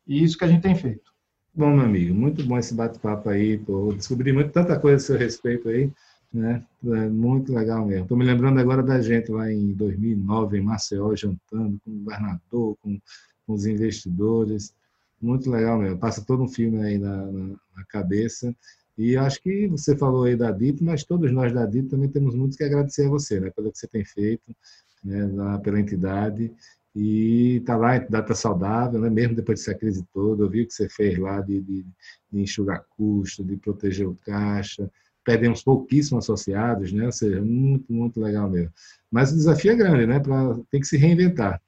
E 0.07 0.23
isso 0.23 0.37
que 0.37 0.45
a 0.45 0.49
gente 0.49 0.61
tem 0.61 0.75
feito. 0.75 1.12
Bom, 1.55 1.71
meu 1.77 1.85
amigo, 1.85 2.15
muito 2.15 2.43
bom 2.45 2.59
esse 2.59 2.73
bate-papo 2.75 3.29
aí, 3.29 3.59
pô. 3.59 3.93
Descobri 3.93 4.33
muito, 4.33 4.51
tanta 4.53 4.79
coisa 4.81 4.97
a 4.97 5.01
seu 5.01 5.19
respeito 5.19 5.69
aí, 5.69 5.93
né? 6.33 6.65
É 6.83 7.09
muito 7.11 7.53
legal 7.53 7.85
mesmo. 7.85 8.05
Estou 8.05 8.17
me 8.17 8.25
lembrando 8.25 8.59
agora 8.59 8.83
da 8.83 9.03
gente 9.03 9.31
lá 9.31 9.53
em 9.53 9.75
2009, 9.75 10.57
em 10.57 10.63
Maceió, 10.63 11.15
jantando 11.15 11.79
com 11.85 11.91
o 11.91 11.99
governador, 12.05 12.77
com, 12.81 12.99
com 13.47 13.53
os 13.53 13.67
investidores. 13.67 14.75
Muito 15.21 15.51
legal 15.51 15.79
mesmo. 15.79 15.99
Passa 15.99 16.25
todo 16.25 16.43
um 16.43 16.49
filme 16.49 16.83
aí 16.83 16.97
na, 16.97 17.17
na, 17.27 17.49
na 17.77 17.85
cabeça. 17.87 18.55
E 18.97 19.15
acho 19.19 19.43
que 19.43 19.67
você 19.69 19.95
falou 19.95 20.25
aí 20.25 20.37
da 20.37 20.51
DIP, 20.51 20.83
mas 20.83 21.05
todos 21.05 21.31
nós 21.31 21.53
da 21.53 21.67
DIP 21.67 21.91
também 21.91 22.09
temos 22.09 22.35
muito 22.35 22.57
que 22.57 22.65
agradecer 22.65 23.07
a 23.07 23.11
você, 23.11 23.39
né? 23.39 23.51
Pelo 23.51 23.71
que 23.71 23.79
você 23.79 23.87
tem 23.87 24.07
feito, 24.07 24.57
né? 25.05 25.29
pela 25.63 25.79
entidade. 25.79 26.51
E 26.95 27.57
está 27.57 27.77
lá, 27.77 27.99
data 27.99 28.35
saudável, 28.35 29.01
né? 29.01 29.09
mesmo 29.09 29.35
depois 29.35 29.61
dessa 29.61 29.75
crise 29.75 30.05
toda, 30.13 30.45
eu 30.45 30.51
vi 30.51 30.63
o 30.63 30.67
que 30.67 30.75
você 30.75 30.89
fez 30.89 31.19
lá 31.19 31.41
de, 31.41 31.61
de, 31.61 31.87
de 32.31 32.41
enxugar 32.41 32.85
custo, 32.97 33.43
de 33.43 33.57
proteger 33.57 34.07
o 34.07 34.19
caixa, 34.27 34.91
perdemos 35.25 35.63
pouquíssimos 35.63 36.25
associados, 36.25 36.93
né? 36.93 37.07
ou 37.07 37.13
seja, 37.13 37.41
muito, 37.41 37.91
muito 37.91 38.21
legal 38.21 38.51
mesmo. 38.51 38.73
Mas 39.11 39.33
o 39.33 39.37
desafio 39.37 39.73
é 39.73 39.77
grande, 39.77 40.07
né? 40.07 40.21
Pra, 40.21 40.55
tem 40.71 40.81
que 40.81 40.87
se 40.87 40.97
reinventar. 40.97 41.61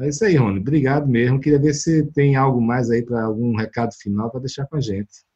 É 0.00 0.08
isso 0.08 0.24
aí, 0.24 0.36
Rony. 0.36 0.60
Obrigado 0.60 1.08
mesmo. 1.08 1.40
Queria 1.40 1.58
ver 1.58 1.74
se 1.74 2.04
tem 2.12 2.36
algo 2.36 2.60
mais 2.60 2.88
aí 2.88 3.04
para 3.04 3.24
algum 3.24 3.56
recado 3.56 3.92
final 3.94 4.30
para 4.30 4.40
deixar 4.40 4.64
com 4.66 4.76
a 4.76 4.80
gente. 4.80 5.26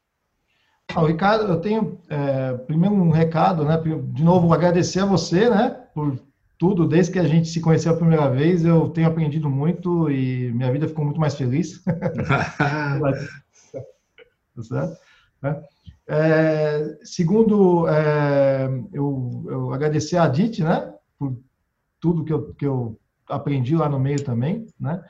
Ah, 0.95 1.05
Ricardo, 1.05 1.51
eu 1.51 1.61
tenho 1.61 1.99
é, 2.09 2.55
primeiro 2.59 2.95
um 2.95 3.11
recado, 3.11 3.65
né? 3.65 3.81
De 4.13 4.23
novo, 4.23 4.53
agradecer 4.53 5.01
a 5.01 5.07
você, 5.07 5.49
né? 5.51 5.71
Por 5.93 6.17
tudo, 6.63 6.87
desde 6.87 7.11
que 7.11 7.19
a 7.19 7.27
gente 7.27 7.49
se 7.49 7.61
conheceu 7.61 7.93
a 7.93 7.97
primeira 7.97 8.31
vez, 8.31 8.65
eu 8.65 8.89
tenho 8.91 9.09
aprendido 9.09 9.51
muito 9.51 10.09
e 10.09 10.53
minha 10.53 10.71
vida 10.71 10.87
ficou 10.87 11.05
muito 11.05 11.19
mais 11.19 11.35
feliz. 11.35 11.83
certo? 14.63 14.97
É, 16.07 16.99
segundo, 17.03 17.89
é, 17.89 18.69
eu, 18.93 19.45
eu 19.49 19.73
agradecer 19.73 20.17
a 20.17 20.23
Adit, 20.23 20.63
né, 20.63 20.95
por 21.19 21.37
tudo 21.99 22.25
que 22.25 22.33
eu, 22.33 22.55
que 22.55 22.65
eu 22.65 22.97
aprendi 23.29 23.75
lá 23.75 23.89
no 23.89 23.99
meio 23.99 24.23
também, 24.23 24.65
né. 24.79 25.03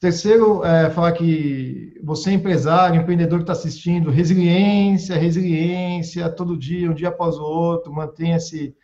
Terceiro, 0.00 0.64
é, 0.64 0.88
falar 0.88 1.12
que 1.12 2.00
você 2.02 2.30
é 2.30 2.32
empresário, 2.32 2.98
empreendedor 2.98 3.40
que 3.40 3.42
está 3.42 3.52
assistindo, 3.52 4.10
resiliência, 4.10 5.18
resiliência, 5.18 6.30
todo 6.30 6.56
dia, 6.56 6.90
um 6.90 6.94
dia 6.94 7.08
após 7.08 7.36
o 7.36 7.42
outro, 7.42 7.92
mantenha-se 7.92 8.74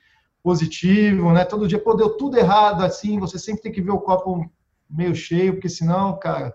positivo, 0.42 1.32
né? 1.32 1.44
Todo 1.44 1.68
dia, 1.68 1.82
pô, 1.82 1.94
deu 1.94 2.16
tudo 2.16 2.38
errado 2.38 2.82
assim, 2.82 3.18
você 3.18 3.38
sempre 3.38 3.62
tem 3.62 3.72
que 3.72 3.82
ver 3.82 3.90
o 3.90 4.00
copo 4.00 4.50
meio 4.88 5.14
cheio, 5.14 5.54
porque 5.54 5.68
senão, 5.68 6.18
cara, 6.18 6.54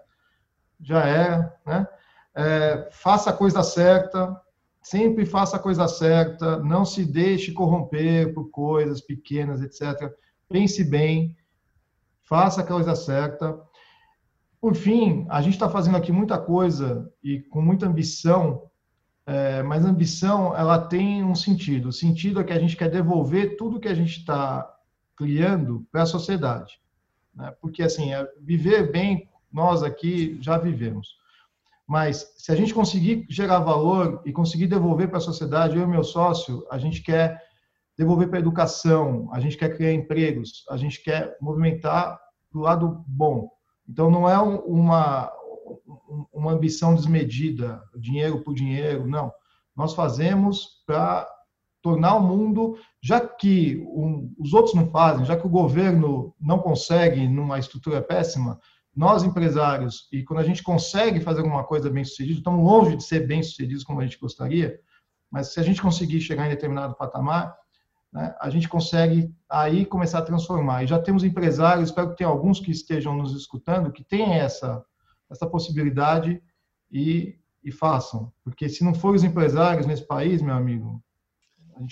já 0.82 1.08
é, 1.08 1.54
né? 1.66 1.88
É, 2.36 2.90
faça 2.92 3.30
a 3.30 3.34
coisa 3.34 3.64
certa, 3.64 4.36
sempre 4.82 5.26
faça 5.26 5.56
a 5.56 5.60
coisa 5.60 5.88
certa, 5.88 6.58
não 6.60 6.84
se 6.84 7.06
deixe 7.06 7.54
corromper 7.54 8.34
por 8.34 8.50
coisas 8.50 9.02
pequenas, 9.02 9.62
etc. 9.62 10.12
Pense 10.50 10.84
bem, 10.84 11.36
faça 12.24 12.62
a 12.62 12.66
coisa 12.66 12.96
certa. 12.96 13.58
Por 14.60 14.76
fim, 14.76 15.26
a 15.30 15.42
gente 15.42 15.54
está 15.54 15.70
fazendo 15.70 15.96
aqui 15.96 16.12
muita 16.12 16.38
coisa 16.38 17.10
e 17.24 17.40
com 17.40 17.62
muita 17.62 17.86
ambição 17.86 18.70
é, 19.28 19.64
mas 19.64 19.84
ambição, 19.84 20.56
ela 20.56 20.78
tem 20.78 21.24
um 21.24 21.34
sentido. 21.34 21.90
O 21.90 21.94
sentido 21.94 22.40
é 22.40 22.44
que 22.44 22.54
a 22.54 22.60
gente 22.60 22.78
quer 22.78 22.90
devolver 22.90 23.58
tudo 23.58 23.80
que 23.80 23.88
a 23.88 23.94
gente 23.94 24.20
está 24.20 24.72
criando 25.16 25.86
para 25.92 26.04
a 26.04 26.06
sociedade. 26.08 26.80
Né? 27.34 27.52
Porque, 27.60 27.82
assim, 27.82 28.14
é, 28.14 28.28
viver 28.40 28.92
bem, 28.92 29.28
nós 29.52 29.82
aqui 29.82 30.38
já 30.42 30.58
vivemos. 30.58 31.18
Mas 31.88 32.34
se 32.38 32.52
a 32.52 32.56
gente 32.56 32.74
conseguir 32.74 33.26
gerar 33.30 33.60
valor 33.60 34.22
e 34.26 34.32
conseguir 34.32 34.68
devolver 34.68 35.08
para 35.08 35.18
a 35.18 35.22
sociedade, 35.22 35.76
eu 35.76 35.84
e 35.84 35.88
meu 35.88 36.04
sócio, 36.04 36.66
a 36.70 36.78
gente 36.78 37.02
quer 37.02 37.42
devolver 37.98 38.28
para 38.28 38.38
a 38.38 38.42
educação, 38.42 39.30
a 39.32 39.40
gente 39.40 39.58
quer 39.58 39.76
criar 39.76 39.94
empregos, 39.94 40.66
a 40.70 40.78
gente 40.78 41.02
quer 41.02 41.38
movimentar 41.42 42.20
do 42.52 42.60
lado 42.60 43.04
bom. 43.08 43.50
Então, 43.88 44.10
não 44.12 44.30
é 44.30 44.38
uma, 44.40 45.32
uma 46.34 46.52
ambição 46.52 46.96
desmedida, 46.96 47.82
dinheiro 47.98 48.42
por 48.42 48.54
dinheiro, 48.54 49.08
não. 49.08 49.32
Nós 49.76 49.94
fazemos 49.94 50.84
para 50.86 51.28
tornar 51.82 52.16
o 52.16 52.24
mundo, 52.24 52.78
já 53.02 53.20
que 53.22 53.78
um, 53.88 54.34
os 54.40 54.54
outros 54.54 54.74
não 54.74 54.90
fazem, 54.90 55.26
já 55.26 55.38
que 55.38 55.46
o 55.46 55.50
governo 55.50 56.34
não 56.42 56.58
consegue 56.58 57.28
numa 57.28 57.60
estrutura 57.60 58.02
péssima, 58.02 58.60
nós 58.96 59.24
empresários, 59.24 60.08
e 60.12 60.24
quando 60.24 60.40
a 60.40 60.44
gente 60.44 60.64
consegue 60.64 61.20
fazer 61.20 61.42
alguma 61.42 61.64
coisa 61.64 61.90
bem 61.90 62.04
sucedida, 62.04 62.40
estamos 62.40 62.64
longe 62.64 62.96
de 62.96 63.04
ser 63.04 63.28
bem 63.28 63.44
sucedidos 63.44 63.84
como 63.84 64.00
a 64.00 64.04
gente 64.04 64.18
gostaria, 64.18 64.80
mas 65.30 65.54
se 65.54 65.60
a 65.60 65.64
gente 65.64 65.82
conseguir 65.82 66.22
chegar 66.22 66.46
em 66.46 66.50
determinado 66.50 66.96
patamar, 66.96 67.56
né, 68.12 68.34
a 68.40 68.50
gente 68.50 68.70
consegue 68.70 69.36
aí 69.50 69.86
começar 69.86 70.20
a 70.20 70.24
transformar. 70.24 70.84
E 70.84 70.88
já 70.88 70.98
temos 70.98 71.24
empresários, 71.26 71.90
espero 71.90 72.12
que 72.12 72.16
tenha 72.16 72.30
alguns 72.30 72.62
que 72.62 72.72
estejam 72.72 73.14
nos 73.14 73.36
escutando, 73.36 73.92
que 73.92 74.04
têm 74.04 74.36
essa 74.36 74.84
essa 75.30 75.48
possibilidade 75.48 76.42
e, 76.92 77.36
e 77.64 77.72
façam. 77.72 78.32
Porque 78.44 78.70
se 78.70 78.84
não 78.84 78.94
forem 78.94 79.18
os 79.18 79.24
empresários 79.24 79.86
nesse 79.86 80.06
país, 80.06 80.42
meu 80.42 80.54
amigo, 80.54 81.02